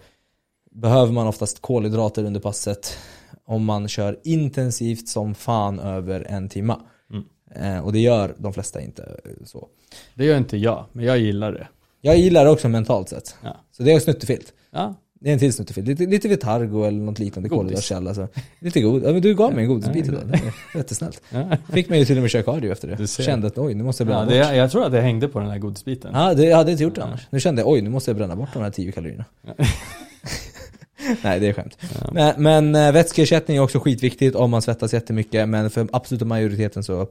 behöver 0.71 1.13
man 1.13 1.27
oftast 1.27 1.61
kolhydrater 1.63 2.25
under 2.25 2.41
passet 2.41 2.99
om 3.45 3.65
man 3.65 3.89
kör 3.89 4.19
intensivt 4.25 5.09
som 5.09 5.35
fan 5.35 5.79
över 5.81 6.21
en 6.31 6.49
timma. 6.49 6.81
Mm. 7.11 7.25
Eh, 7.77 7.85
och 7.85 7.93
det 7.93 7.99
gör 8.01 8.35
de 8.39 8.53
flesta 8.53 8.81
inte 8.81 9.03
eh, 9.25 9.45
så. 9.45 9.69
Det 10.15 10.25
gör 10.25 10.37
inte 10.37 10.57
jag, 10.57 10.85
men 10.93 11.05
jag 11.05 11.19
gillar 11.19 11.53
det. 11.53 11.69
Jag 12.01 12.17
gillar 12.19 12.45
det 12.45 12.51
också 12.51 12.69
mentalt 12.69 13.09
sett. 13.09 13.35
Ja. 13.45 13.57
Så 13.73 13.83
det 13.83 13.93
är 13.93 14.01
snuttefilt. 14.01 14.53
Ja, 14.71 14.95
Det 15.23 15.29
är 15.29 15.33
en 15.33 15.39
till 15.39 15.53
snuttefilt. 15.53 15.87
Lite, 15.89 16.07
lite 16.07 16.29
Vitargo 16.29 16.85
eller 16.85 16.99
något 16.99 17.19
liknande 17.19 17.49
Godis. 17.49 17.59
kolhydratkälla. 17.59 18.15
Så. 18.15 18.29
Lite 18.59 18.81
god. 18.81 19.03
Ja, 19.05 19.13
men 19.13 19.23
du 19.23 19.35
gav 19.35 19.53
mig 19.55 19.63
en 19.65 19.69
godisbit 19.71 20.07
Ja, 20.07 20.13
idag. 20.13 20.41
Jättesnällt. 20.75 21.23
ja. 21.31 21.57
Fick 21.73 21.89
mig 21.89 21.99
ju 21.99 22.05
till 22.05 22.17
och 22.17 22.23
med 22.23 22.31
köra 22.31 22.43
cardio 22.43 22.73
efter 22.73 22.89
det. 22.89 23.07
Kände 23.09 23.47
att 23.47 23.59
oj, 23.59 23.75
nu 23.75 23.85
måste 23.85 24.03
jag 24.03 24.11
ja 24.11 24.13
bränna 24.27 24.31
det, 24.31 24.49
bort. 24.49 24.57
jag 24.57 24.71
tror 24.71 24.85
att 24.87 24.93
det 24.93 25.01
hängde 25.01 25.29
på 25.29 25.41
den 25.41 25.51
här 25.51 25.59
godisbiten. 25.59 26.11
Ja, 26.15 26.35
det 26.35 26.45
jag 26.45 26.57
hade 26.57 26.71
inte 26.73 26.83
gjort 26.85 26.95
det 26.95 27.01
Ja. 27.01 27.07
annars. 27.07 27.27
Nu 27.31 27.41
kände 27.41 27.63
jag 27.63 27.69
oj, 27.71 27.81
nu 27.83 27.91
måste 27.91 28.11
jag 28.11 28.17
bränna 28.19 28.37
bort 28.37 28.49
de 28.53 28.63
här 28.63 28.71
10 28.71 28.93
kalorierna. 28.93 29.25
Nej, 31.25 31.41
det 31.41 31.49
är 31.49 31.53
skämt. 31.53 31.79
Ja. 31.81 32.11
Men, 32.13 32.43
men 32.43 32.75
äh, 32.87 32.93
vätskeersättning 32.93 33.57
är 33.57 33.61
också 33.61 33.79
skitviktigt 33.81 34.37
om 34.37 34.51
man 34.51 34.63
svettas 34.63 34.93
jättemycket. 34.95 35.49
Men 35.49 35.71
för 35.71 35.89
absoluta 35.93 36.25
majoriteten 36.25 36.85
så 36.85 37.07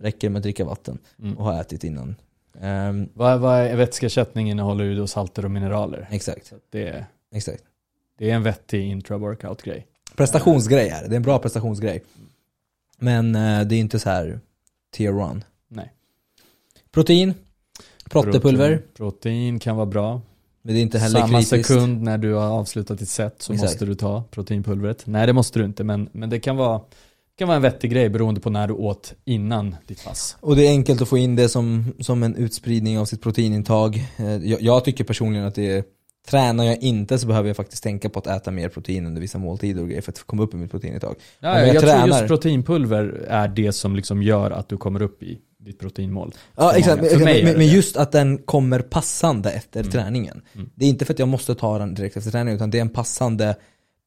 räcker 0.00 0.28
det 0.28 0.30
med 0.32 0.38
att 0.38 0.42
dricka 0.42 0.64
vatten 0.64 0.98
Mm. 1.22 1.38
och 1.38 1.44
ha 1.44 1.60
ätit 1.60 1.84
innan. 1.84 2.14
Ehm, 2.60 3.08
Vad, 3.14 3.40
vad 3.40 3.60
är 3.60 3.76
vätskeersättning 3.76 4.50
innehåller 4.50 4.84
ju 4.84 4.94
då 4.96 5.06
salter 5.06 5.44
och 5.44 5.50
mineraler. 5.50 6.08
exakt, 6.10 6.52
det, 6.72 6.88
är- 6.88 7.06
exakt. 7.34 7.62
det 8.18 8.30
är 8.30 8.34
en 8.34 8.42
vettig 8.42 8.84
intra-workout-grej. 8.90 9.86
Prestationsgrej 10.16 10.88
är 10.88 11.02
det. 11.02 11.08
Det 11.08 11.14
är 11.14 11.16
en 11.16 11.22
bra 11.22 11.38
prestationsgrej. 11.38 12.02
Men 12.98 13.34
eh, 13.34 13.60
det 13.60 13.74
är 13.74 13.78
inte 13.80 13.98
så 13.98 14.10
här 14.10 14.40
tier 14.92 15.16
one. 15.16 15.40
Nej. 15.68 15.92
Protein, 16.92 17.34
prottepulver. 18.10 18.68
Protein, 18.76 18.88
protein 18.96 19.58
kan 19.58 19.76
vara 19.76 19.86
bra. 19.86 20.20
Men 20.62 20.74
det 20.74 20.80
är 20.80 20.82
inte 20.82 20.98
heller 20.98 21.20
Samma 21.20 21.40
kritiskt. 21.42 21.68
sekund 21.68 22.02
när 22.02 22.18
du 22.18 22.32
har 22.32 22.46
avslutat 22.50 22.98
ditt 22.98 23.08
set 23.08 23.42
så 23.42 23.52
Exakt. 23.52 23.70
måste 23.72 23.84
du 23.86 23.94
ta 23.94 24.24
proteinpulvret. 24.30 25.06
Nej 25.06 25.26
det 25.26 25.32
måste 25.32 25.58
du 25.58 25.64
inte 25.64 25.84
men, 25.84 26.08
men 26.12 26.30
det 26.30 26.40
kan 26.40 26.56
vara 26.56 26.80
kan 27.38 27.48
vara 27.48 27.56
en 27.56 27.62
vettig 27.62 27.90
grej 27.90 28.08
beroende 28.08 28.40
på 28.40 28.50
när 28.50 28.66
du 28.68 28.74
åt 28.74 29.14
innan 29.24 29.76
ditt 29.86 30.04
pass. 30.04 30.36
Och 30.40 30.56
det 30.56 30.66
är 30.66 30.70
enkelt 30.70 31.02
att 31.02 31.08
få 31.08 31.18
in 31.18 31.36
det 31.36 31.48
som, 31.48 31.92
som 32.00 32.22
en 32.22 32.36
utspridning 32.36 32.98
av 32.98 33.04
sitt 33.04 33.22
proteinintag. 33.22 33.96
Eh, 34.16 34.36
Jag, 34.36 34.62
jag 34.62 34.84
tycker 34.84 35.04
personligen 35.04 35.46
att 35.46 35.54
det 35.54 35.70
är 35.70 35.84
Tränar 36.28 36.64
jag 36.64 36.82
inte 36.82 37.18
så 37.18 37.26
behöver 37.26 37.48
jag 37.48 37.56
faktiskt 37.56 37.82
tänka 37.82 38.08
på 38.08 38.18
att 38.18 38.26
äta 38.26 38.50
mer 38.50 38.68
protein 38.68 39.06
under 39.06 39.20
vissa 39.20 39.38
måltider 39.38 39.82
och 39.82 39.88
grejer 39.88 40.02
för 40.02 40.12
att 40.12 40.22
komma 40.22 40.42
upp 40.42 40.54
i 40.54 40.56
mitt 40.56 40.70
proteinintag. 40.70 41.14
Ja, 41.40 41.58
jag 41.58 41.68
jag 41.68 41.80
tror 41.80 41.90
tränar- 41.90 42.06
just 42.06 42.26
proteinpulver 42.26 43.24
är 43.28 43.48
det 43.48 43.72
som 43.72 43.96
liksom 43.96 44.22
gör 44.22 44.50
att 44.50 44.68
du 44.68 44.76
kommer 44.76 45.02
upp 45.02 45.22
i 45.22 45.38
ditt 45.58 45.78
proteinmål. 45.78 46.34
Ja 46.56 46.72
exakt, 46.76 47.02
men, 47.02 47.24
men, 47.44 47.56
men 47.58 47.66
just 47.66 47.96
att 47.96 48.12
den 48.12 48.38
kommer 48.38 48.80
passande 48.80 49.50
efter 49.50 49.80
Mm. 49.80 49.92
träningen. 49.92 50.42
Mm. 50.54 50.70
Det 50.74 50.84
är 50.84 50.88
inte 50.88 51.04
för 51.04 51.12
att 51.12 51.18
jag 51.18 51.28
måste 51.28 51.54
ta 51.54 51.78
den 51.78 51.94
direkt 51.94 52.16
efter 52.16 52.30
träningen 52.30 52.56
utan 52.56 52.70
det 52.70 52.78
är 52.78 52.82
en 52.82 52.88
passande 52.88 53.56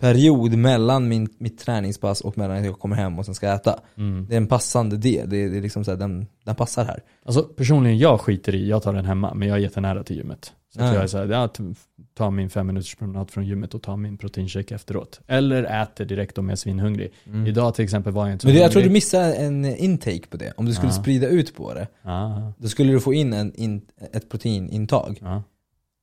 period 0.02 0.54
mellan 0.58 1.08
min, 1.08 1.30
mitt 1.38 1.60
träningspass 1.60 2.22
och 2.22 2.38
mellan 2.38 2.58
att 2.58 2.66
jag 2.66 2.80
kommer 2.80 2.96
hem 2.96 3.20
och 3.20 3.26
sen 3.26 3.36
ska 3.36 3.48
äta. 3.54 3.80
Mm. 3.98 4.26
Det 4.30 4.36
är 4.36 4.38
en 4.38 4.48
passande 4.48 4.98
del, 4.98 5.30
det 5.30 5.44
är, 5.44 5.50
det 5.50 5.58
är 5.58 5.62
liksom 5.62 5.84
så 5.86 5.92
här, 5.92 5.98
den, 5.98 6.28
den 6.46 6.56
passar 6.56 6.86
här. 6.86 7.04
Alltså 7.26 7.44
personligen, 7.44 7.98
jag 7.98 8.22
skiter 8.22 8.56
i, 8.56 8.70
jag 8.70 8.84
tar 8.84 8.94
den 8.94 9.06
hemma, 9.06 9.34
men 9.34 9.48
jag 9.48 9.58
är 9.58 9.62
jättenära 9.62 10.04
till 10.04 10.16
gymmet. 10.18 10.54
Så 10.78 10.84
att 10.84 10.90
Ja. 10.90 10.94
jag 10.96 11.04
är 11.04 11.08
såhär, 11.08 11.28
ja, 11.28 11.50
ta 12.14 12.30
min 12.32 12.50
fem 12.50 12.68
minuters 12.68 12.96
promenad 12.96 13.32
från 13.32 13.46
gymmet 13.46 13.74
och 13.74 13.82
ta 13.82 13.96
min 13.96 14.18
proteinshake 14.18 14.76
efteråt. 14.76 15.20
Eller 15.28 15.82
äter 15.82 16.06
direkt 16.06 16.38
om 16.38 16.46
jag 16.46 16.52
är 16.52 16.58
svinhungrig. 16.58 17.12
Idag 17.48 17.76
till 17.76 17.84
exempel 17.84 18.14
var 18.14 18.26
jag 18.26 18.34
inte 18.36 18.42
så 18.42 18.48
Mm. 18.48 18.54
Men 18.54 18.60
det, 18.60 18.64
jag 18.64 18.72
tror 18.72 18.84
du 18.84 18.90
missar 18.90 19.34
en 19.34 19.66
intake 19.66 20.28
på 20.30 20.38
det. 20.38 20.54
Om 20.58 20.66
du 20.66 20.74
skulle 20.74 20.92
Ja. 20.92 21.02
sprida 21.02 21.28
ut 21.28 21.56
på 21.56 21.74
det, 21.74 21.88
Ja, 22.04 22.54
då 22.58 22.68
skulle 22.68 22.92
du 22.92 23.00
få 23.00 23.14
in 23.14 23.34
en, 23.34 23.54
in, 23.56 23.82
ett 24.14 24.30
proteinintag. 24.30 25.20
ja. 25.22 25.44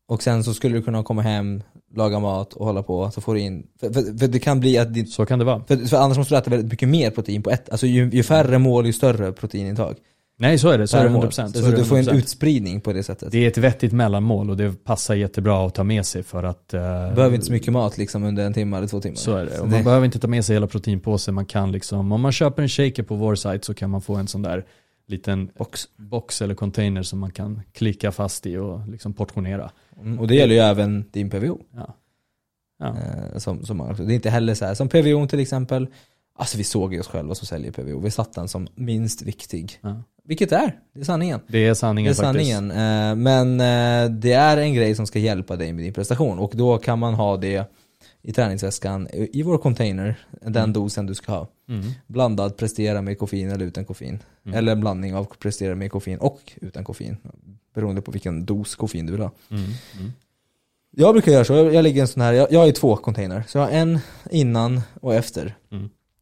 Och 0.08 0.22
sen 0.22 0.44
så 0.44 0.54
skulle 0.54 0.76
du 0.76 0.82
kunna 0.82 1.02
komma 1.02 1.22
hem, 1.22 1.62
laga 1.94 2.18
mat 2.18 2.52
och 2.52 2.66
hålla 2.66 2.82
på, 2.82 3.10
så 3.10 3.20
får 3.20 3.34
du 3.34 3.40
in, 3.40 3.66
för, 3.80 3.92
för, 3.92 4.18
för 4.18 4.26
det 4.28 4.38
kan 4.38 4.60
bli 4.60 4.78
att 4.78 4.94
ditt, 4.94 5.12
Så 5.12 5.26
kan 5.26 5.38
det 5.38 5.44
vara. 5.44 5.64
för, 5.68 5.76
för 5.76 5.96
annars 5.96 6.18
måste 6.18 6.34
du 6.34 6.38
äta 6.38 6.50
väldigt 6.50 6.70
mycket 6.70 6.88
mer 6.88 7.10
protein 7.10 7.42
på 7.42 7.50
ett, 7.50 7.70
alltså 7.70 7.86
ju, 7.86 8.10
ju 8.10 8.22
färre 8.22 8.58
mål 8.58 8.86
ju 8.86 8.92
större 8.92 9.32
proteinintag. 9.32 9.96
Nej 10.36 10.58
så 10.58 10.68
är 10.68 10.78
det, 10.78 10.86
så 10.86 10.96
är 10.96 11.02
det 11.02 11.08
Per 11.08 11.14
mål. 11.14 11.26
100%. 11.26 11.46
Så, 11.46 11.58
Så 11.62 11.70
det 11.70 11.76
du 11.76 11.84
får 11.84 11.96
en 11.98 12.04
100%. 12.04 12.14
utspridning 12.14 12.80
på 12.80 12.92
det 12.92 13.02
sättet. 13.02 13.32
Det 13.32 13.38
är 13.38 13.48
ett 13.48 13.58
vettigt 13.58 13.92
mellanmål 13.92 14.50
och 14.50 14.56
det 14.56 14.84
passar 14.84 15.14
jättebra 15.14 15.66
att 15.66 15.74
ta 15.74 15.84
med 15.84 16.06
sig 16.06 16.22
för 16.22 16.44
att... 16.44 16.68
Du 16.68 16.78
behöver 17.14 17.34
inte 17.34 17.46
så 17.46 17.52
mycket 17.52 17.72
mat 17.72 17.98
liksom 17.98 18.24
under 18.24 18.46
en 18.46 18.52
timme 18.52 18.76
eller 18.76 18.86
två 18.86 19.00
timmar. 19.00 19.16
Så 19.16 19.36
är 19.36 19.46
det. 19.46 19.60
Och 19.60 19.68
man 19.68 19.84
behöver 19.84 20.04
inte 20.06 20.18
ta 20.18 20.28
med 20.28 20.44
sig 20.44 20.56
hela 20.56 20.66
proteinpåsen. 20.66 21.34
Man 21.34 21.46
kan 21.46 21.72
liksom, 21.72 22.12
om 22.12 22.20
man 22.20 22.32
köper 22.32 22.62
en 22.62 22.68
shaker 22.68 23.02
på 23.02 23.14
vår 23.14 23.34
sajt 23.34 23.64
så 23.64 23.74
kan 23.74 23.90
man 23.90 24.00
få 24.02 24.14
en 24.14 24.28
sån 24.28 24.42
där 24.42 24.64
liten 25.06 25.50
Box. 25.58 25.88
box 25.96 26.42
eller 26.42 26.54
container 26.54 27.02
som 27.02 27.18
man 27.18 27.30
kan 27.30 27.62
klicka 27.72 28.12
fast 28.12 28.46
i 28.46 28.56
och 28.56 28.88
liksom 28.88 29.12
portionera. 29.12 29.70
Mm, 30.00 30.20
och 30.20 30.28
det 30.28 30.34
gäller 30.34 30.54
ju 30.54 30.60
även 30.60 31.04
din 31.10 31.30
PVO. 31.30 31.60
Ja. 31.74 31.96
Ja. 32.78 32.86
Eh, 32.86 33.38
som, 33.38 33.64
som 33.64 33.78
det 33.98 34.02
är 34.02 34.10
inte 34.10 34.30
heller 34.30 34.54
så 34.54 34.64
här, 34.64 34.74
som 34.74 34.88
PVO 34.88 35.26
till 35.26 35.40
exempel, 35.40 35.86
alltså 36.38 36.58
vi 36.58 36.64
såg 36.64 36.94
ju 36.94 37.00
oss 37.00 37.06
själva 37.08 37.34
som 37.34 37.46
säljer 37.46 37.72
PVO, 37.72 37.98
vi 38.00 38.10
satt 38.10 38.32
den 38.32 38.48
som 38.48 38.68
minst 38.74 39.22
viktig. 39.22 39.78
Ja. 39.80 40.02
Vilket 40.24 40.50
det 40.50 40.56
är, 40.56 40.78
det 40.94 41.00
är 41.00 41.04
sanningen. 41.04 41.40
Det 41.46 41.58
är 41.58 41.68
Det 41.68 41.74
sanningen 41.74 42.10
är 42.10 42.14
faktiskt. 42.14 42.50
sanningen. 42.50 42.70
Eh, 42.70 43.14
Men 43.16 43.60
eh, 43.60 44.10
det 44.18 44.32
är 44.32 44.56
en 44.56 44.74
grej 44.74 44.94
som 44.94 45.06
ska 45.06 45.18
hjälpa 45.18 45.56
dig 45.56 45.72
med 45.72 45.84
din 45.84 45.92
prestation 45.92 46.38
och 46.38 46.52
då 46.54 46.78
kan 46.78 46.98
man 46.98 47.14
ha 47.14 47.36
det 47.36 47.70
i 48.22 48.32
träningsväskan 48.32 49.08
i 49.12 49.42
vår 49.42 49.58
container, 49.58 50.26
den 50.40 50.56
Mm. 50.56 50.72
dosen 50.72 51.06
du 51.06 51.14
ska 51.14 51.32
ha. 51.32 51.48
Mm. 51.68 51.86
Blandad 52.06 52.56
prestera 52.56 53.02
med 53.02 53.18
koffein 53.18 53.50
eller 53.50 53.66
utan 53.66 53.84
koffein. 53.84 54.18
Mm. 54.46 54.58
Eller 54.58 54.72
en 54.72 54.80
blandning 54.80 55.14
av 55.14 55.24
prestera 55.38 55.74
med 55.74 55.90
koffein 55.90 56.18
och 56.18 56.52
utan 56.60 56.84
koffein. 56.84 57.16
Beroende 57.74 58.02
på 58.02 58.10
vilken 58.10 58.44
dos 58.44 58.74
koffein 58.76 59.06
du 59.06 59.12
vill 59.12 59.20
ha. 59.22 59.30
Mm. 59.50 59.62
Mm. 59.98 60.12
Jag 60.96 61.14
brukar 61.14 61.32
göra 61.32 61.44
så, 61.44 61.52
jag, 61.54 61.74
jag 61.74 61.82
lägger 61.82 62.00
en 62.00 62.08
sån 62.08 62.22
här, 62.22 62.32
jag, 62.32 62.52
jag 62.52 62.58
har 62.60 62.66
ju 62.66 62.72
två 62.72 62.96
container. 62.96 63.44
Så 63.48 63.58
jag 63.58 63.64
har 63.64 63.70
en 63.72 63.98
innan 64.30 64.80
och 65.00 65.14
efter. 65.14 65.54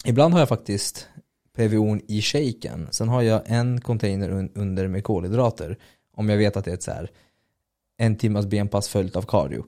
Ibland 0.05 0.33
har 0.35 0.41
jag 0.41 0.49
faktiskt 0.49 1.09
PVO'n 1.57 2.01
i 2.09 2.23
shaken. 2.23 2.89
Sen 2.91 3.09
har 3.09 3.23
jag 3.23 3.43
en 3.47 3.81
container 3.81 4.31
un, 4.31 4.51
under 4.55 4.89
med 4.89 5.05
kolhydrater. 5.05 5.79
Om 6.17 6.29
jag 6.29 6.37
vet 6.37 6.57
att 6.57 6.65
det 6.65 6.71
är 6.71 6.75
ett 6.75 6.83
så 6.83 6.91
här 6.91 7.11
en 7.99 8.17
timmas 8.17 8.47
benpass 8.47 8.89
följt 8.89 9.17
av 9.17 9.23
cardio. 9.23 9.65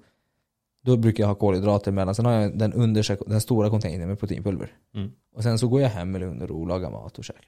Då 0.84 0.96
brukar 0.96 1.22
jag 1.22 1.28
ha 1.28 1.34
kolhydrater 1.34 1.92
mellan. 1.92 2.14
Sen 2.14 2.26
har 2.26 2.32
jag 2.32 2.58
den, 2.58 2.72
under, 2.72 3.28
den 3.30 3.40
stora 3.40 3.70
containern 3.70 4.08
med 4.08 4.18
proteinpulver. 4.20 4.72
Mm. 4.94 5.12
Och 5.36 5.42
sen 5.42 5.58
så 5.58 5.68
går 5.68 5.80
jag 5.80 5.88
hem 5.88 6.10
med 6.10 6.20
lugn 6.20 6.42
och 6.42 6.48
ro 6.48 6.60
och 6.60 6.66
lagar 6.66 6.90
mat 6.90 7.18
och 7.18 7.24
käkar. 7.24 7.44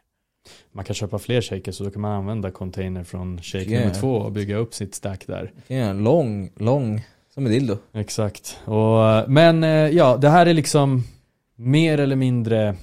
Man 0.73 0.85
kan 0.85 0.95
köpa 0.95 1.19
fler 1.19 1.41
shakers 1.41 1.75
så 1.77 1.85
då 1.85 1.91
kan 1.91 2.03
man 2.03 2.13
använda 2.13 2.51
container 2.51 3.05
från 3.05 3.43
shake 3.43 3.65
Ja. 3.71 3.81
nummer 3.81 3.95
två 3.95 4.13
och 4.17 4.33
bygga 4.33 4.57
upp 4.57 4.75
sitt 4.75 4.95
stack 4.95 5.27
där. 5.27 5.53
En 5.67 6.05
lång, 6.05 6.51
lång, 6.57 7.05
som 7.35 7.47
en 7.47 7.53
dildo. 7.53 7.77
Exakt. 7.93 8.59
Och, 8.65 9.31
men 9.31 9.65
eh, 9.65 9.71
ja, 9.71 10.17
det 10.17 10.29
här 10.29 10.47
är 10.47 10.55
liksom 10.55 11.05
mer 11.57 11.99
eller 11.99 12.17
mindre 12.17 12.77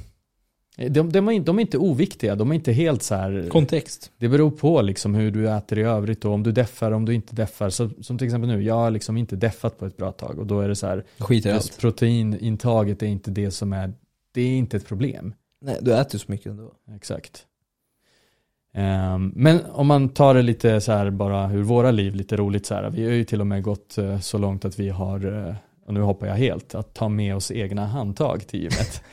de, 0.77 1.11
de, 1.11 1.27
är, 1.27 1.31
inte- 1.31 1.45
de 1.45 1.57
är 1.57 1.61
inte 1.61 1.77
oviktiga, 1.77 2.35
de 2.35 2.51
är 2.51 2.55
inte 2.55 2.71
helt 2.71 3.03
så 3.03 3.15
här. 3.15 3.47
Kontext. 3.49 4.11
Det 4.17 4.27
beror 4.27 4.51
på 4.51 4.81
liksom 4.81 5.15
hur 5.15 5.31
du 5.31 5.49
äter 5.49 5.77
i 5.79 5.81
övrigt 5.81 6.25
och 6.25 6.31
om 6.31 6.43
du 6.43 6.51
deffar, 6.51 6.91
om 6.91 7.05
du 7.05 7.13
inte 7.13 7.35
deffar. 7.35 7.69
Så, 7.69 7.89
som 8.01 8.17
till 8.17 8.25
exempel 8.27 8.49
nu, 8.49 8.63
jag 8.63 8.75
har 8.75 8.91
liksom 8.91 9.17
inte 9.17 9.35
deffat 9.35 9.79
på 9.79 9.85
ett 9.85 9.97
bra 9.97 10.11
tag 10.11 10.39
och 10.39 10.47
då 10.47 10.59
är 10.61 10.67
det 10.69 10.75
så 10.75 10.87
här, 10.87 11.03
i 11.29 11.33
just 11.55 11.79
proteinintaget 11.81 13.03
är 13.03 13.07
inte 13.07 13.31
det 13.31 13.51
som 13.51 13.73
är, 13.73 13.93
det 14.31 14.41
är 14.41 14.57
inte 14.57 14.77
ett 14.77 14.87
problem. 14.87 15.33
Nej, 15.61 15.77
du 15.81 15.93
äter 15.93 16.17
så 16.19 16.25
mycket 16.31 16.47
ändå. 16.47 16.71
Exakt. 16.95 17.45
Ehm, 18.73 19.31
men 19.35 19.59
om 19.71 19.87
man 19.87 20.09
tar 20.09 20.33
det 20.33 20.41
lite 20.41 20.81
så 20.81 20.91
här 20.91 21.09
bara 21.09 21.47
hur 21.47 21.63
våra 21.63 21.91
liv 21.91 22.15
lite 22.15 22.37
roligt 22.37 22.65
så 22.65 22.75
här. 22.75 22.89
Vi 22.89 23.05
har 23.05 23.11
ju 23.11 23.23
till 23.23 23.41
och 23.41 23.47
med 23.47 23.63
gått 23.63 23.97
eh, 23.97 24.19
så 24.19 24.37
långt 24.37 24.65
att 24.65 24.79
vi 24.79 24.89
har, 24.89 25.47
eh, 25.47 25.55
och 25.87 25.93
nu 25.93 26.01
hoppar 26.01 26.27
jag 26.27 26.35
helt, 26.35 26.75
att 26.75 26.93
ta 26.93 27.09
med 27.09 27.35
oss 27.35 27.51
egna 27.51 27.85
handtag 27.87 28.47
till 28.47 28.59
gymmet. 28.59 29.01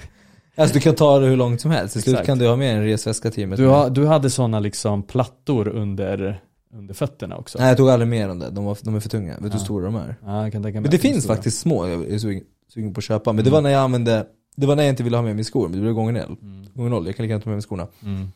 Alltså 0.55 0.75
du 0.75 0.81
kan 0.81 0.95
ta 0.95 1.19
det 1.19 1.27
hur 1.27 1.37
långt 1.37 1.61
som 1.61 1.71
helst. 1.71 1.93
Till 1.93 2.03
slut 2.03 2.25
kan 2.27 2.39
du 2.39 2.49
ha 2.49 2.57
med 2.57 2.77
en 2.77 2.85
resväska 2.85 3.31
till 3.31 3.41
gymmet. 3.41 3.57
Du, 3.59 3.67
har, 3.67 3.91
du 3.91 4.07
hade 4.07 4.31
sådana 4.31 4.61
liksom 4.61 5.03
plattor 5.03 5.69
under, 5.69 6.41
under 6.75 6.95
fötterna 6.95 7.37
också. 7.37 7.59
Nej 7.59 7.69
jag 7.69 7.77
tog 7.77 7.91
aldrig 7.91 8.09
med 8.09 8.29
dem 8.29 8.39
där, 8.39 8.51
de, 8.51 8.65
var, 8.65 8.79
de 8.83 8.95
är 8.95 9.01
för 9.01 9.09
tunga. 9.09 9.33
Vet 9.33 9.43
du 9.43 9.49
Ja. 9.49 9.53
hur 9.53 9.59
stora 9.59 9.85
de 9.85 9.95
är? 9.97 10.17
Ja, 10.27 10.43
jag 10.43 10.53
kan 10.53 10.63
tänka 10.63 10.75
mig 10.77 10.83
Men 10.83 10.91
det 10.91 10.99
finns 10.99 11.25
stora. 11.25 11.37
faktiskt 11.37 11.59
små, 11.61 11.87
jag 11.89 12.05
är 12.05 12.19
sugen, 12.19 12.43
sugen 12.75 12.95
på 12.95 12.99
att 12.99 13.05
köpa. 13.05 13.33
Men 13.33 13.45
det 13.45 13.49
Mm. 13.51 13.55
var 13.57 13.63
när 13.63 13.71
jag 13.71 13.81
använde, 13.81 14.27
det 14.57 14.67
var 14.67 14.77
när 14.77 14.83
jag 14.83 14.93
inte 14.93 15.03
ville 15.03 15.17
ha 15.17 15.23
med 15.23 15.35
mig 15.37 15.45
skor, 15.45 15.69
men 15.69 15.73
det 15.73 15.83
blev 15.83 15.93
gånger 15.95 16.13
noll. 16.13 16.37
Mm. 16.43 16.67
Gånger 16.75 16.91
noll, 16.91 17.07
jag 17.07 17.17
kan 17.17 17.23
lika 17.23 17.33
gärna 17.33 17.43
ta 17.43 17.51
med 17.51 17.57
mig 17.57 17.63
skorna. 17.63 17.87
Mm. 18.05 18.29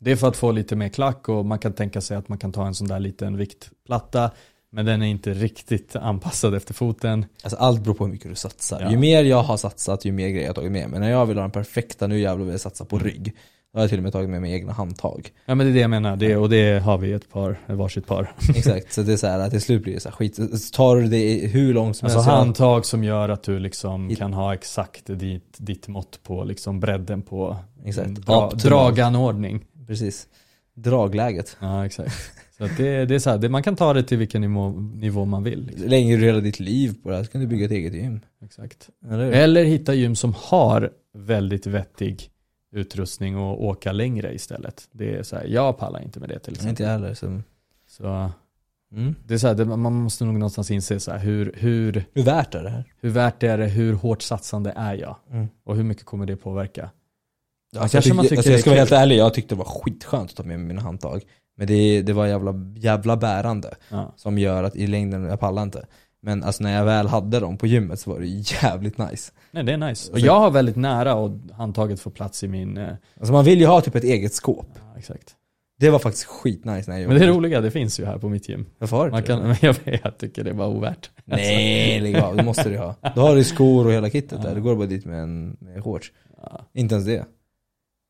Det 0.00 0.12
är 0.12 0.16
för 0.16 0.28
att 0.28 0.36
få 0.36 0.52
lite 0.52 0.76
mer 0.76 0.88
klack 0.88 1.28
och 1.28 1.46
man 1.46 1.58
kan 1.58 1.72
tänka 1.72 2.00
sig 2.00 2.16
att 2.16 2.28
man 2.28 2.38
kan 2.38 2.52
ta 2.52 2.66
en 2.66 2.74
sån 2.74 2.88
där 2.88 3.00
liten 3.00 3.36
viktplatta. 3.36 4.30
Men 4.72 4.86
den 4.86 5.02
är 5.02 5.06
inte 5.06 5.34
riktigt 5.34 5.96
anpassad 5.96 6.54
efter 6.54 6.74
foten. 6.74 7.26
Alltså 7.42 7.56
allt 7.58 7.80
beror 7.82 7.94
på 7.94 8.04
hur 8.04 8.12
mycket 8.12 8.28
du 8.30 8.34
satsar. 8.34 8.80
Ja. 8.80 8.90
Ju 8.90 8.96
mer 8.96 9.24
jag 9.24 9.42
har 9.42 9.56
satsat, 9.56 10.04
ju 10.04 10.12
mer 10.12 10.28
grejer 10.28 10.42
jag 10.42 10.48
har 10.48 10.54
tagit 10.54 10.72
med. 10.72 10.88
Men 10.90 11.00
när 11.00 11.10
jag 11.10 11.26
vill 11.26 11.36
ha 11.36 11.42
den 11.42 11.50
perfekta, 11.50 12.06
nu 12.06 12.20
jävlar 12.20 12.44
vill 12.44 12.52
jag 12.54 12.60
satsa 12.60 12.84
på 12.84 12.96
Mm. 12.96 13.08
rygg. 13.08 13.32
Då 13.72 13.78
har 13.78 13.82
jag 13.82 13.90
till 13.90 13.98
och 13.98 14.02
med 14.02 14.12
tagit 14.12 14.30
med 14.30 14.40
mig 14.40 14.52
egna 14.52 14.72
handtag. 14.72 15.30
Ja 15.46 15.54
men 15.54 15.66
det 15.66 15.72
är 15.72 15.74
det 15.74 15.80
jag 15.80 15.90
menar, 15.90 16.16
det, 16.16 16.36
och 16.36 16.50
det 16.50 16.78
har 16.82 16.98
vi 16.98 17.12
ett 17.12 17.30
par, 17.32 17.58
varsitt 17.66 18.06
par. 18.06 18.32
Exakt, 18.56 18.92
så 18.92 19.02
det 19.02 19.12
är 19.12 19.16
så 19.16 19.26
här 19.26 19.38
att 19.38 19.50
till 19.50 19.60
slut 19.60 19.82
blir 19.82 19.94
det 19.94 20.00
så 20.00 20.08
här 20.08 20.16
skit. 20.16 20.38
Tar 20.72 20.96
du 20.96 21.06
det 21.08 21.46
hur 21.46 21.74
långt 21.74 21.96
som 21.96 22.06
Alltså 22.06 22.18
helst. 22.18 22.28
jag- 22.28 22.36
handtag 22.36 22.86
som 22.86 23.04
gör 23.04 23.28
att 23.28 23.42
du 23.42 23.58
liksom 23.58 24.14
kan 24.16 24.32
ha 24.32 24.54
exakt 24.54 25.02
ditt, 25.06 25.54
ditt 25.58 25.88
mått 25.88 26.20
på 26.22 26.44
liksom 26.44 26.80
bredden 26.80 27.22
på 27.22 27.56
Exakt. 27.84 28.06
en 28.06 28.14
dra, 28.14 28.50
draganordning. 28.50 29.64
Precis. 29.86 30.26
Dragläget. 30.74 31.56
Ja 31.60 31.86
exakt. 31.86 32.12
Så 32.60 32.64
att 32.66 32.76
det, 32.76 33.04
det 33.06 33.14
är 33.14 33.18
så 33.18 33.30
här, 33.30 33.38
det, 33.38 33.48
man 33.48 33.62
kan 33.62 33.76
ta 33.76 33.92
det 33.92 34.02
till 34.02 34.18
vilken 34.18 34.40
nivå, 34.40 34.70
nivå 34.94 35.24
man 35.24 35.42
vill. 35.42 35.66
Liksom. 35.66 35.88
Lägger 35.88 36.18
du 36.18 36.24
hela 36.24 36.40
ditt 36.40 36.60
liv 36.60 36.94
på 37.02 37.10
det 37.10 37.16
här 37.16 37.24
så 37.24 37.30
kan 37.30 37.40
du 37.40 37.46
bygga 37.46 37.64
ett 37.64 37.70
eget 37.72 37.94
gym. 37.94 38.20
Exakt. 38.44 38.88
Eller? 39.10 39.32
Eller 39.32 39.64
hitta 39.64 39.94
gym 39.94 40.16
som 40.16 40.34
har 40.36 40.90
väldigt 41.14 41.66
vettig 41.66 42.30
utrustning 42.72 43.36
och 43.36 43.64
åka 43.64 43.92
längre 43.92 44.34
istället. 44.34 44.88
Det 44.92 45.14
är 45.14 45.22
så 45.22 45.36
här, 45.36 45.44
jag 45.46 45.78
pallar 45.78 46.02
inte 46.02 46.20
med 46.20 46.28
det 46.28 46.38
till 46.38 46.52
exempel. 46.52 46.70
Inte 46.70 46.82
jag 46.82 46.90
heller. 46.90 47.14
Så. 47.14 47.40
Så 47.88 48.30
Mm. 48.92 49.14
det 49.26 49.34
är 49.34 49.38
så 49.38 49.46
här, 49.46 49.54
det, 49.54 49.64
man 49.64 49.92
måste 49.92 50.24
nog 50.24 50.34
någonstans 50.34 50.70
inse 50.70 51.00
så 51.00 51.10
här, 51.10 51.18
hur, 51.18 51.52
hur, 51.56 52.04
Hur 52.14 52.22
värt 52.22 52.54
är 52.54 52.62
det 52.62 52.70
här? 52.70 52.84
hur 53.00 53.10
värt 53.10 53.42
är 53.42 53.58
det, 53.58 53.66
hur 53.66 53.92
hårt 53.92 54.22
satsande 54.22 54.72
är 54.76 54.94
jag? 54.94 55.16
Mm. 55.30 55.48
Och 55.64 55.76
hur 55.76 55.82
mycket 55.84 56.04
kommer 56.04 56.26
det 56.26 56.36
påverka? 56.36 56.90
Ja, 57.72 57.80
kanske 57.80 57.96
jag, 57.96 58.04
tyck, 58.04 58.14
man 58.14 58.24
tycker 58.24 58.36
alltså, 58.36 58.50
jag 58.52 58.60
ska 58.60 58.70
vara 58.70 58.78
helt 58.78 58.92
ärlig, 58.92 59.16
jag 59.16 59.34
tyckte 59.34 59.54
det 59.54 59.58
var 59.58 59.64
skitskönt 59.64 60.30
att 60.30 60.36
ta 60.36 60.42
med 60.42 60.58
mig 60.58 60.68
mina 60.68 60.80
handtag. 60.80 61.22
Men 61.60 61.66
det, 61.68 62.02
det 62.02 62.12
var 62.12 62.26
jävla, 62.26 62.54
jävla 62.76 63.16
bärande 63.16 63.74
Ja. 63.90 64.12
som 64.16 64.38
gör 64.38 64.64
att 64.64 64.76
i 64.76 64.86
längden, 64.86 65.24
jag 65.24 65.40
pallar 65.40 65.62
inte. 65.62 65.86
Men 66.22 66.44
alltså 66.44 66.62
när 66.62 66.76
jag 66.76 66.84
väl 66.84 67.06
hade 67.06 67.40
dem 67.40 67.56
på 67.56 67.66
gymmet 67.66 68.00
så 68.00 68.10
var 68.12 68.20
det 68.20 68.26
jävligt 68.26 68.98
nice. 68.98 69.32
Nej 69.50 69.64
det 69.64 69.72
är 69.72 69.76
nice. 69.76 70.12
Och 70.12 70.18
jag 70.18 70.40
har 70.40 70.50
väldigt 70.50 70.76
nära 70.76 71.14
och 71.14 71.30
handtaget 71.52 72.00
får 72.00 72.10
plats 72.10 72.44
i 72.44 72.48
min... 72.48 72.76
eh, 72.76 72.88
Alltså 73.18 73.32
man 73.32 73.44
vill 73.44 73.60
ju 73.60 73.66
ha 73.66 73.80
typ 73.80 73.94
ett 73.94 74.04
eget 74.04 74.32
skåp. 74.34 74.66
Ja, 74.74 74.98
exakt. 74.98 75.34
Det 75.78 75.90
var 75.90 75.98
faktiskt 75.98 76.24
skitnice 76.26 76.90
när 76.90 76.98
jag 76.98 77.08
Men 77.08 77.18
det 77.18 77.26
jobbade. 77.26 77.38
roliga, 77.38 77.60
det 77.60 77.70
finns 77.70 78.00
ju 78.00 78.04
här 78.04 78.18
på 78.18 78.28
mitt 78.28 78.48
gym. 78.48 78.66
Varför 78.78 78.96
har 78.96 79.04
du 79.04 79.10
Man 79.10 79.22
kan, 79.22 79.38
men 79.48 79.56
jag, 79.62 79.76
vet, 79.84 80.00
jag 80.04 80.18
tycker 80.18 80.44
det 80.44 80.50
är 80.50 80.54
bara 80.54 80.68
ovärt. 80.68 81.10
Nej, 81.24 82.00
lägg 82.00 82.16
av. 82.16 82.36
Det 82.36 82.42
måste 82.42 82.68
du 82.68 82.78
ha. 82.78 82.94
Då 83.14 83.20
har 83.20 83.36
du 83.36 83.44
skor 83.44 83.86
och 83.86 83.92
hela 83.92 84.10
kittet 84.10 84.38
Ja. 84.42 84.48
där. 84.48 84.54
Då 84.54 84.60
går 84.60 84.70
du 84.70 84.76
bara 84.76 84.86
dit 84.86 85.04
med 85.04 85.22
en 85.22 85.56
med 85.60 85.84
shorts. 85.84 86.12
Ja. 86.42 86.60
Inte 86.74 86.94
ens 86.94 87.06
det. 87.06 87.24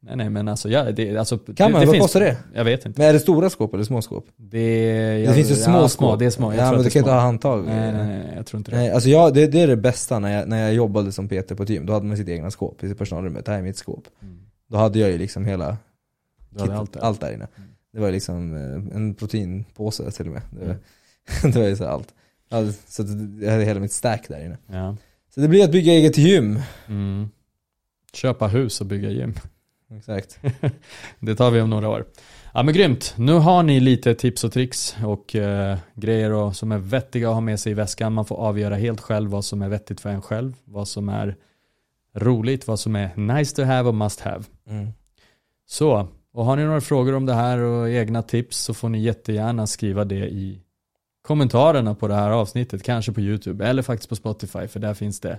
Nej 0.03 0.17
nej 0.17 0.31
men 0.31 0.49
alltså, 0.49 0.69
ja, 0.71 0.93
det, 0.93 1.17
alltså 1.17 1.39
Kan 1.39 1.55
det, 1.57 1.63
man? 1.63 1.81
det 1.81 1.87
Vad 1.87 1.95
finns, 1.95 2.03
kostar 2.05 2.21
det? 2.21 2.37
Jag 2.55 2.65
vet 2.65 2.87
inte. 2.87 3.01
Men 3.01 3.09
är 3.09 3.13
det 3.13 3.21
stora 3.21 3.51
skåp 3.51 3.75
eller 3.75 3.85
små 3.85 4.03
skåp? 4.03 4.27
Det, 4.37 4.59
Det 4.59 5.19
jag, 5.19 5.35
finns 5.35 5.51
ju 5.51 5.55
små 5.55 5.73
ja, 5.77 5.89
skåp. 5.89 6.19
Det 6.19 6.25
är 6.27 6.31
små, 6.31 6.53
jag 6.53 6.61
ja, 6.61 6.69
tror 6.69 6.71
men 6.71 6.79
du 6.79 6.85
det 6.85 6.91
kan 6.91 7.01
inte 7.01 7.09
små. 7.09 7.15
ha 7.15 7.21
handtag. 7.21 7.65
Nej, 7.67 7.93
nej, 7.93 8.07
nej, 8.07 8.33
jag 8.37 8.47
tror 8.47 8.59
inte 8.59 8.71
det. 8.71 8.77
Nej, 8.77 8.91
alltså 8.91 9.09
jag, 9.09 9.35
det, 9.35 9.47
det 9.47 9.61
är 9.61 9.67
det 9.67 9.77
bästa 9.77 10.19
när 10.19 10.39
jag, 10.39 10.49
när 10.49 10.63
jag 10.63 10.75
jobbade 10.75 11.13
som 11.13 11.29
PT 11.29 11.57
på 11.57 11.63
ett 11.63 11.69
gym. 11.69 11.87
Då 11.87 11.93
hade 11.93 12.07
man 12.07 12.17
sitt 12.17 12.29
egna 12.29 12.51
skåp 12.51 12.85
i 12.85 12.89
sitt 12.89 12.99
personalrummet. 12.99 13.45
Det 13.47 13.53
här 13.53 13.59
är 13.59 13.63
mitt 13.63 13.77
skåp. 13.77 14.05
Mm. 14.23 14.39
Då 14.69 14.77
hade 14.79 14.99
jag 14.99 15.11
ju 15.11 15.19
liksom 15.19 15.45
hela 15.45 15.77
kittet, 16.53 16.71
allt 16.71 16.93
där. 16.93 17.01
allt 17.01 17.21
där 17.21 17.33
inne. 17.35 17.47
Mm. 17.57 17.69
Det 17.93 18.01
var 18.01 18.11
liksom 18.11 18.55
eh, 18.57 18.97
en 18.97 19.15
proteinpåse 19.15 20.11
till 20.11 20.27
och 20.27 20.33
med. 20.33 20.43
Det, 20.51 20.65
Mm. 20.65 20.77
det 21.53 21.61
var 21.61 21.67
ju 21.69 21.77
så 21.77 21.85
allt. 21.87 22.09
Hade, 22.51 22.73
så 22.73 23.03
jag 23.41 23.51
hade 23.53 23.65
hela 23.65 23.81
mitt 23.81 23.93
stack 23.93 24.29
där 24.29 24.45
inne. 24.45 24.59
Ja. 24.67 24.97
Så 25.35 25.41
det 25.41 25.49
blir 25.49 25.65
att 25.65 25.73
bygga 25.73 25.93
eget 25.93 26.19
gym. 26.19 26.59
Mm. 26.89 27.29
Köpa 28.13 28.47
hus 28.47 28.81
och 28.81 28.87
bygga 28.87 29.11
gym. 29.11 29.35
Exakt. 29.97 30.39
Det 31.19 31.35
tar 31.35 31.51
vi 31.51 31.61
om 31.61 31.71
några 31.71 31.89
år. 31.89 32.07
Ja 32.55 32.63
men 32.63 32.75
grymt. 32.75 33.15
Nu 33.17 33.33
har 33.33 33.63
ni 33.63 33.81
lite 33.81 34.15
tips 34.15 34.45
och 34.45 34.53
tricks 34.53 34.97
och 35.05 35.37
eh, 35.37 35.79
grejer 35.95 36.33
och, 36.33 36.57
som 36.57 36.73
är 36.73 36.79
vettiga 36.79 37.29
att 37.29 37.35
ha 37.35 37.41
med 37.41 37.61
sig 37.61 37.73
i 37.73 37.75
väskan. 37.75 38.13
Man 38.13 38.25
får 38.25 38.37
avgöra 38.37 38.75
helt 38.75 39.01
själv 39.01 39.31
vad 39.31 39.45
som 39.45 39.63
är 39.63 39.69
vettigt 39.69 40.01
för 40.01 40.11
en 40.11 40.23
själv. 40.23 40.53
Vad 40.65 40.89
som 40.89 41.09
är 41.09 41.37
roligt, 42.15 42.67
vad 42.67 42.81
som 42.81 42.97
är 42.97 43.17
nice 43.17 43.57
to 43.57 43.63
have 43.63 43.89
och 43.89 43.95
must 43.95 44.21
have. 44.21 44.45
Mm. 44.69 44.89
Så, 45.67 46.09
och 46.33 46.45
har 46.45 46.57
ni 46.57 46.65
några 46.65 46.81
frågor 46.81 47.15
om 47.15 47.27
det 47.27 47.35
här 47.35 47.59
och 47.59 47.91
egna 47.91 48.23
tips 48.23 48.59
så 48.59 48.75
får 48.75 48.89
ni 48.89 49.03
jättegärna 49.03 49.67
skriva 49.67 50.05
det 50.05 50.29
i 50.29 50.61
kommentarerna 51.23 51.95
på 51.95 52.09
det 52.09 52.15
här 52.15 52.31
avsnittet. 52.31 52.83
Kanske 52.83 53.13
på 53.13 53.21
YouTube 53.21 53.67
eller 53.67 53.83
faktiskt 53.83 54.09
på 54.09 54.17
Spotify 54.17 54.67
för 54.67 54.81
där 54.81 54.95
finns 54.95 55.21
det 55.21 55.39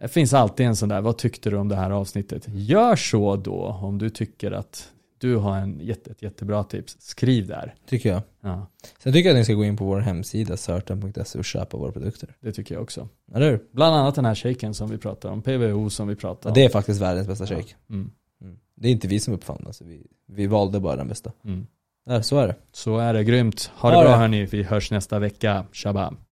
det 0.00 0.08
finns 0.08 0.34
alltid 0.34 0.66
en 0.66 0.76
sån 0.76 0.88
där, 0.88 1.00
vad 1.00 1.18
tyckte 1.18 1.50
du 1.50 1.56
om 1.56 1.68
det 1.68 1.76
här 1.76 1.90
avsnittet? 1.90 2.44
Gör 2.48 2.96
så 2.96 3.36
då 3.36 3.62
om 3.82 3.98
du 3.98 4.10
tycker 4.10 4.52
att 4.52 4.92
du 5.18 5.36
har 5.36 5.56
en 5.58 5.80
jätte, 5.80 6.10
ett 6.10 6.22
jättebra 6.22 6.64
tips. 6.64 6.96
Skriv 7.00 7.46
där. 7.46 7.74
Tycker 7.88 8.08
jag. 8.08 8.22
Ja, 8.40 8.66
Sen 9.02 9.12
tycker 9.12 9.28
jag 9.28 9.34
att 9.34 9.40
ni 9.40 9.44
ska 9.44 9.54
gå 9.54 9.64
in 9.64 9.76
på 9.76 9.84
vår 9.84 10.00
hemsida, 10.00 10.56
certain.se 10.56 11.38
och 11.38 11.44
köpa 11.44 11.76
våra 11.76 11.92
produkter. 11.92 12.34
det 12.40 12.52
tycker 12.52 12.74
jag 12.74 12.82
också. 12.82 13.08
Eller 13.34 13.50
hur? 13.50 13.60
Bland 13.72 13.96
annat 13.96 14.14
den 14.14 14.24
här 14.24 14.34
shaken 14.34 14.74
som 14.74 14.90
vi 14.90 14.98
pratar 14.98 15.28
om, 15.30 15.42
PVO 15.42 15.90
som 15.90 16.08
vi 16.08 16.16
pratar 16.16 16.48
Ja, 16.48 16.50
om. 16.50 16.54
det 16.54 16.64
är 16.64 16.68
faktiskt 16.68 17.00
världens 17.00 17.26
bästa 17.28 17.46
shake. 17.46 17.74
Mm, 17.90 18.10
Mm. 18.40 18.56
Det 18.74 18.88
är 18.88 18.92
inte 18.92 19.08
vi 19.08 19.20
som 19.20 19.34
uppfann 19.34 19.64
det, 19.66 19.72
så 19.72 19.84
vi, 19.84 20.06
vi 20.26 20.46
valde 20.46 20.80
bara 20.80 20.96
den 20.96 21.08
bästa. 21.08 21.32
mm. 21.44 21.66
Där, 22.06 22.20
så 22.22 22.38
är 22.38 22.46
det. 22.48 22.54
Så 22.72 22.98
är 22.98 23.14
det, 23.14 23.24
grymt. 23.24 23.70
Ha 23.74 23.90
det 23.90 23.96
Ha 23.96 24.02
bra 24.02 24.10
det. 24.12 24.16
hörni, 24.18 24.46
vi 24.46 24.62
hörs 24.62 24.90
nästa 24.90 25.18
vecka. 25.18 25.64
Shabam. 25.72 26.16